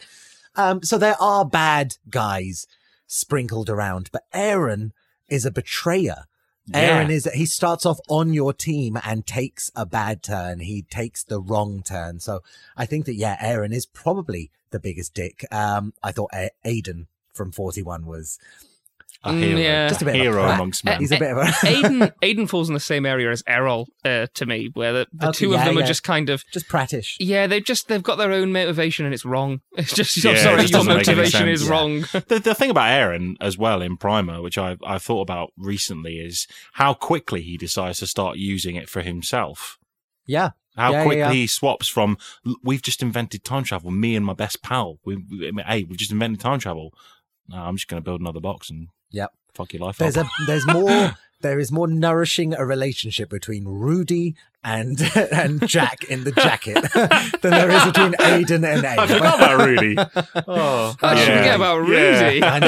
[0.55, 2.67] Um, so there are bad guys
[3.07, 4.93] sprinkled around, but Aaron
[5.27, 6.25] is a betrayer.
[6.73, 7.15] Aaron Yeah.
[7.17, 10.59] is he starts off on your team and takes a bad turn.
[10.59, 12.19] He takes the wrong turn.
[12.21, 12.39] So
[12.77, 15.43] I think that yeah, Aaron is probably the biggest dick.
[15.51, 18.39] Um, I thought A- Aiden from 41 was
[19.23, 19.87] a Mm, yeah.
[19.89, 20.99] Just a bit of a hero amongst men.
[20.99, 24.27] he's a bit of a Aiden Aiden falls in the same area as Erol uh,
[24.33, 25.85] to me, where the, the Okay, two of yeah, them are yeah.
[25.85, 27.15] just kind of just prattish.
[27.19, 29.61] yeah, they've just they've got their own motivation and it's wrong.
[29.77, 31.61] It's just Yeah, I'm sorry, just your doesn't motivation sense.
[31.61, 31.71] is Yeah.
[31.71, 32.05] wrong.
[32.27, 36.17] The, the thing about Aaron as well in Primer, which I I thought about recently,
[36.17, 39.77] is how quickly he decides to start using it for himself.
[40.25, 40.51] Yeah.
[40.75, 41.31] How Yeah, yeah, quickly yeah.
[41.33, 42.17] he swaps from
[42.63, 43.91] we've just invented time travel.
[43.91, 44.97] Me and my best pal.
[45.05, 46.93] We, we hey, we've just invented time travel.
[47.49, 49.31] No, I'm just going to build another box and Yep.
[49.53, 50.25] fuck your life There's up.
[50.25, 56.23] a there's more there is more nourishing a relationship between Rudy and and Jack in
[56.23, 56.81] the jacket
[57.41, 59.41] than there is between Aiden and I forgot Abe.
[59.41, 59.95] about Rudy.
[60.47, 61.37] Oh, How did you yeah.
[61.39, 62.21] forget about Yeah.
[62.23, 62.43] Rudy?
[62.43, 62.59] I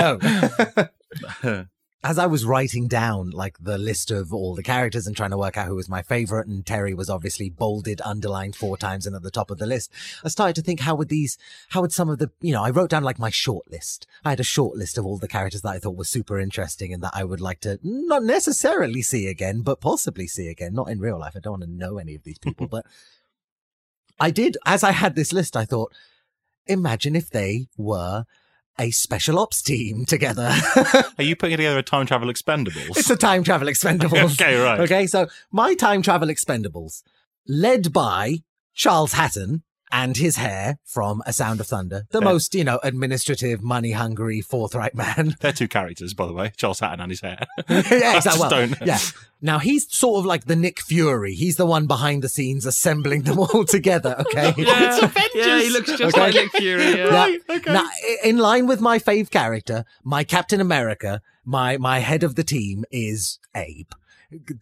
[1.43, 1.65] know.
[2.05, 5.39] As I was writing down like the list of all the characters and trying to
[5.39, 9.15] work out who was my favorite, and Terry was obviously bolded, underlined four times and
[9.15, 9.91] at the top of the list,
[10.23, 12.69] I started to think how would these, how would some of the, you know, I
[12.69, 14.05] wrote down like my short list.
[14.23, 16.93] I had a short list of all the characters that I thought were super interesting
[16.93, 20.75] and that I would like to not necessarily see again, but possibly see again.
[20.75, 21.33] Not in real life.
[21.35, 22.85] I don't want to know any of these people, but
[24.19, 25.91] I did, as I had this list, I thought,
[26.67, 28.25] imagine if they were
[28.79, 30.53] a special ops team together.
[31.17, 32.97] Are you putting together a time travel expendables?
[32.97, 34.33] it's a time travel expendables.
[34.41, 34.79] okay, right.
[34.81, 37.03] Okay, so my time travel expendables,
[37.47, 38.43] led by
[38.73, 42.25] Charles Hatton and his hair from A Sound of Thunder, the Yeah.
[42.25, 45.35] most, you know, administrative, money hungry, forthright man.
[45.39, 46.51] They're two characters, by the way.
[46.57, 47.39] Charles Hatton and his hair.
[47.69, 47.79] yeah,
[48.17, 48.39] exactly.
[48.39, 48.97] Well, yeah.
[49.41, 51.35] Now he's sort of like the Nick Fury.
[51.35, 54.15] He's the one behind the scenes assembling them all together.
[54.21, 54.53] Okay.
[54.57, 56.19] Yeah, yeah, he looks just Okay.
[56.19, 56.97] like Nick Fury.
[56.97, 57.13] Yeah.
[57.13, 57.87] Right, Now,
[58.23, 62.85] in line with my fave character, my Captain America, my my head of the team
[62.91, 63.91] is Abe,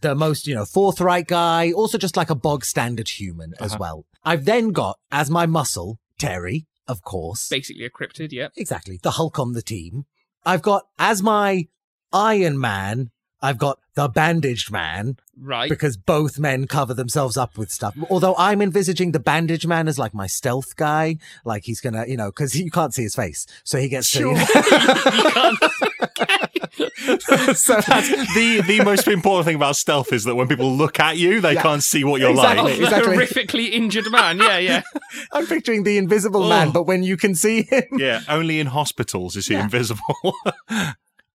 [0.02, 3.78] the most you know forthright guy, also just like a bog standard human as Uh-huh.
[3.80, 4.04] well.
[4.24, 8.28] I've then got as my muscle Terry, of course, Basically a cryptid.
[8.32, 8.48] Yeah.
[8.56, 10.04] exactly the Hulk on the team.
[10.46, 11.66] I've got as my
[12.12, 13.10] Iron Man
[13.42, 15.68] I've got the bandaged man Right.
[15.68, 17.94] because both men cover themselves up with stuff.
[18.08, 22.16] Although I'm envisaging the bandaged man as like my stealth guy, like he's gonna, you
[22.16, 24.34] know, because you can't see his face, so he gets Sure.
[24.34, 24.40] to.
[24.40, 26.40] You can't-
[27.54, 31.16] so That's the the most important thing about stealth is that when people look at
[31.16, 31.62] you, they Yeah.
[31.62, 32.72] can't see what you're Exactly.
[32.72, 32.80] like.
[32.80, 33.16] Exactly.
[33.16, 34.38] horrifically injured man.
[34.38, 34.82] Yeah, yeah.
[35.32, 36.72] I'm picturing the invisible man, Oh.
[36.72, 39.64] but when you can see him, Yeah, only in hospitals is he Yeah.
[39.64, 40.34] invisible.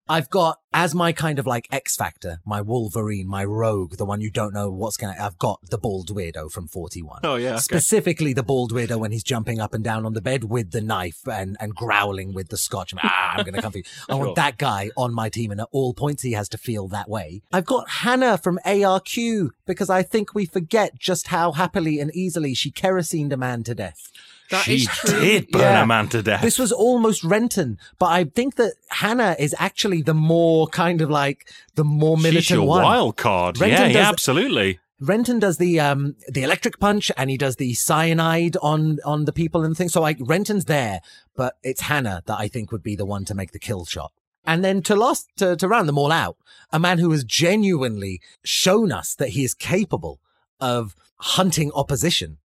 [0.09, 4.21] I've got as my kind of like X Factor, my Wolverine, my Rogue, the one
[4.21, 5.15] you don't know what's gonna.
[5.19, 7.21] I've got the bald weirdo from 41.
[7.23, 7.59] oh yeah, okay.
[7.59, 10.81] Specifically, the bald weirdo when he's jumping up and down on the bed with the
[10.81, 12.93] knife and, and growling with the scotch.
[12.97, 13.83] Ah, I'm going to come for you.
[14.09, 16.87] I want that guy on my team, and at all points he has to feel
[16.87, 17.43] that way.
[17.53, 22.55] I've got Hannah from ARQ because I think we forget just how happily and easily
[22.55, 24.11] she kerosened a man to death.
[24.51, 25.19] That she is true.
[25.19, 25.83] did burn Yeah.
[25.83, 26.41] a man to death.
[26.41, 31.09] This was almost Renton, but I think that Hannah is actually the more kind of
[31.09, 32.83] like the more militant She's your one.
[32.83, 33.59] wild card.
[33.59, 34.79] Renton yeah, does- yeah, absolutely.
[35.01, 39.31] Renton does the um the electric punch and he does the cyanide on on the
[39.31, 39.93] people and things.
[39.93, 40.99] So like Renton's there,
[41.37, 44.11] but it's Hannah that I think would be the one to make the kill shot.
[44.45, 46.35] And then to last to, to round them all out,
[46.73, 50.19] a man who has genuinely shown us that he is capable
[50.59, 52.37] of hunting opposition.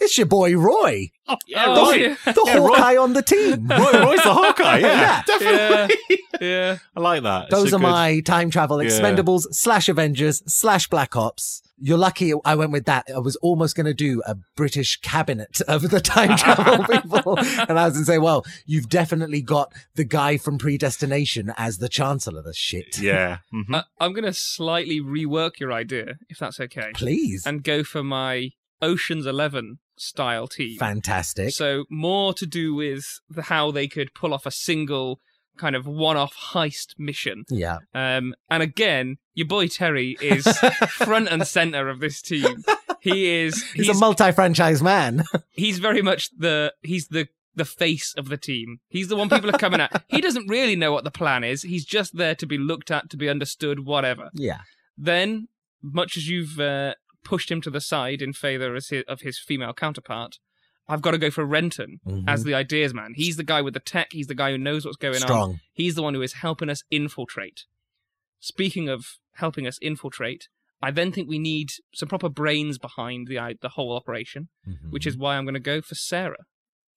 [0.00, 1.10] It's your boy Roy,
[1.46, 1.94] Yeah, Oh, Roy.
[1.96, 2.16] yeah.
[2.24, 3.66] the Yeah, Roy- Hawkeye on the team.
[3.66, 4.78] Roy, Roy's the Hawkeye.
[4.78, 5.22] Yeah, Yeah.
[5.26, 6.18] definitely.
[6.40, 6.78] Yeah.
[6.96, 7.50] I like that.
[7.50, 8.88] Those are good- my time travel Yeah.
[8.90, 11.62] expendables slash Avengers slash Black Ops.
[11.80, 13.06] You're lucky I went with that.
[13.14, 17.38] I was almost going to do a British cabinet of the time travel people.
[17.38, 21.78] And I was going to say, well, you've definitely got the guy from Predestination as
[21.78, 22.42] the Chancellor.
[22.42, 22.98] The shit.
[23.00, 23.38] Yeah.
[23.52, 23.74] mhm.
[23.74, 27.44] Uh, I'm going to slightly rework your idea, if that's okay, Please.
[27.46, 28.50] and go for my
[28.82, 30.78] Ocean's Eleven style team.
[30.78, 31.50] Fantastic.
[31.52, 35.20] So more to do with the, how they could pull off a single
[35.56, 37.44] kind of one-off heist mission.
[37.48, 37.78] yeah.
[37.92, 40.46] Um, and again, your boy Terry is
[40.88, 42.62] front and center of this team.
[43.00, 45.24] He is He's, he's a multi-franchise man.
[45.50, 47.26] he's very much the he's the
[47.56, 48.78] the face of the team.
[48.88, 50.04] He's the one people are coming at.
[50.06, 51.62] He doesn't really know what the plan is.
[51.62, 54.30] He's just there to be looked at, to be understood, whatever.
[54.32, 54.58] yeah.
[54.96, 55.48] Then,
[55.82, 56.94] much as you've uh,
[57.28, 60.38] pushed him to the side in favor of his, of his female counterpart,
[60.88, 62.24] I've got to go for Renton Mhm.
[62.26, 63.12] as the ideas man.
[63.14, 64.08] He's the guy with the tech.
[64.12, 65.20] He's the guy who knows what's going on.
[65.20, 65.60] Strong.
[65.74, 67.64] He's the one who is helping us infiltrate.
[68.40, 70.48] Speaking of helping us infiltrate,
[70.80, 74.90] I then think we need some proper brains behind the the whole operation, Mhm.
[74.90, 76.44] which is why I'm going to go for Sarah.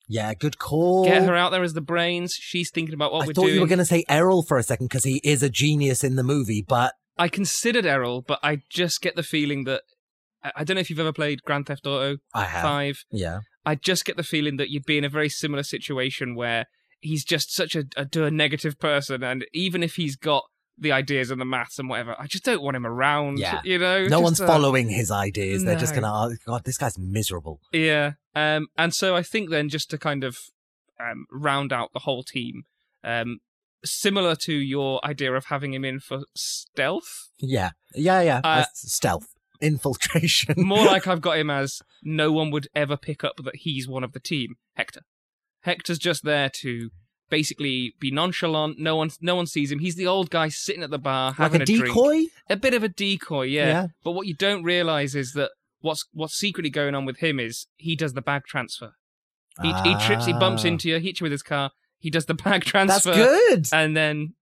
[0.07, 1.05] yeah, good call.
[1.05, 2.33] Get her out there as the brains.
[2.33, 3.45] She's thinking about what I we're doing.
[3.45, 5.49] I thought you were going to say Erol for a second because he is a
[5.49, 9.83] genius in the movie, but I considered Erol, but I just get the feeling that
[10.43, 12.63] I don't know if you've ever played Grand Theft Auto I have.
[12.63, 13.05] Five.
[13.11, 13.41] Yeah.
[13.65, 16.65] I just get the feeling that you'd be in a very similar situation where
[16.99, 20.43] he's just such a, a, a negative person, and even if he's got
[20.77, 23.37] the ideas and the maths and whatever, I just don't want him around.
[23.37, 23.61] Yeah.
[23.63, 25.63] you know, No Just, one's uh, following his ideas.
[25.63, 27.59] They're just going to, oh, God, this guy's miserable.
[27.71, 30.37] Yeah, um, and so I think then just to kind of
[30.99, 32.63] um, round out the whole team,
[33.03, 33.39] um,
[33.83, 37.71] similar to your idea of having him in for stealth, Yeah.
[37.93, 38.41] Yeah, yeah.
[38.43, 39.27] Uh, stealth.
[39.61, 40.55] Infiltration.
[40.57, 44.03] more like I've got him as no one would ever pick up that he's one
[44.03, 44.55] of the team.
[44.75, 45.01] Hector.
[45.61, 46.89] Hector's just there to
[47.29, 48.77] basically be nonchalant.
[48.79, 49.79] No one, no one sees him.
[49.79, 51.85] He's the old guy sitting at the bar like having a a, drink.
[51.85, 52.23] decoy?
[52.49, 53.67] A bit of a decoy, yeah.
[53.67, 53.87] Yeah.
[54.03, 55.51] But what you don't realize is that
[55.81, 58.93] what's what's secretly going on with him is he does the bag transfer.
[59.61, 60.69] He, he trips, he bumps Ah.
[60.69, 61.71] into you, hits you with his car.
[61.99, 63.11] He does the bag transfer.
[63.13, 63.67] That's good.
[63.73, 64.33] and then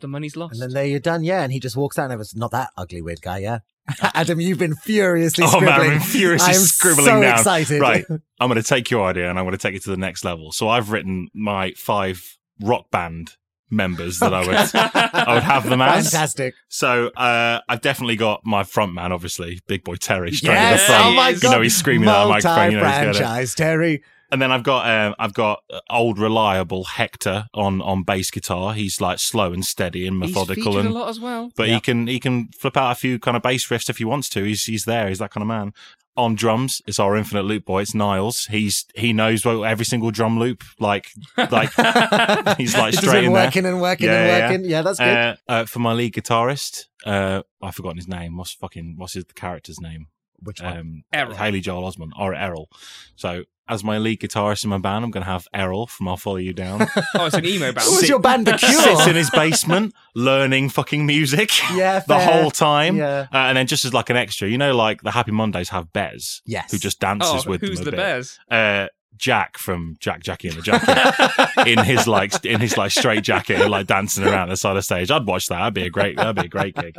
[0.00, 0.54] the money's lost.
[0.54, 1.42] And then there you're done, yeah.
[1.42, 3.58] And he just walks out and it was not that ugly weird guy, yeah.
[4.14, 5.90] Adam, you've been furiously Oh man, scribbling.
[5.92, 7.38] I'm furiously I'm scribbling so down.
[7.38, 7.80] excited.
[7.80, 8.04] Right.
[8.40, 10.24] I'm going to take your idea and I'm going to take it to the next
[10.24, 10.52] level.
[10.52, 12.22] So I've written my five
[12.60, 13.32] rock band
[13.70, 16.10] members that I would I would have them as.
[16.10, 16.54] Fantastic.
[16.68, 20.78] So uh, I've definitely got my front man, obviously, Big Boy Terry, straight in the
[20.78, 21.04] front.
[21.04, 23.06] Oh my You know, he's screaming at the microphone, you know, he's got it.
[23.06, 24.02] Multi-franchise, Terry.
[24.36, 28.74] And then I've got um, I've got uh, old reliable Hector on on bass guitar.
[28.74, 31.50] He's like slow and steady and methodical, featured and a lot as well.
[31.56, 31.76] but Yeah.
[31.76, 34.28] he can he can flip out a few kind of bass riffs if he wants
[34.28, 34.44] to.
[34.44, 35.08] He's he's there.
[35.08, 35.72] He's that kind of man.
[36.18, 37.80] On drums, it's our infinite loop boy.
[37.80, 38.50] It's Nyles.
[38.50, 41.08] He's he knows what every single drum loop like
[41.50, 41.70] like
[42.58, 43.44] he's like He's just straight been in there.
[43.46, 44.70] working and working Yeah, and yeah, working.
[44.70, 45.08] Yeah, that's good.
[45.08, 48.36] Uh, uh, for my lead guitarist, uh, I've forgotten his name.
[48.36, 50.08] What's fucking what's his character's name?
[50.40, 50.76] Which one?
[50.78, 51.34] Um, Erol.
[51.36, 52.66] Haley Joel Osment or Erol.
[53.16, 56.16] So as my lead guitarist in my band, I'm going to have Erol from I'll
[56.16, 56.86] Follow You Down.
[57.14, 57.84] Oh, it's an emo band.
[57.86, 58.70] Who was your band, The Cure?
[58.70, 62.42] Sits in his basement learning fucking music yeah, the fair.
[62.42, 62.96] whole time.
[62.96, 63.26] Yeah.
[63.32, 65.92] Uh, and then just as like an extra, you know, like the Happy Mondays have
[65.92, 66.70] Bez, Yes.
[66.70, 67.96] who just dances oh, with who's them a the bit.
[67.96, 68.38] Bears?
[68.50, 68.86] Uh,
[69.16, 73.62] Jack from Jack Jackie and the Jacket in his like in his like straight jacket
[73.62, 75.10] and like dancing around the side of stage.
[75.10, 75.56] I'd watch that.
[75.56, 76.18] That'd be a great.
[76.18, 76.94] That'd be a great gig.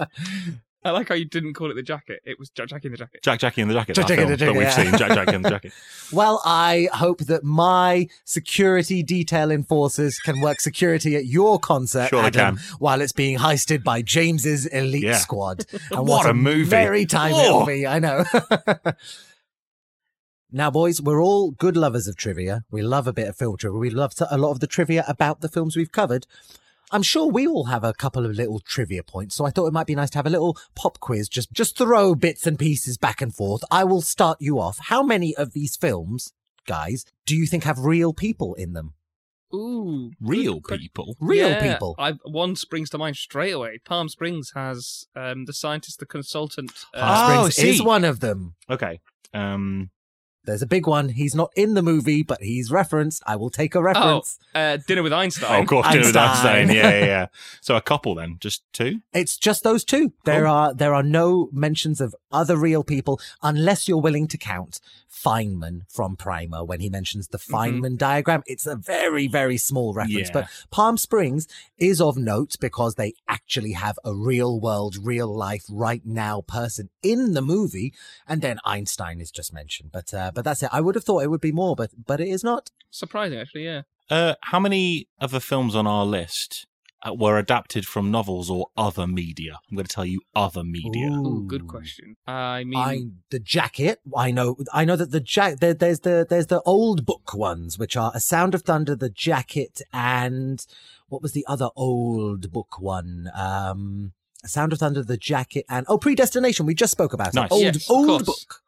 [0.88, 2.22] I like how you didn't call it the jacket.
[2.26, 3.22] It was Jack Jackie in the jacket.
[3.22, 3.96] Jack Jackie in the Jacket.
[3.96, 4.92] Jack that Jackie and film the that Jacket, we've yeah.
[4.92, 4.98] seen.
[4.98, 5.74] Jack Jackie and the Jacket.
[6.14, 12.22] Well, I hope that my security detail enforcers can work security at your concert, Sure
[12.22, 12.66] they Adam, can.
[12.80, 15.18] while it's being heisted by James's elite Yeah.
[15.18, 15.66] squad.
[15.92, 16.70] And What a movie.
[16.70, 17.46] Very time Oh.
[17.46, 18.24] it'll be, I know.
[20.52, 22.64] now, boys, we're all good lovers of trivia.
[22.72, 23.78] We love a bit of film trivia.
[23.80, 26.26] We love a lot of the trivia about the films we've covered.
[26.92, 29.74] I'm sure we all have a couple of little trivia points, so I thought it
[29.74, 31.28] might be nice to have a little pop quiz.
[31.28, 33.64] Just just throw bits and pieces back and forth.
[33.70, 34.78] I will start you off.
[34.84, 36.32] How many of these films,
[36.66, 38.94] guys, do you think have real people in them?
[39.54, 41.16] Ooh, Real good people.
[41.22, 41.96] Real Yeah, people.
[41.98, 43.80] I, one springs to mind straight away.
[43.86, 46.72] Palm Springs has um, the scientist, the consultant.
[46.94, 48.56] Palm Uh, Oh, Springs is one of them.
[48.70, 49.00] Okay.
[49.34, 49.90] Um.
[50.48, 51.10] There's a big one.
[51.10, 53.22] He's not in the movie, but he's referenced.
[53.28, 54.40] I will take a reference.
[54.56, 55.62] uh, Dinner with Oh, Einstein.
[55.62, 56.56] of course, Dinner with Einstein.
[56.70, 56.76] Einstein.
[56.76, 57.28] Yeah, yeah, yeah.
[57.62, 59.02] So a couple then, just two.
[59.14, 60.14] It's just those two.
[60.26, 60.52] There Cool.
[60.52, 64.80] are there are no mentions of other real people unless you're willing to count
[65.12, 68.44] Feynman from Primer when he mentions the Feynman diagram.
[68.46, 70.34] It's a very very small reference, Yeah.
[70.34, 71.48] but Palm Springs
[71.78, 76.90] is of note because they actually have a real world, real life, right now person
[77.02, 77.94] in the movie,
[78.28, 79.92] and then Einstein is just mentioned.
[79.92, 80.70] But uh, but that's it.
[80.72, 82.70] I would have thought it would be more, but but it is not.
[82.92, 83.66] Surprising, actually.
[83.66, 83.82] Yeah.
[84.10, 86.68] Uh, how many other films on our list
[87.06, 89.54] uh, were adapted from novels or other media?
[89.70, 91.10] I'm going to tell you other media.
[91.10, 92.16] Ooh, good question.
[92.28, 92.94] I mean, I
[93.32, 94.00] the jacket.
[94.16, 94.56] I know.
[94.72, 95.60] I know that the jack.
[95.60, 99.10] There, there's the there's the old book ones, which are A Sound of Thunder, the
[99.10, 100.66] jacket, and
[101.10, 103.30] what was the other old book one?
[103.36, 104.14] Um,
[104.46, 106.66] A Sound of Thunder, the jacket, and oh, Predestination.
[106.66, 107.52] We just spoke about Nice.
[107.52, 107.54] it.
[107.54, 108.24] Old Yes, of old course.
[108.24, 108.62] book.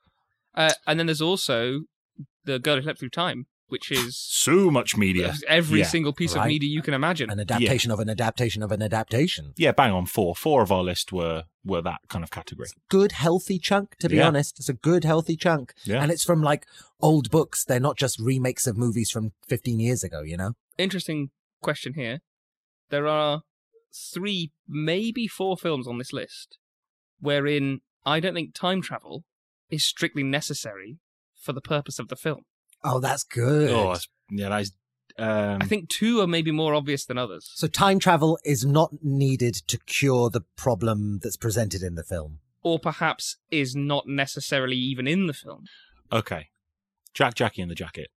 [0.55, 1.81] Uh, and then there's also
[2.45, 5.35] the Girl Who Slept Through Time, which is So much media.
[5.47, 5.85] every Yeah.
[5.85, 6.43] single piece Right.
[6.45, 7.29] of media you can imagine.
[7.29, 9.53] An adaptation of an adaptation of an adaptation.
[9.57, 10.35] Yeah, bang on four.
[10.35, 12.69] Four of our list were were that kind of category.
[12.89, 13.95] Good healthy chunk.
[13.97, 14.27] To be Yeah.
[14.27, 16.01] honest, it's a good healthy chunk, Yeah.
[16.01, 16.65] and it's from like
[16.99, 17.63] old books.
[17.63, 20.21] They're not just remakes of movies from 15 years ago.
[20.21, 20.53] You know.
[20.79, 21.29] Interesting
[21.61, 22.21] question here.
[22.89, 23.43] There are
[23.93, 26.57] three, maybe four films on this list
[27.19, 29.25] wherein I don't think time travel
[29.69, 30.97] is strictly necessary
[31.39, 32.41] for the purpose of the film.
[32.83, 33.69] Oh, that's good.
[33.71, 34.73] Oh, that's- yeah, that is.
[35.17, 37.51] Um, I think two are maybe more obvious than others.
[37.55, 42.39] So time travel is not needed to cure the problem that's presented in the film.
[42.61, 45.65] Or perhaps is not necessarily even in the film.
[46.11, 46.47] okay.
[47.13, 48.09] Jack, Jackie, and the Jacket,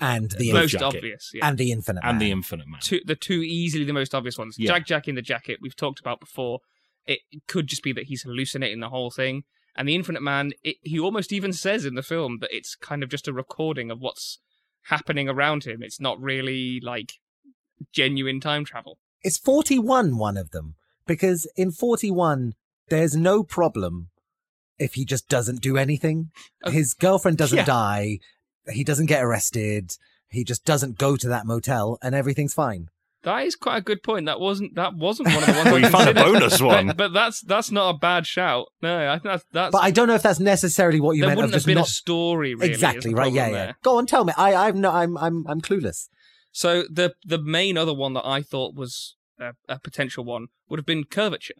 [0.00, 0.84] And the Most Jacket.
[0.96, 1.46] obvious, yeah.
[1.48, 2.80] and the infinite and the Infinite Man.
[2.82, 4.56] two, the two easily the most obvious ones.
[4.58, 4.72] Yeah.
[4.72, 6.58] Jack Jack in the jacket we've talked about before.
[7.06, 9.44] It could just be that he's hallucinating the whole thing.
[9.76, 13.02] And the Infinite Man, it, he almost even says in the film that it's kind
[13.02, 14.38] of just a recording of what's
[14.84, 15.82] happening around him.
[15.82, 17.14] It's not really like
[17.92, 18.98] genuine time travel.
[19.22, 20.74] It's 41 one of them
[21.06, 22.54] because in 41
[22.88, 24.08] there's no problem
[24.78, 26.30] if he just doesn't do anything.
[26.64, 27.64] Oh, His girlfriend doesn't yeah.
[27.64, 28.18] die,
[28.72, 29.92] he doesn't get arrested,
[30.28, 32.88] he just doesn't go to that motel and everything's fine.
[33.22, 34.26] That is quite a good point.
[34.26, 36.86] That wasn't that wasn't one of the ones Well, you found a bonus one.
[36.88, 38.68] But, but that's that's not a bad shout.
[38.80, 39.72] No, I think that's that's.
[39.72, 41.66] But I don't know if that's necessarily what you there meant of wouldn't have just
[41.66, 42.70] been not a story, really.
[42.70, 43.32] exactly right.
[43.32, 43.52] Yeah, yeah.
[43.52, 43.76] there.
[43.82, 44.32] Go on, tell me.
[44.36, 46.08] I, I'm no, I'm, I'm, I'm clueless.
[46.52, 50.78] So the the main other one that I thought was a, a potential one would
[50.78, 51.54] have been curvature.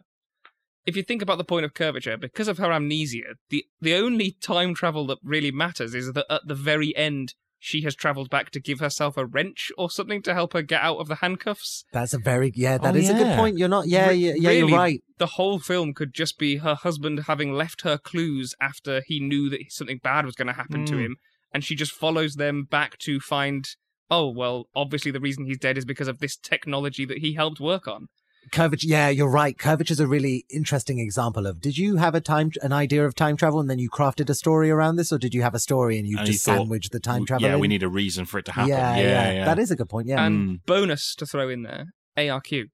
[0.85, 4.35] If you think about the point of curvature, because of her amnesia, the the only
[4.41, 8.49] time travel that really matters is that at the very end she has travelled back
[8.49, 11.85] to give herself a wrench or something to help her get out of the handcuffs.
[11.93, 12.79] That's a very yeah.
[12.79, 13.59] That Oh, is a good point.
[13.59, 13.87] You're not.
[13.87, 14.49] Yeah, Re- yeah, yeah.
[14.49, 15.03] really, You're right.
[15.19, 19.47] The whole film could just be her husband having left her clues after he knew
[19.51, 21.05] that something bad was going to happen to Mm.
[21.05, 21.15] him,
[21.53, 23.67] and she just follows them back to find.
[24.09, 27.59] Oh well, obviously the reason he's dead is because of this technology that he helped
[27.59, 28.07] work on.
[28.51, 28.87] Curvature.
[28.87, 29.57] Yeah, you're right.
[29.57, 31.61] Curvature is a really interesting example of.
[31.61, 34.33] Did you have a time, an idea of time travel, and then you crafted a
[34.35, 36.59] story around this, or did you have a story and you And just you thought,
[36.61, 37.47] sandwiched the time travel?
[37.47, 38.69] Yeah, we need a reason for it to happen.
[38.69, 39.45] Yeah, Yeah, yeah.
[39.45, 40.07] That is a good point.
[40.07, 40.25] Yeah.
[40.25, 40.65] And Mm.
[40.65, 41.87] bonus to throw in there,
[42.17, 42.65] ARQ.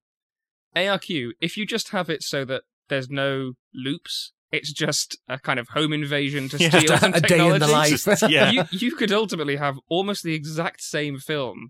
[0.76, 5.58] ARQ, if you just have it so that there's no loops, it's just a kind
[5.60, 6.70] of home invasion to Yeah.
[6.78, 8.06] steal some a day in the life.
[8.28, 8.50] Yeah.
[8.50, 11.68] you you could ultimately have almost the exact same film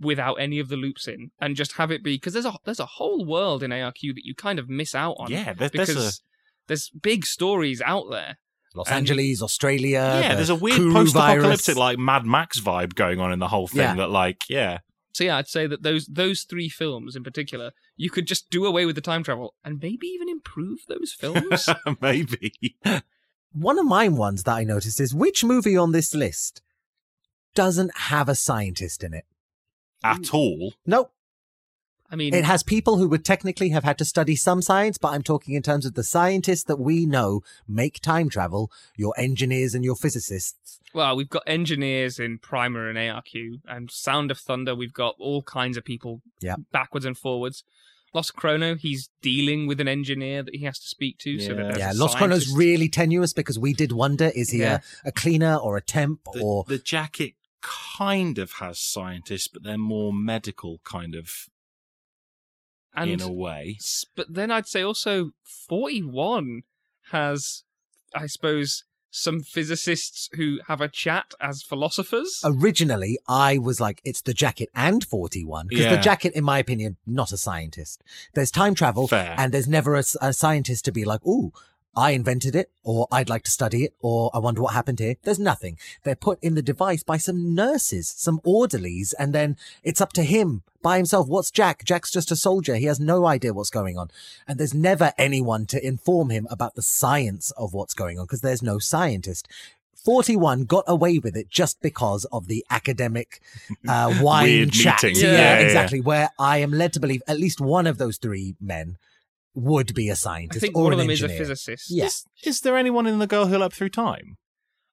[0.00, 2.80] without any of the loops in, and just have it be because there's a there's
[2.80, 5.30] a whole world in ARQ that you kind of miss out on.
[5.30, 6.20] yeah, there, because there's a
[6.68, 8.38] there's big stories out there.
[8.74, 10.20] Los and- Angeles, Australia.
[10.22, 11.76] yeah, the there's a weird Kuru post-apocalyptic virus.
[11.76, 13.78] like Mad Max vibe going on in the whole thing.
[13.80, 13.94] Yeah.
[13.96, 14.78] That like, yeah,
[15.12, 18.64] So yeah, I'd say that those those three films in particular, you could just do
[18.66, 21.68] away with the time travel and maybe even improve those films.
[22.00, 22.52] maybe.
[23.52, 26.62] One of my ones that I noticed is which movie on this list
[27.56, 29.24] doesn't have a scientist in it.
[30.02, 30.34] At mm.
[30.34, 30.72] all.
[30.86, 31.12] Nope.
[32.12, 35.12] I mean, It has people who would technically have had to study some science, but
[35.12, 39.74] I'm talking in terms of the scientists that we know make time travel, your engineers
[39.76, 40.80] and your physicists.
[40.92, 44.74] well, we've got engineers in Primer and ARQ, and Sound of Thunder.
[44.74, 46.56] We've got all kinds of people Yeah.
[46.72, 47.62] backwards and forwards.
[48.12, 51.38] Lost Chrono, he's dealing with an engineer that he has to speak to.
[51.38, 51.62] So that Yeah.
[51.68, 52.58] there's yeah, Lost Chrono's scientist.
[52.58, 54.80] really tenuous because we did wonder is he Yeah.
[55.04, 59.62] a, a cleaner or a temp The, or the jacket kind of has scientists, but
[59.62, 61.48] they're more medical kind of
[62.94, 63.78] and in a way.
[64.16, 66.62] But then I'd say also 41
[67.10, 67.62] has,
[68.14, 72.40] I suppose, some physicists who have a chat as philosophers.
[72.44, 75.66] originally I was like, it's the jacket and 41.
[75.68, 75.96] Because Yeah.
[75.96, 78.02] the jacket, in my opinion, not a scientist.
[78.34, 79.34] There's time travel Fair.
[79.36, 81.52] and there's never a scientist to be like, ooh,
[81.96, 85.16] I invented it, or I'd like to study it, or I wonder what happened here.
[85.22, 85.78] There's nothing.
[86.04, 90.22] They're put in the device by some nurses, some orderlies, and then it's up to
[90.22, 91.28] him by himself.
[91.28, 91.84] What's Jack?
[91.84, 92.76] Jack's just a soldier.
[92.76, 94.10] He has no idea what's going on.
[94.46, 98.40] And there's never anyone to inform him about the science of what's going on because
[98.40, 99.48] there's no scientist.
[100.04, 103.42] 41 got away with it just because of the academic
[103.86, 105.02] uh, wine Weird chat.
[105.02, 105.58] Yeah, yeah, yeah, yeah.
[105.58, 106.00] exactly.
[106.00, 108.96] Where I am led to believe at least one of those three men
[109.54, 111.38] would be a scientist think or one an of them is a engineer.
[111.38, 111.90] physicist.
[111.90, 112.06] Yeah.
[112.06, 114.36] Is, is there anyone in the girl who leapt through time?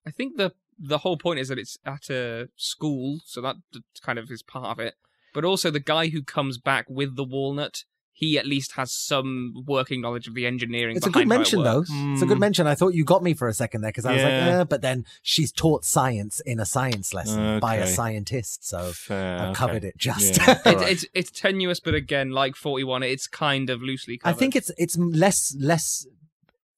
[0.05, 3.55] I think the the whole point is that it's at a school, so that
[4.01, 4.95] kind of is part of it.
[5.33, 7.83] But also the guy who comes back with the walnut,
[8.19, 10.97] he at least has some working knowledge of the engineering.
[10.97, 11.77] It's a good behind how it mention, though.
[11.77, 11.89] works.
[11.93, 12.39] It's a good Hmm.
[12.39, 12.65] mention.
[12.65, 14.59] I thought you got me for a second there because I was like, Yeah.
[14.61, 18.67] eh, but then she's taught science in a science lesson by a scientist.
[18.67, 19.37] So Fair.
[19.39, 19.53] I okay.
[19.53, 20.37] covered it just.
[20.37, 20.55] Yeah.
[20.65, 20.91] It's, Alright.
[20.91, 24.71] it's it's tenuous, but again, like forty one, it's kind of loosely I think it's
[24.79, 26.07] it's less less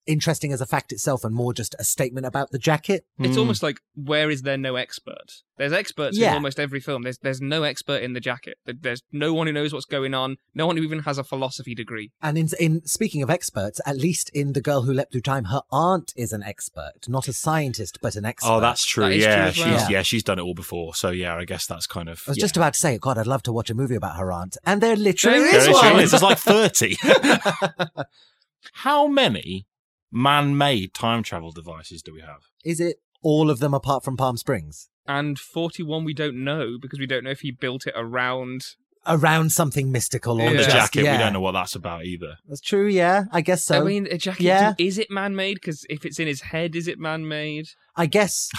[0.10, 3.06] interesting as a fact itself and more just a statement about the jacket.
[3.20, 3.40] It's Mm.
[3.40, 5.44] almost like where is there no expert?
[5.58, 6.30] There's experts Yeah.
[6.30, 7.02] in almost every film.
[7.04, 8.58] There's there's no expert in the jacket.
[8.66, 10.38] There's no one who knows what's going on.
[10.56, 12.12] No one who even has a philosophy degree.
[12.22, 15.46] And in in speaking of experts, at least in the girl who leapt through time,
[15.46, 18.50] her aunt is an expert, not a scientist, but an expert.
[18.50, 19.04] Oh, that's true.
[19.04, 19.92] That is true yeah, she's well.
[19.92, 20.96] yeah, she's done it all before.
[20.96, 22.24] So yeah, I guess that's kind of.
[22.28, 22.42] I was yeah.
[22.44, 24.82] just about to say, God, I'd love to watch a movie about her aunt, and
[24.82, 25.98] there literally There is There one.
[25.98, 26.12] she is.
[26.12, 26.98] There's like thirty.
[28.74, 29.66] How many
[30.12, 32.42] man-made time travel devices do we have?
[32.66, 34.90] Is it all of them apart from Palm Springs?
[35.08, 38.64] And 41 we don't know because we don't know if he built it around.
[39.08, 40.58] Around something mystical or Yeah.
[40.62, 41.14] The jacket, yeah.
[41.14, 42.38] we don't know what that's about either.
[42.48, 43.24] That's true, yeah.
[43.32, 43.80] I guess so.
[43.82, 44.74] I mean, a jacket, yeah.
[44.78, 45.56] is it man made?
[45.56, 47.70] Because if it's in his head, is it man made?
[47.96, 48.50] I guess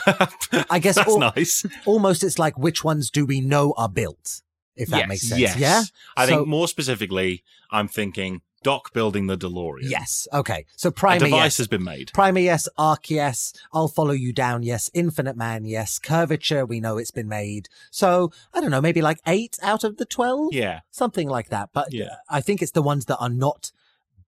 [0.70, 1.64] I guess that's all- nice.
[1.86, 4.40] almost it's like which ones do we know are built?
[4.76, 5.08] If that Yes.
[5.08, 5.40] makes sense.
[5.40, 5.56] Yes.
[5.58, 5.82] Yeah?
[6.16, 9.88] I So- think more specifically, I'm thinking Doc building the DeLorean.
[9.90, 10.28] Yes.
[10.32, 10.66] Okay.
[10.76, 11.58] So A device yes.
[11.58, 12.10] has been made.
[12.12, 12.68] Primer, yes.
[12.78, 13.52] ARQ, yes.
[13.72, 14.90] I'll follow you down, yes.
[14.92, 15.98] Infinite Man, yes.
[15.98, 17.68] Curvature, we know it's been made.
[17.90, 20.80] So I don't know, maybe like eight out of the twelve, Yeah.
[20.90, 21.70] something like that.
[21.72, 22.16] But Yeah.
[22.28, 23.72] I think it's the ones that are not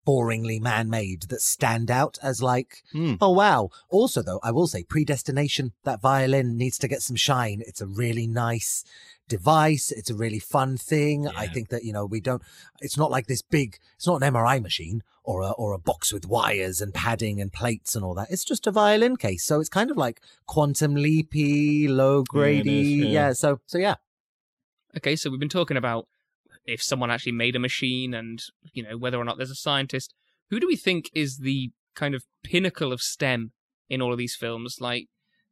[0.06, 3.14] boringly man-made that stand out as like, Hmm.
[3.20, 3.70] oh wow.
[3.90, 5.72] Also, though, I will say, predestination.
[5.84, 7.62] That violin needs to get some shine.
[7.66, 8.84] It's a really nice
[9.28, 9.90] device.
[9.92, 11.28] It's a really fun thing.
[11.28, 12.42] I think that you know we don't.
[12.80, 13.78] It's not like this big.
[13.96, 17.52] It's not an MRI machine or a or a box with wires and padding and
[17.52, 18.30] plates and all that.
[18.30, 19.44] It's just a violin case.
[19.44, 22.72] So it's kind of like quantum leapy, low grady.
[22.72, 23.08] yeah.
[23.28, 23.32] yeah.
[23.32, 23.94] So so yeah.
[24.96, 26.06] Okay, so we've been talking about
[26.64, 30.14] if someone actually made a machine and, you know, whether or not there's a scientist.
[30.50, 33.52] Who do we think is the kind of pinnacle of STEM
[33.88, 34.78] in all of these films?
[34.80, 35.08] Like,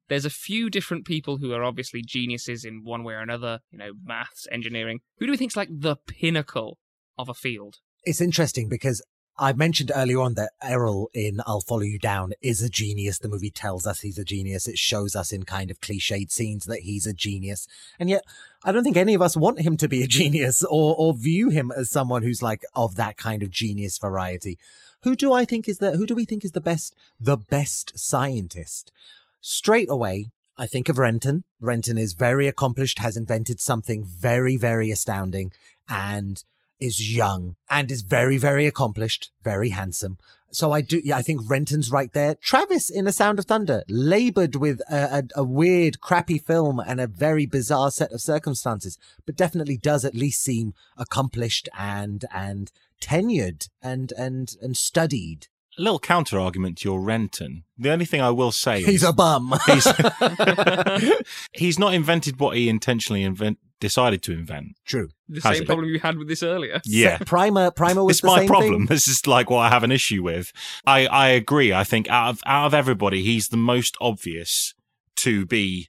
[0.09, 3.79] there's a few different people who are obviously geniuses in one way or another, you
[3.79, 5.01] know, maths, engineering.
[5.19, 6.79] Who do we think's like the pinnacle
[7.19, 7.77] of a field?
[8.05, 9.03] it's interesting because
[9.41, 13.19] I mentioned earlier on that Erol in I'll Follow You Down is a genius.
[13.19, 14.69] The movie tells us he's a genius.
[14.69, 17.67] It shows us in kind of cliched scenes that he's a genius.
[17.99, 18.23] And yet,
[18.63, 21.49] I don't think any of us want him to be a genius or, or view
[21.49, 24.59] him as someone who's like of that kind of genius variety.
[25.05, 27.99] Who do I think is the, who do we think is the best, the best
[27.99, 28.93] scientist?
[29.41, 31.45] Straight away, I think of Renton.
[31.59, 35.51] Renton is very accomplished, has invented something very, very astounding
[35.89, 36.45] and
[36.81, 40.19] is young and is very, very accomplished, very handsome.
[40.53, 42.35] So I do, yeah, I think Renton's right there.
[42.35, 47.01] Travis in A Sound of Thunder labored with a, a, a weird, crappy film and
[47.01, 52.73] a very bizarre set of circumstances, but definitely does at least seem accomplished and, and
[53.01, 55.47] tenured and, and, and studied.
[55.79, 57.63] A little counter argument to your Renton.
[57.79, 59.55] The only thing I will say He's is a bum.
[59.67, 59.87] he's,
[61.53, 64.77] he's not invented what he intentionally invent, decided to invent.
[64.85, 65.09] True.
[65.29, 65.67] The same it?
[65.67, 66.81] problem you had with this earlier.
[66.87, 67.19] Yeah.
[67.27, 68.73] Primer, Primer was It's the my problem.
[68.73, 68.87] thing.
[68.87, 70.53] This is like what I have an issue with.
[70.87, 71.73] I, I agree.
[71.73, 74.75] I think out of out of everybody, he's the most obvious
[75.17, 75.89] to be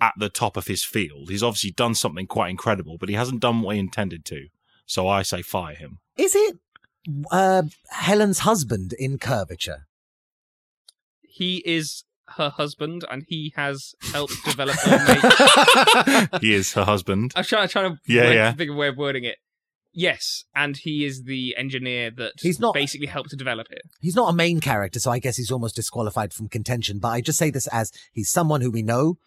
[0.00, 1.30] at the top of his field.
[1.30, 4.48] He's obviously done something quite incredible, but he hasn't done what he intended to.
[4.86, 6.00] So I say fire him.
[6.16, 6.58] Is it
[7.30, 9.86] uh, Helen's husband in Curvature?
[11.22, 12.04] He is
[12.36, 16.28] her husband, and he has helped develop her.
[16.32, 16.40] Make...
[16.42, 17.32] he is her husband.
[17.36, 18.52] I'm trying, trying to Yeah, like, yeah.
[18.52, 19.36] think of a way of wording it.
[19.94, 23.82] Yes, and he is the engineer that He's not- basically helped to develop it.
[24.00, 26.98] He's not a main character, so I guess he's almost disqualified from contention.
[26.98, 29.18] But I just say this as he's someone who we know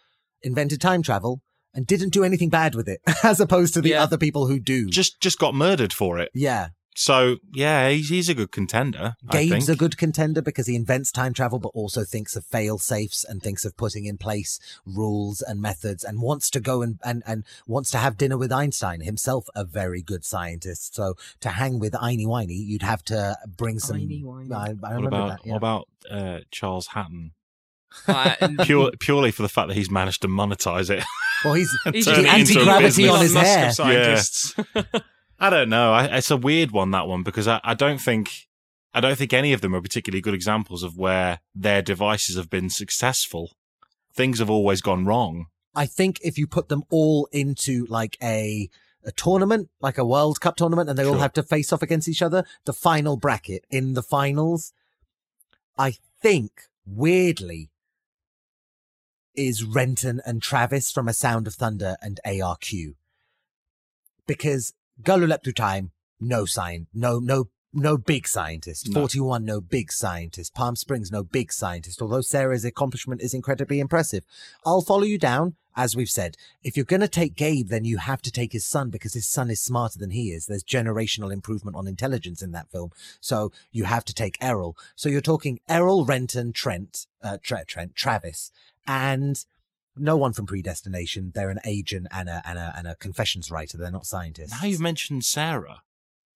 [0.42, 1.42] invented time travel
[1.74, 4.02] and didn't do anything bad with it, as opposed to the Yeah.
[4.04, 4.90] other people who do.
[4.90, 6.32] Just just got murdered for it.
[6.34, 9.16] yeah, So yeah, he's, he's a good contender.
[9.30, 9.70] I Gabe's think.
[9.70, 13.44] a good contender because he invents time travel, but also thinks of fail safes and
[13.44, 17.44] thinks of putting in place rules and methods and wants to go and, and, and
[17.68, 20.96] wants to have dinner with Einstein, himself a very good scientist.
[20.96, 23.98] So to hang with Einie Winey, you'd have to bring some.
[23.98, 24.54] Einie-Winey.
[24.54, 25.40] I, I What about that.
[25.46, 25.52] Yeah.
[25.52, 27.32] what about uh, Charles Hatton?
[28.08, 31.02] Uh, Pure, purely for the fact that he's managed to monetize it.
[31.46, 33.10] well, he's, He's the into a anti-gravity business.
[33.10, 33.68] on his Elon Musk hair.
[33.68, 34.56] of scientists.
[35.40, 35.94] I don't know.
[35.94, 38.48] I, it's a weird one that one because I, I don't think
[38.94, 42.50] I don't think any of them are particularly good examples of where their devices have
[42.50, 43.52] been successful.
[44.14, 45.48] Things have always gone wrong.
[45.76, 48.70] I think if you put them all into like a
[49.04, 52.08] a tournament, like a World Cup tournament, and they all have to face off against
[52.08, 54.74] each other, the final bracket in the finals,
[55.78, 57.70] I think weirdly
[59.36, 62.96] is Renton and Travis from A Sound of Thunder and ARQ.
[64.26, 64.74] Because
[65.04, 68.90] Girl Who leapt through time, no sign, no, no, no big scientist.
[68.90, 69.02] No.
[69.02, 70.56] 41, no big scientist.
[70.56, 72.02] Palm Springs, no big scientist.
[72.02, 74.24] Although Sarah's accomplishment is incredibly impressive.
[74.66, 76.38] I'll follow you down, as we've said.
[76.64, 79.28] If you're going to take Gabe, then you have to take his son because his
[79.28, 80.46] son is smarter than he is.
[80.46, 82.92] There's generational improvement on intelligence in that film.
[83.20, 84.76] So you have to take Erol.
[84.96, 88.52] So you're talking Erol, Renton, Trent, uh, Tre- Trent, Travis,
[88.88, 89.44] and
[89.98, 91.32] no one from Predestination.
[91.34, 93.78] They're an agent and a, and a, and a confessions writer.
[93.78, 94.52] They're not scientists.
[94.52, 95.82] Now you've mentioned Sarah.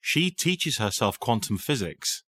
[0.01, 2.23] She teaches herself quantum physics.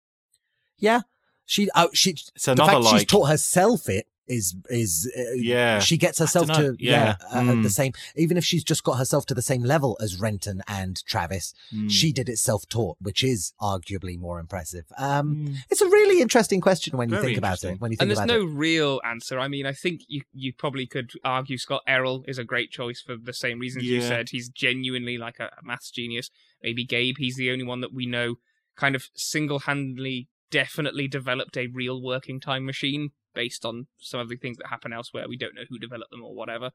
[0.77, 1.01] Yeah.
[1.45, 5.79] She, oh, she, It's the another fact she's taught herself it is, is, uh, Yeah.
[5.79, 6.75] she gets herself to, dunno.
[6.79, 7.27] yeah, Yeah.
[7.31, 7.63] uh, Mm.
[7.63, 11.03] the same, even if she's just got herself to the same level as Renton and
[11.05, 11.89] Travis, Mm.
[11.91, 14.85] she did it self-taught, which is arguably more impressive.
[14.97, 15.55] Um, Mm.
[15.69, 17.79] it's a really interesting question when you think about it.
[17.81, 18.53] When you think and there's about no it.
[18.53, 19.39] real answer.
[19.39, 23.01] I mean, I think you you probably could argue Scott Erol is a great choice
[23.01, 24.29] for the same reasons you said.
[24.29, 26.29] He's genuinely like a, a maths genius.
[26.61, 28.35] Maybe Gabe, he's the only one that we know
[28.75, 34.35] kind of single-handedly definitely developed a real working time machine based on some of the
[34.37, 35.25] things that happen elsewhere.
[35.27, 36.71] We don't know who developed them or whatever.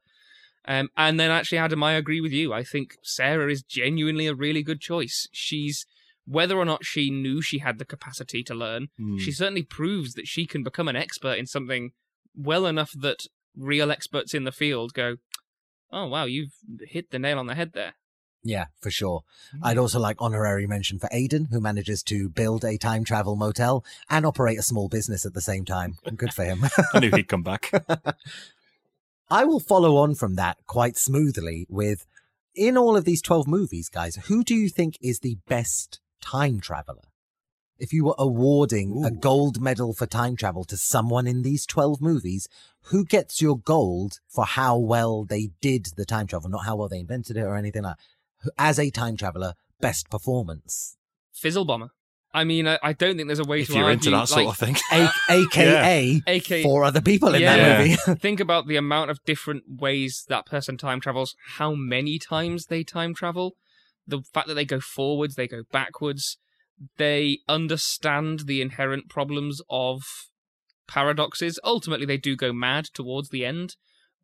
[0.67, 2.51] Um, and then actually, Adam, I agree with you.
[2.53, 5.27] I think Sarah is genuinely a really good choice.
[5.31, 5.85] She's
[6.25, 9.19] whether or not she knew she had the capacity to learn, Mm.
[9.19, 11.91] she certainly proves that she can become an expert in something
[12.35, 13.19] well enough that
[13.55, 15.17] real experts in the field go,
[15.91, 16.53] "Oh wow, you've
[16.87, 17.93] hit the nail on the head there."
[18.45, 19.23] Yeah, for sure.
[19.55, 19.59] Mm.
[19.63, 23.83] I'd also like honorary mention for Aidan, who manages to build a time travel motel
[24.07, 25.97] and operate a small business at the same time.
[26.15, 26.63] Good for him.
[26.93, 27.71] I knew he'd come back.
[29.31, 32.05] I will follow on from that quite smoothly with
[32.53, 36.59] in all of these 12 movies, guys, who do you think is the best time
[36.59, 37.01] traveler?
[37.77, 41.99] If you were awarding a gold medal for time travel to someone in these 12
[41.99, 42.47] movies,
[42.83, 46.87] who gets your gold for how well they did the time travel, not how well
[46.87, 48.03] they invented it or anything like that?
[48.57, 50.97] As a time traveler, best performance.
[51.33, 51.89] Fizzle bomber.
[52.33, 53.93] I mean, I, I don't think there's a way if to you're argue.
[53.97, 54.75] into that sort like, of thing.
[54.91, 57.55] A- AKA AK four other people in Yeah.
[57.55, 57.95] that movie.
[58.19, 62.83] think about the amount of different ways that person time travels, how many times they
[62.83, 63.55] time travel,
[64.05, 66.37] the fact that they go forwards, they go backwards,
[66.97, 70.03] they understand the inherent problems of
[70.87, 71.57] paradoxes.
[71.63, 73.75] Ultimately, they do go mad towards the end,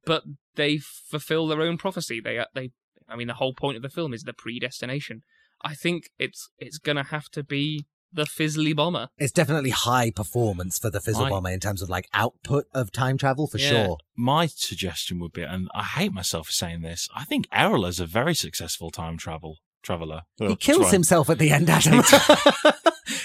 [0.06, 0.24] but
[0.56, 2.20] they fulfill their own prophecy.
[2.20, 2.72] They, they,
[3.10, 5.24] I mean, the whole point of the film is the predestination.
[5.64, 9.08] I think it's it's gonna have to be the Fizzle Bomber.
[9.18, 11.30] It's definitely high performance for the Fizzle Right.
[11.30, 13.70] Bomber in terms of like output of time travel for Yeah.
[13.86, 13.98] sure.
[14.18, 18.00] My suggestion would be, and I hate myself for saying this, I think Erol is
[18.02, 20.24] a very successful time travel traveler.
[20.38, 22.04] he kills himself at the end, Adam.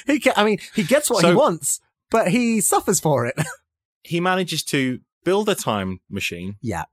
[0.06, 1.80] he, ge- I mean, he gets what he So- wants,
[2.10, 3.34] but he suffers for it.
[4.02, 6.58] He manages to build a time machine.
[6.62, 6.84] yeah.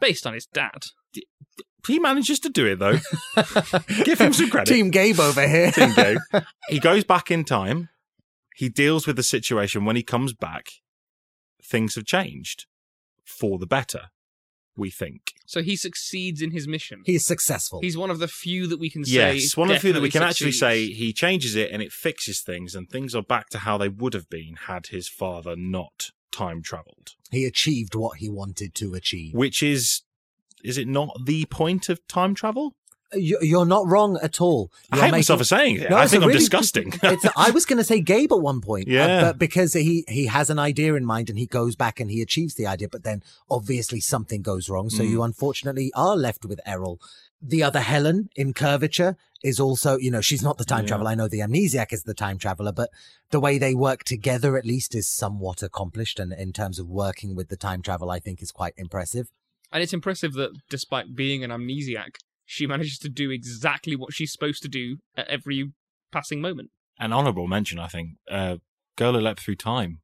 [0.00, 0.86] Based on his dad.
[1.86, 2.98] He manages to do it though.
[4.04, 4.72] Give him some credit.
[4.72, 5.70] Team Gabe over here.
[5.72, 6.18] Team Gabe.
[6.68, 7.88] He goes back in time.
[8.56, 9.84] He deals with the situation.
[9.84, 10.68] When he comes back,
[11.62, 12.66] things have changed
[13.24, 14.10] for the better.
[14.76, 15.34] We think.
[15.46, 17.02] So he succeeds in his mission.
[17.04, 17.80] He's successful.
[17.80, 19.34] He's one of the few that we can say.
[19.34, 21.80] Yes, one of the few that we can definitely actually say he changes it and
[21.80, 25.08] it fixes things, and things are back to how they would have been had his
[25.08, 27.12] father not time traveled.
[27.30, 29.34] he achieved what he wanted to achieve.
[29.34, 30.02] Which is
[30.64, 32.74] is it not the point of time travel?
[33.12, 34.72] You- You're not wrong at all.
[34.90, 35.90] I You're hate myself for saying it.
[35.90, 36.92] No, I think I'm really- disgusting.
[37.02, 39.20] it's, I was going to say Gabe at one point, uh, Yeah.
[39.20, 42.20] but because he he has an idea in mind and he goes back and he
[42.22, 45.10] achieves the idea, but then obviously something goes wrong, so Mm.
[45.10, 46.98] you unfortunately are left with Erol.
[47.40, 50.88] The other Helen in Curvature is also, you know, she's not the time Yeah.
[50.88, 51.10] traveler.
[51.10, 52.88] I know the amnesiac is the time traveler, but
[53.30, 57.36] the way they work together at least is somewhat accomplished, and in terms of working
[57.36, 59.28] with the time travel, I think is quite impressive.
[59.74, 62.14] And it's impressive that despite being an amnesiac,
[62.46, 65.72] she manages to do exactly what she's supposed to do at every
[66.12, 66.70] passing moment.
[66.98, 68.10] An honourable mention, I think.
[68.30, 68.58] Uh,
[68.96, 69.98] Girl Who Leapt Through Time.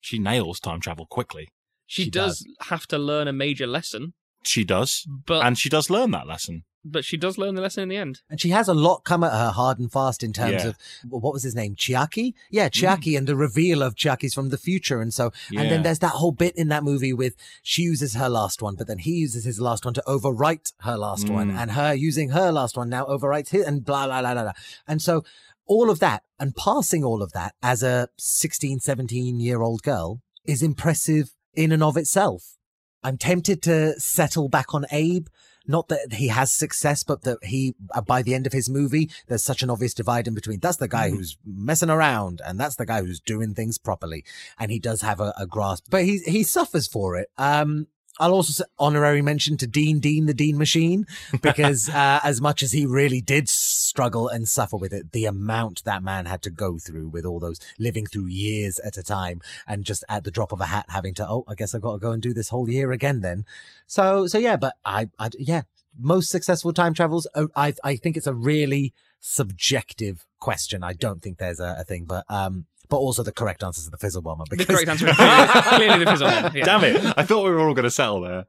[0.00, 1.48] She nails time travel quickly.
[1.86, 4.14] She, She does, have to learn a major lesson,
[4.44, 6.62] She does, but and she does learn that lesson.
[6.84, 8.22] But she does learn the lesson in the end.
[8.30, 10.68] And she has a lot come at her hard and fast in terms Yeah.
[10.68, 10.76] of
[11.08, 12.34] what was his name, Chiaki?
[12.50, 15.00] Yeah, Chiaki, and the reveal of Chiaki's from the future.
[15.00, 18.28] And so, and then there's that whole bit in that movie with she uses her
[18.28, 21.56] last one, but then he uses his last one to overwrite her last one, Mm.
[21.56, 24.52] and her using her last one now overwrites his, and blah, blah, blah, blah, blah.
[24.86, 25.24] And so,
[25.66, 30.20] all of that and passing all of that as a 16, 17 year old girl
[30.44, 32.56] is impressive in and of itself.
[33.04, 35.28] I'm tempted to settle back on Abe.
[35.66, 39.10] Not that he has success, but that he, uh, by the end of his movie,
[39.28, 40.58] there's such an obvious divide in between.
[40.60, 41.16] That's the guy Mhm.
[41.16, 44.24] who's messing around, and that's the guy who's doing things properly.
[44.58, 47.28] And he does have a, a grasp, but he he suffers for it.
[47.36, 47.86] Um,
[48.18, 51.06] I'll also say honorary mention to Dean Dean the Dean Machine
[51.40, 55.84] because uh, as much as he really did struggle and suffer with it, the amount
[55.84, 59.40] that man had to go through with all those living through years at a time
[59.66, 61.92] and just at the drop of a hat having to oh I guess I've got
[61.92, 63.44] to go and do this whole year again then.
[63.86, 65.62] So so yeah, but I I yeah
[65.98, 67.26] most successful time travels.
[67.34, 70.82] uh, I I think it's a really subjective question.
[70.82, 72.66] I don't think there's a, a thing, but um.
[72.90, 74.44] But also the correct answer is the fizzle bomber.
[74.50, 76.52] The correct answer is clearly, clearly the fizzle one.
[76.54, 76.64] Yeah.
[76.64, 77.14] Damn it!
[77.16, 78.44] I thought we were all going to settle there.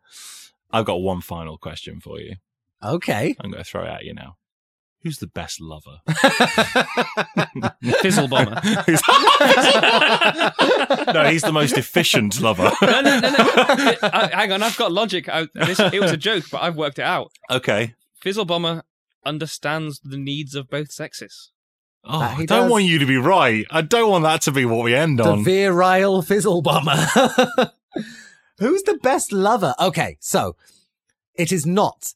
[0.72, 2.36] I've got one final question for you.
[2.84, 3.36] okay.
[3.40, 4.36] I'm going to throw it at you now.
[5.04, 5.98] Who's the best lover?
[8.02, 8.60] Fizzle bomber.
[8.86, 9.02] Who's-
[11.14, 12.72] no, he's the most efficient lover.
[12.82, 14.00] no, no, no, no.
[14.04, 15.28] I, hang on, I've got logic.
[15.30, 17.32] I, this, it was a joke, but I've worked it out.
[17.50, 17.96] Okay.
[18.22, 18.84] Fizzle bomber
[19.26, 21.52] understands the needs of both sexes.
[22.04, 22.72] Oh, That I don't does.
[22.72, 23.66] want you to be right.
[23.70, 25.44] I don't want that to be what we end the on.
[25.44, 26.96] virile fizzle bomber.
[28.60, 29.74] Who's the best lover?
[29.80, 30.56] Okay, so
[31.36, 32.14] it is not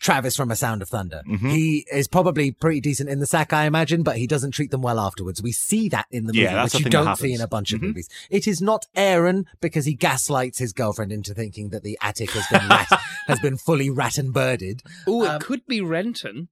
[0.00, 1.22] Travis from A Sound of Thunder.
[1.26, 1.50] Mhm.
[1.50, 4.82] He is probably pretty decent in the sack, I imagine, but he doesn't treat them
[4.82, 5.40] well afterwards.
[5.42, 7.26] We see that in the movie, Yeah, that's which the you thing that don't see
[7.32, 7.42] in happens.
[7.44, 7.82] a bunch of Mhm.
[7.84, 8.08] movies.
[8.28, 12.46] It is not Aaron because he gaslights his girlfriend into thinking that the attic has
[12.48, 12.88] been rat,
[13.28, 14.82] has been fully rat and birded.
[15.06, 16.48] Oh, it Um, could be Renton.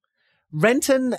[0.52, 1.16] Renton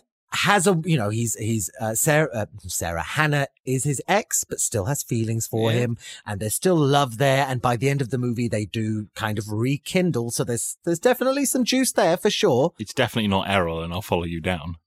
[0.50, 4.60] has a you know he's he's uh, Sarah uh, Sarah Hannah is his ex but
[4.60, 5.80] still has feelings for Yeah.
[5.80, 9.08] him and there's still love there and by the end of the movie they do
[9.16, 13.48] kind of rekindle so there's there's definitely some juice there for sure It's definitely not
[13.48, 14.78] Erol, and I'll follow you down.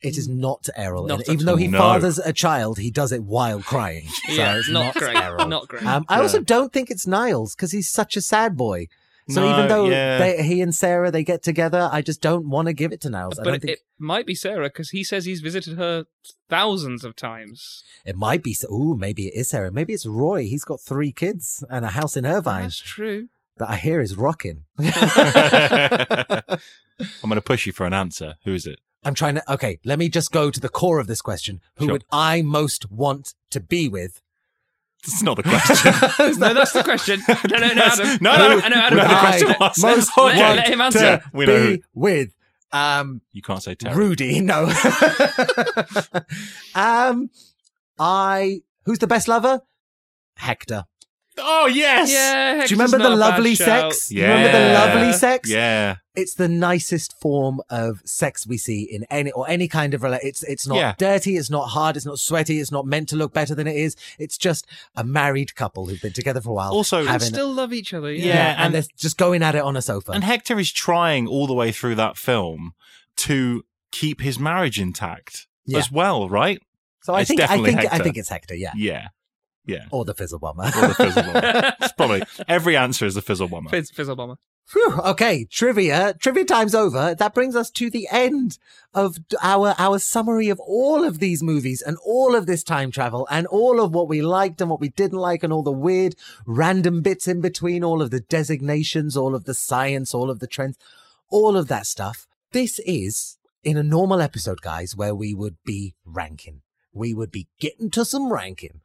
[0.00, 1.68] it is not Erol Not and even though he.
[1.68, 1.78] No.
[1.78, 5.16] fathers a child he does it while crying so yeah, it's not, great.
[5.16, 5.48] Erol.
[5.48, 5.84] Not great.
[5.86, 8.88] um, I also don't think it's Nyles because he's such a sad boy
[9.28, 10.18] so No, even though yeah.
[10.18, 13.08] they, he and Sarah they get together I just don't want to give it to
[13.08, 15.76] Nyles I but don't it, think it might be Sarah because he says he's visited
[15.78, 16.06] her
[16.48, 17.84] thousands of times.
[18.04, 18.56] It might be.
[18.70, 19.70] Ooh, maybe it is Sarah.
[19.72, 20.42] Maybe it's Roy.
[20.42, 23.28] He's got three kids and a house in Irvine That's true.
[23.58, 24.64] that I hear is rocking.
[24.78, 26.42] I'm
[27.22, 28.34] going to push you for an answer.
[28.44, 28.78] Who is it?
[29.04, 29.52] I'm trying to.
[29.52, 31.60] Okay, let me just go to the core of this question.
[31.76, 31.92] Who Sure.
[31.94, 34.21] would I most want to be with?
[35.04, 35.92] It's not the question.
[36.40, 37.20] No, that's the question.
[37.28, 38.18] No, no, no, Adam.
[38.20, 38.98] no, no, I know, Adam.
[38.98, 40.98] no, the question was- most Let, want let him answer.
[41.00, 42.30] Yeah, we know be with.
[42.72, 43.96] Um, You can't say Terry.
[43.96, 44.40] Rudy.
[44.40, 44.64] No.
[46.74, 47.30] um,
[47.98, 48.60] I.
[48.84, 49.60] Who's the best lover?
[50.36, 50.84] Hector.
[51.38, 52.10] Oh yes.
[52.12, 53.92] Yeah, Do you remember the a bad lovely shout.
[53.94, 54.10] sex?
[54.10, 54.72] You remember the Yeah.
[54.84, 55.48] lovely sex?
[55.48, 55.96] Yeah.
[56.14, 60.18] it's the nicest form of sex we see in any or any kind of rela-
[60.22, 60.94] it's it's not Yeah.
[60.98, 63.76] dirty it's not hard it's not sweaty it's not meant to look better than it
[63.76, 67.50] is it's just a married couple who've been together for a while Also, having still
[67.50, 68.12] love each other.
[68.12, 68.34] Yeah, Yeah.
[68.34, 71.26] yeah, and, and- they're just going at it on a sofa And Hector is trying
[71.26, 72.74] all the way through that film
[73.16, 75.78] to keep his marriage intact Yeah.
[75.78, 76.60] as well, right?
[77.02, 79.08] so I it's think I definitely think I think it's Hector yeah Yeah.
[79.64, 79.84] Yeah.
[79.90, 81.72] or the fizzle bomber Or the fizzle bomber.
[81.80, 83.70] It's probably every answer is the fizzle bomber.
[83.70, 84.36] Fizz, Fizzle bomber.
[84.64, 88.58] Phew, okay trivia trivia time's over that brings us to the end
[88.94, 93.26] of our our summary of all of these movies and all of this time travel
[93.30, 96.14] and all of what we liked and what we didn't like and all the weird
[96.46, 100.46] random bits in between all of the designations all of the science all of the
[100.46, 100.78] trends
[101.28, 105.94] all of that stuff this is in a normal episode guys where we would be
[106.04, 106.62] ranking
[106.92, 108.80] we would be getting to some ranking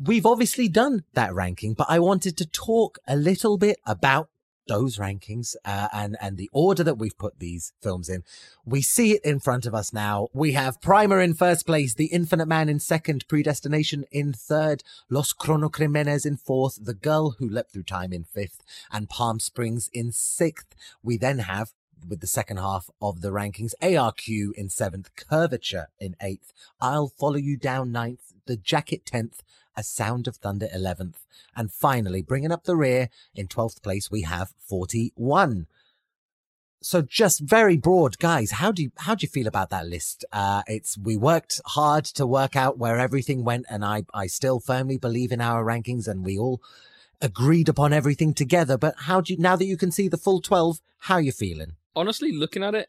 [0.00, 4.28] we've obviously done that ranking but i wanted to talk a little bit about
[4.68, 8.22] those rankings uh, and and the order that we've put these films in.
[8.64, 10.28] We see it in front of us now.
[10.32, 15.32] We have Primer in first place, The Infinite Man in second, Predestination in third, Los
[15.32, 20.12] Cronocrímenes in fourth, The Girl Who Leapt Through Time in fifth, and Palm Springs in
[20.12, 20.74] sixth.
[21.02, 21.72] We then have
[22.08, 23.74] with the second half of the rankings.
[23.80, 29.42] ARQ in seventh, Curvature in eighth, I'll Follow You Down ninth, The Jacket tenth,
[29.76, 31.24] A Sound of Thunder eleventh,
[31.56, 35.66] and finally bringing up the rear in twelfth place we have 41.
[36.84, 38.52] So just very broad, guys.
[38.52, 40.24] How do you how do you feel about that list?
[40.32, 44.58] Uh, it's we worked hard to work out where everything went, and I I still
[44.58, 46.60] firmly believe in our rankings, and we all
[47.20, 48.76] agreed upon everything together.
[48.76, 50.80] But how do you now that you can see the full twelve?
[50.98, 51.76] How you feeling?
[51.94, 52.88] Honestly, looking at it,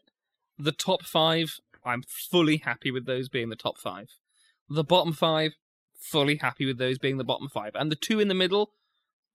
[0.58, 4.10] the top five, I'm fully happy with those being the top five.
[4.68, 5.52] The bottom five,
[6.04, 7.72] fully happy with those being the bottom five.
[7.74, 8.70] And the two in the middle,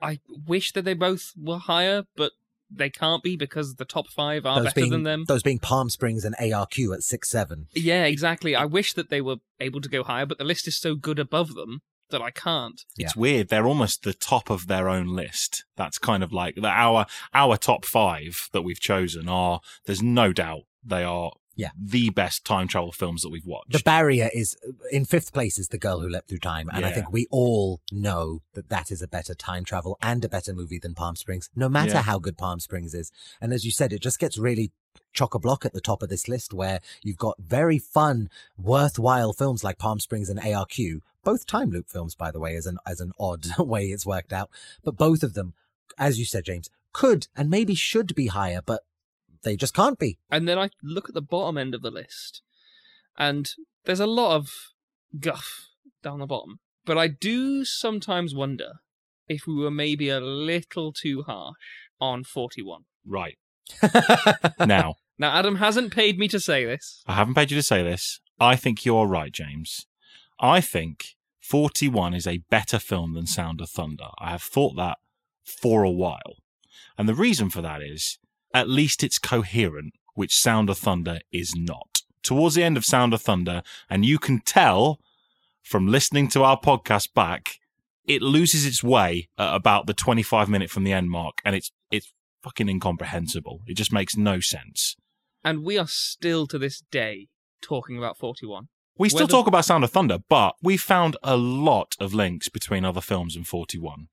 [0.02, 2.32] I wish that they both were higher, but
[2.72, 5.26] they can't be because the top five are better being than them.
[5.28, 7.68] those being Palm Springs and ARQ at six seven.
[7.74, 8.56] Yeah, exactly.
[8.56, 11.20] I wish that they were able to go higher, but the list is so good
[11.20, 11.82] above them
[12.12, 12.82] that I can't.
[12.98, 13.50] It's weird.
[13.50, 15.64] They're almost the top of their own list.
[15.76, 19.62] That's kind of like the, our our top five that we've chosen are.
[19.86, 21.72] There's no doubt they are Yeah.
[21.78, 23.72] the best time travel films that we've watched.
[23.74, 24.56] The barrier is
[24.92, 27.82] in fifth place is the girl who leapt through time, and I think we all
[27.92, 31.50] know that that is a better time travel and a better movie than Palm Springs,
[31.56, 32.02] no matter Yeah.
[32.04, 33.12] how good Palm Springs is.
[33.42, 34.72] And as you said, it just gets really
[35.14, 39.34] chock a block at the top of this list, where you've got very fun, worthwhile
[39.34, 42.78] films like Palm Springs and ARQ, both time loop films, by the way, as an
[42.86, 44.50] as an odd way it's worked out,
[44.84, 45.54] but both of them,
[45.98, 48.82] as you said, James, could and maybe should be higher, but
[49.44, 50.18] they just can't be.
[50.30, 52.42] And then I look at the bottom end of the list,
[53.18, 53.50] and
[53.86, 54.50] there's a lot of
[55.20, 55.68] guff
[56.04, 56.60] down the bottom.
[56.86, 58.74] But I do sometimes wonder
[59.28, 61.58] if we were maybe a little too harsh
[62.02, 62.84] on 41.
[63.06, 63.38] right
[64.66, 67.04] now, Now, Adam hasn't paid me to say this.
[67.06, 68.20] I haven't paid you to say this.
[68.40, 69.86] I think you're right, James.
[70.40, 74.08] I think 41 is a better film than Sound of Thunder.
[74.20, 74.98] I have thought that
[75.44, 76.38] for a while.
[76.98, 78.18] And the reason for that is
[78.54, 82.02] at least it's coherent, which Sound of Thunder is not.
[82.24, 85.00] Towards the end of Sound of Thunder, and you can tell
[85.64, 87.60] from listening to our podcast back,
[88.06, 91.72] it loses its way at about the 25 minute from the end mark, and it's
[91.92, 92.12] it's
[92.44, 93.62] fucking incomprehensible.
[93.68, 94.96] It just makes no sense.
[95.44, 97.28] And we are still to this day
[97.62, 98.68] talking about 41.
[98.98, 102.50] We still Whether- talk about Sound of Thunder, but we found a lot of links
[102.50, 104.08] between other films and 41.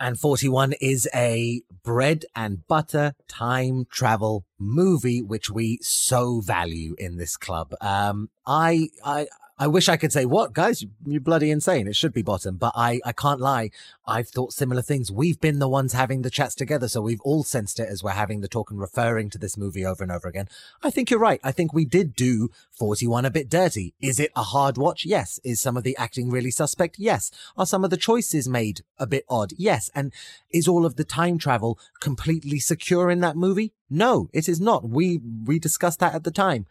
[0.00, 7.18] And 41 is a bread and butter time travel movie, which we so value in
[7.18, 7.74] this club.
[7.82, 9.26] Um, I, I,
[9.60, 11.86] I wish I could say, what guys, you're bloody insane.
[11.86, 13.68] It should be bottom, but I, I can't lie.
[14.06, 15.12] I've thought similar things.
[15.12, 16.88] We've been the ones having the chats together.
[16.88, 19.84] So we've all sensed it as we're having the talk and referring to this movie
[19.84, 20.48] over and over again.
[20.82, 21.40] I think you're right.
[21.44, 23.92] I think we did do 41 a bit dirty.
[24.00, 25.04] Is it a hard watch?
[25.04, 25.38] Yes.
[25.44, 26.98] Is some of the acting really suspect?
[26.98, 27.30] Yes.
[27.54, 29.52] Are some of the choices made a bit odd?
[29.58, 29.90] Yes.
[29.94, 30.10] And
[30.48, 33.74] is all of the time travel completely secure in that movie?
[33.90, 34.88] No, it is not.
[34.88, 36.64] We, we discussed that at the time.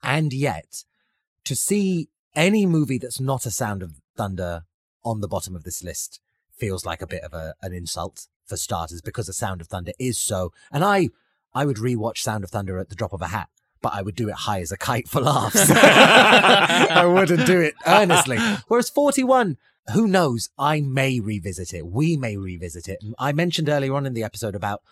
[0.00, 0.84] And yet,
[1.42, 4.64] to see any movie that's not a Sound of Thunder
[5.04, 6.20] on the bottom of this list
[6.54, 9.92] feels like a bit of a, an insult for starters because the Sound of Thunder
[9.98, 10.52] is so.
[10.70, 11.08] And I,
[11.54, 13.48] I would rewatch Sound of Thunder at the drop of a hat,
[13.82, 15.70] but I would do it high as a kite for laughs.
[15.70, 18.38] I wouldn't do it earnestly.
[18.68, 19.56] Whereas 41,
[19.92, 20.50] who knows?
[20.58, 21.86] I may revisit it.
[21.86, 23.02] We may revisit it.
[23.18, 24.82] I mentioned earlier on in the episode about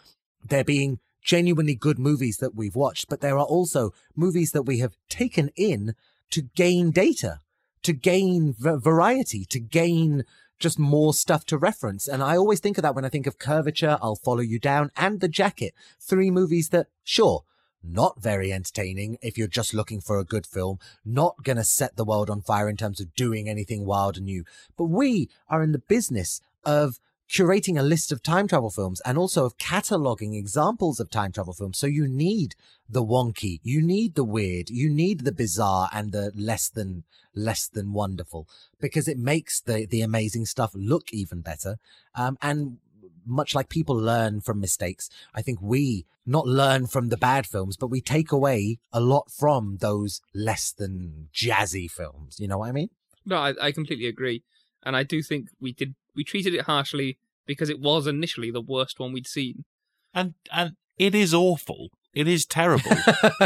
[0.42, 4.78] there being genuinely good movies that we've watched, but there are also movies that we
[4.78, 5.94] have taken in
[6.30, 7.40] to gain data,
[7.82, 10.24] to gain variety, to gain
[10.58, 12.08] just more stuff to reference.
[12.08, 14.90] And I always think of that when I think of Curvature, I'll Follow You Down,
[14.96, 15.74] and The Jacket.
[16.00, 17.44] Three movies that, sure,
[17.82, 21.96] not very entertaining if you're just looking for a good film, not going to set
[21.96, 24.44] the world on fire in terms of doing anything wild and new.
[24.76, 26.98] But we are in the business of
[27.30, 31.52] curating a list of time travel films and also of cataloging examples of time travel
[31.52, 31.78] films.
[31.78, 32.54] So you need
[32.88, 37.66] the wonky, you need the weird, you need the bizarre and the less than less
[37.66, 38.48] than wonderful
[38.80, 41.76] because it makes the the amazing stuff look even better.
[42.14, 42.78] Um, and
[43.26, 47.76] much like people learn from mistakes, I think we not learn from the bad films,
[47.76, 52.38] but we take away a lot from those less than jazzy films.
[52.38, 52.90] You know what I mean?
[53.26, 54.42] No, I, I completely agree.
[54.82, 58.60] And I do think we did we treated it harshly because it was initially the
[58.60, 59.64] worst one we'd seen.
[60.12, 61.88] And and it is awful.
[62.12, 62.96] It is terrible.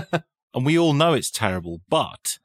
[0.55, 2.39] and we all know it's terrible, but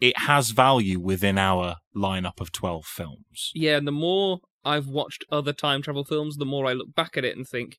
[0.00, 3.52] it has value within our lineup of 12 films.
[3.54, 7.16] Yeah, and the more I've watched other time travel films, the more I look back
[7.16, 7.78] at it and think,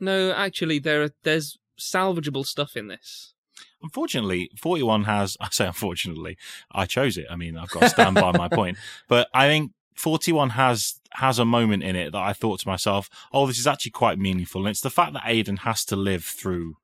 [0.00, 3.34] No, actually, there are, there's salvageable stuff in this.
[3.82, 6.36] Unfortunately, 41 has, I say unfortunately,
[6.72, 7.26] I chose it.
[7.30, 8.78] I mean, I've got to stand by my point.
[9.08, 13.08] But I think 41 has, has a moment in it that I thought to myself,
[13.32, 14.62] oh, this is actually quite meaningful.
[14.62, 16.74] And it's the fact that Aidan has to live through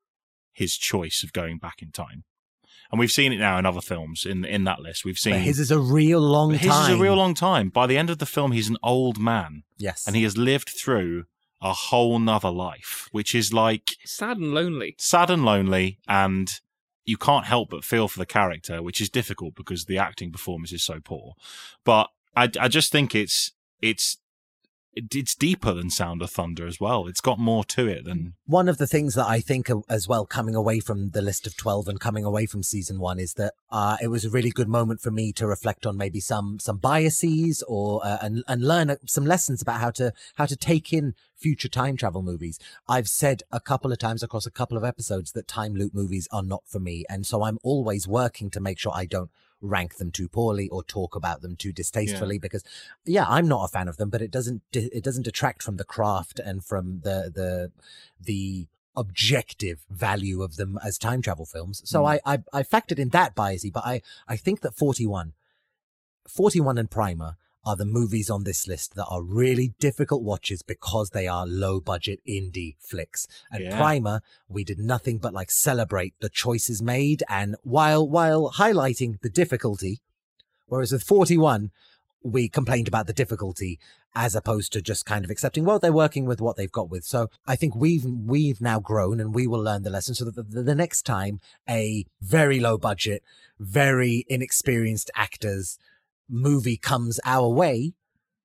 [0.53, 2.25] his choice of going back in time.
[2.91, 5.05] And we've seen it now in other films in in that list.
[5.05, 6.93] We've seen But his is a real long his time.
[6.93, 7.71] is a real long time.
[7.71, 10.07] By the end of the film, he's an old man Yes.
[10.07, 11.25] and he has lived through
[11.61, 14.95] a whole nother life, which is like Sad and lonely.
[14.99, 15.99] sad and lonely.
[16.07, 16.61] And
[17.05, 20.73] you can't help but feel for the character, which is difficult because the acting performance
[20.73, 21.33] is so poor.
[21.85, 24.19] But I, I just think it's, it's,
[24.97, 27.07] it's deeper than Sound of Thunder as well.
[27.07, 30.25] It's got more to it than One of the things that I think as well,
[30.27, 33.55] coming away from the list of 12 and coming away from season one is that,
[33.71, 36.77] uh, it was a really good moment for me to reflect on maybe some, some
[36.77, 40.93] biases or, uh, and, and learn uh, some lessons about how to, how to take
[40.93, 42.59] in future time travel movies.
[42.89, 46.29] I've said a couple of times across a couple of episodes that time loop movies
[46.31, 47.05] are not for me.
[47.09, 49.31] And so I'm always working to make sure I don't
[49.65, 52.63] rank them too poorly or talk about them too distastefully because
[53.05, 55.85] yeah i'm not a fan of them but it doesn't it doesn't detract from the
[55.85, 57.73] craft and from the the
[58.21, 58.67] the
[58.97, 62.21] objective value of them as time travel films so Mm.
[62.27, 65.33] I, I i factored in that biasy but i i think that 41
[66.29, 71.11] 41 and primer are the movies on this list that are really difficult watches because
[71.11, 73.27] they are low budget indie flicks.
[73.51, 73.77] And Yeah.
[73.77, 79.31] Primer, we did nothing but like celebrate the choices made and while while highlighting the
[79.31, 80.01] difficulty,
[80.67, 81.71] whereas with 41,
[82.23, 83.79] we complained about the difficulty
[84.15, 87.05] as opposed to just kind of accepting, well, they're working with what they've got with.
[87.05, 90.37] So I think we've we've now grown and we will learn the lesson so that
[90.37, 93.23] the, the, the next time a very low budget,
[93.59, 95.79] very inexperienced actors
[96.29, 97.95] movie comes our way,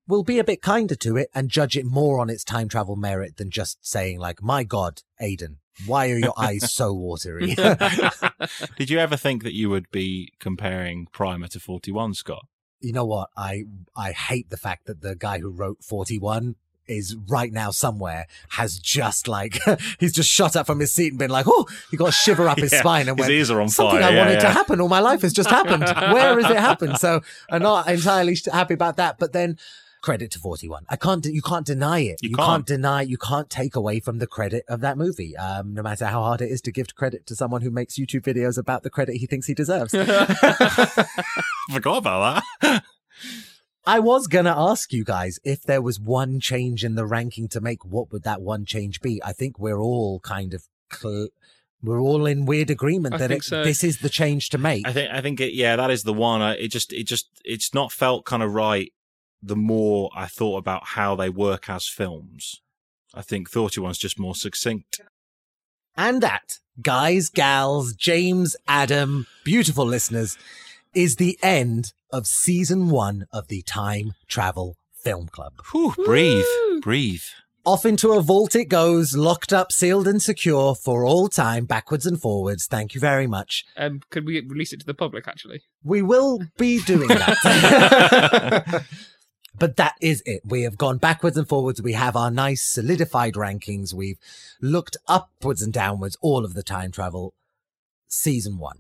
[0.07, 2.95] we'll be a bit kinder to it and judge it more on its time travel
[2.95, 7.55] merit than just saying like, my God, Aidan, why are your eyes so watery?
[8.77, 12.45] Did you ever think that you would be comparing Primer to 41, Scott?
[12.79, 13.29] you know what?
[13.35, 13.63] I
[13.95, 16.55] I hate the fact that the guy who wrote 41
[16.89, 19.59] is right now somewhere has just like
[19.99, 22.47] he's just shot up from his seat and been like, oh, he got a shiver
[22.49, 23.31] up his Yeah, spine and his went.
[23.33, 24.09] ears are on Something fire.
[24.09, 25.83] I yeah, wanted to happen all my life has just happened.
[25.83, 26.97] Where has it happened?
[26.97, 29.17] So I'm not entirely happy about that.
[29.19, 29.57] But then
[30.01, 30.85] credit to 41.
[30.87, 32.19] I can't, you can't deny it.
[32.21, 32.47] You You, can't.
[32.47, 32.65] can't.
[32.65, 35.35] deny, you can't take away from the credit of that movie.
[35.35, 38.21] Um, no matter how hard it is to give credit to someone who makes YouTube
[38.21, 39.91] videos about the credit he thinks he deserves.
[41.71, 42.83] Forgot about that.
[43.89, 47.59] I was gonna ask you guys if there was one change in the ranking to
[47.59, 47.83] make.
[47.83, 49.19] What would that one change be?
[49.25, 51.29] I think we're all kind of cl-
[51.81, 53.63] we're all in weird agreement I that it, so.
[53.63, 54.87] this is the change to make.
[54.87, 56.39] I think I think it, yeah, that is the one.
[56.39, 58.93] I, it just it just it's not felt kind of right.
[59.41, 62.61] The more I thought about how they work as films,
[63.15, 65.01] I think 31's just more succinct.
[65.97, 70.37] And that, guys, gals, James, Adam, beautiful listeners,
[70.93, 75.53] is the end of season one of the Time Travel Film Club.
[75.71, 76.81] Whew, breathe, Woo!
[76.81, 77.23] breathe.
[77.65, 82.05] Off into a vault it goes, locked up, sealed, and secure for all time, backwards
[82.05, 82.65] and forwards.
[82.65, 83.63] Thank you very much.
[83.77, 85.61] um, could we release it to the public, actually?
[85.83, 88.85] We will be doing that.
[89.59, 90.41] but that is it.
[90.45, 91.81] We have gone backwards and forwards.
[91.81, 93.93] We have our nice solidified rankings.
[93.93, 94.19] We've
[94.61, 97.33] looked upwards and downwards all of the time travel
[98.07, 98.79] season one,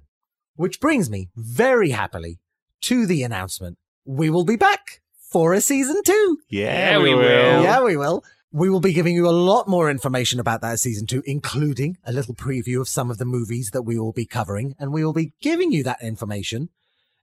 [0.59, 2.37] which brings me very happily
[2.81, 3.77] to the announcement.
[4.03, 6.39] We will be back for a season two.
[6.49, 7.63] Yeah, Yeah, we will.
[7.63, 8.25] Yeah, we will.
[8.51, 12.11] We will be giving you a lot more information about that season two, including a
[12.11, 14.75] little preview of some of the movies that we will be covering.
[14.77, 16.67] And we will be giving you that information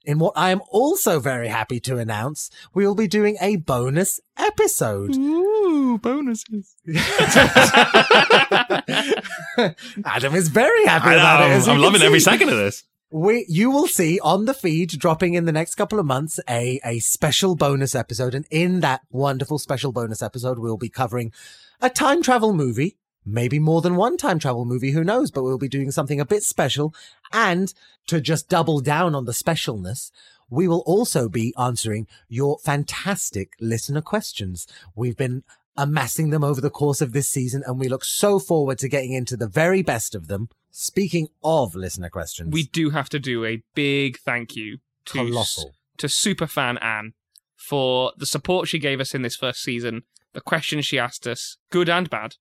[0.07, 2.49] in what I am also very happy to announce.
[2.73, 5.15] We will be doing a bonus episode.
[5.15, 6.75] Ooh, bonuses.
[10.07, 11.49] Adam is very happy I about it.
[11.49, 12.85] know, as you I'm can loving every second of this.
[13.11, 16.81] We, you will see on the feed dropping in the next couple of months a,
[16.85, 18.35] a special bonus episode.
[18.35, 21.33] And in that wonderful special bonus episode, we'll be covering
[21.81, 25.57] a time travel movie, maybe more than one time travel movie, who knows, but we'll
[25.57, 26.93] be doing something a bit special.
[27.33, 27.73] And
[28.09, 30.11] to just double down on the specialness,
[30.51, 34.67] we will also be answering your fantastic listener questions.
[34.97, 35.45] We've been
[35.77, 39.13] amassing them over the course of this season, and we look so forward to getting
[39.13, 40.49] into the very best of them.
[40.71, 45.73] Speaking of listener questions, we do have to do a big thank you to colossal.
[45.97, 47.13] to superfan Anne
[47.57, 50.03] for the support she gave us in this first season,
[50.35, 52.37] the questions she asked us, good and bad,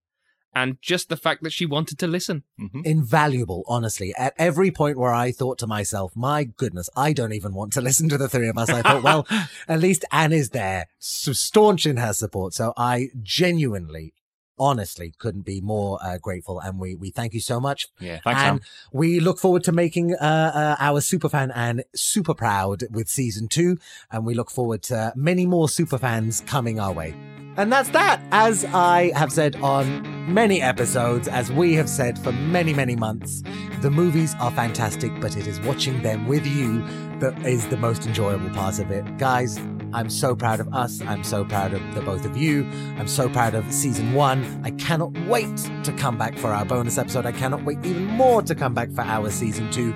[0.56, 2.44] and just the fact that she wanted to listen.
[2.58, 4.14] hmm invaluable, honestly.
[4.18, 7.82] At every point where I thought to myself, my goodness, I don't even want to
[7.88, 9.28] listen to the three of us, I thought, well,
[9.68, 12.54] at least Anne is there, so staunch in her support.
[12.54, 14.14] So I genuinely
[14.58, 16.60] honestly couldn't be more uh, grateful.
[16.60, 17.88] And we, we thank you so much.
[18.00, 18.70] Yeah, thanks, and Sam.
[18.92, 23.78] we look forward to making uh, uh, our superfan and super proud with season two.
[24.12, 27.16] And we look forward to many more super fans coming our way.
[27.58, 28.22] And that's that.
[28.32, 33.44] As I have said on many episodes, as we have said for many, many months,
[33.80, 36.86] the movies are fantastic, but it is watching them with you
[37.20, 39.18] that is the most enjoyable part of it.
[39.18, 39.58] Guys,
[39.94, 41.02] I'm so proud of us.
[41.02, 42.66] I'm so proud of the both of you.
[42.98, 44.62] I'm so proud of season one.
[44.64, 47.26] I cannot wait to come back for our bonus episode.
[47.26, 49.94] I cannot wait even more to come back for our season two.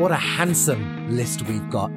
[0.00, 1.90] What a handsome list we've got.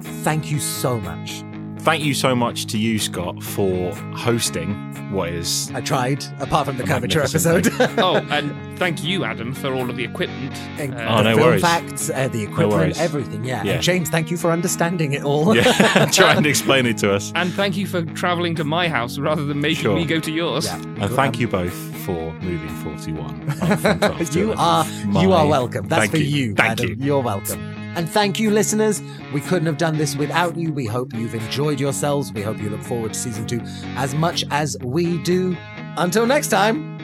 [0.00, 1.44] Thank you so much.
[1.82, 4.74] Thank you so much to you, Scott, for hosting
[5.10, 5.70] what is.
[5.74, 7.68] I tried, apart from the curvature episode.
[7.98, 10.54] oh, and thank you, Adam, for all of the equipment.
[10.78, 11.62] And Uh, Oh, the no film worries.
[11.62, 13.00] facts, uh, the equipment, worries.
[13.00, 13.44] everything.
[13.44, 13.64] Yeah.
[13.64, 13.72] Yeah.
[13.72, 15.56] And James, thank you for understanding it all.
[15.56, 17.32] Yeah, try and explain it to us.
[17.34, 19.96] And thank you for travelling to my house rather than making Sure.
[19.96, 20.66] me go to yours.
[20.66, 20.76] Yeah.
[20.76, 21.72] And thank you both
[22.04, 23.48] for moving 41.
[23.62, 24.84] up from 12 to you are
[25.22, 25.88] you are welcome.
[25.88, 26.24] That's Thank for you.
[26.48, 26.54] you.
[26.54, 26.88] Thank Adam.
[26.90, 26.96] you.
[27.06, 27.58] You're welcome.
[27.96, 29.02] And thank you, listeners.
[29.32, 30.72] We couldn't have done this without you.
[30.72, 32.32] We hope you've enjoyed yourselves.
[32.32, 33.60] We hope you look forward to season two
[33.96, 35.56] as much as we do.
[35.96, 36.98] Until next time,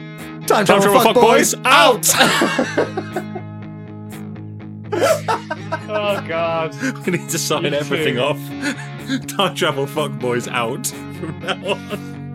[0.47, 3.33] time, Time travel, Travel fuck Fuck boys, Boys out.
[5.89, 6.75] Oh, God.
[7.05, 8.21] We need to sign You everything too.
[8.21, 9.27] off.
[9.27, 12.26] Time travel fuck boys out from now on.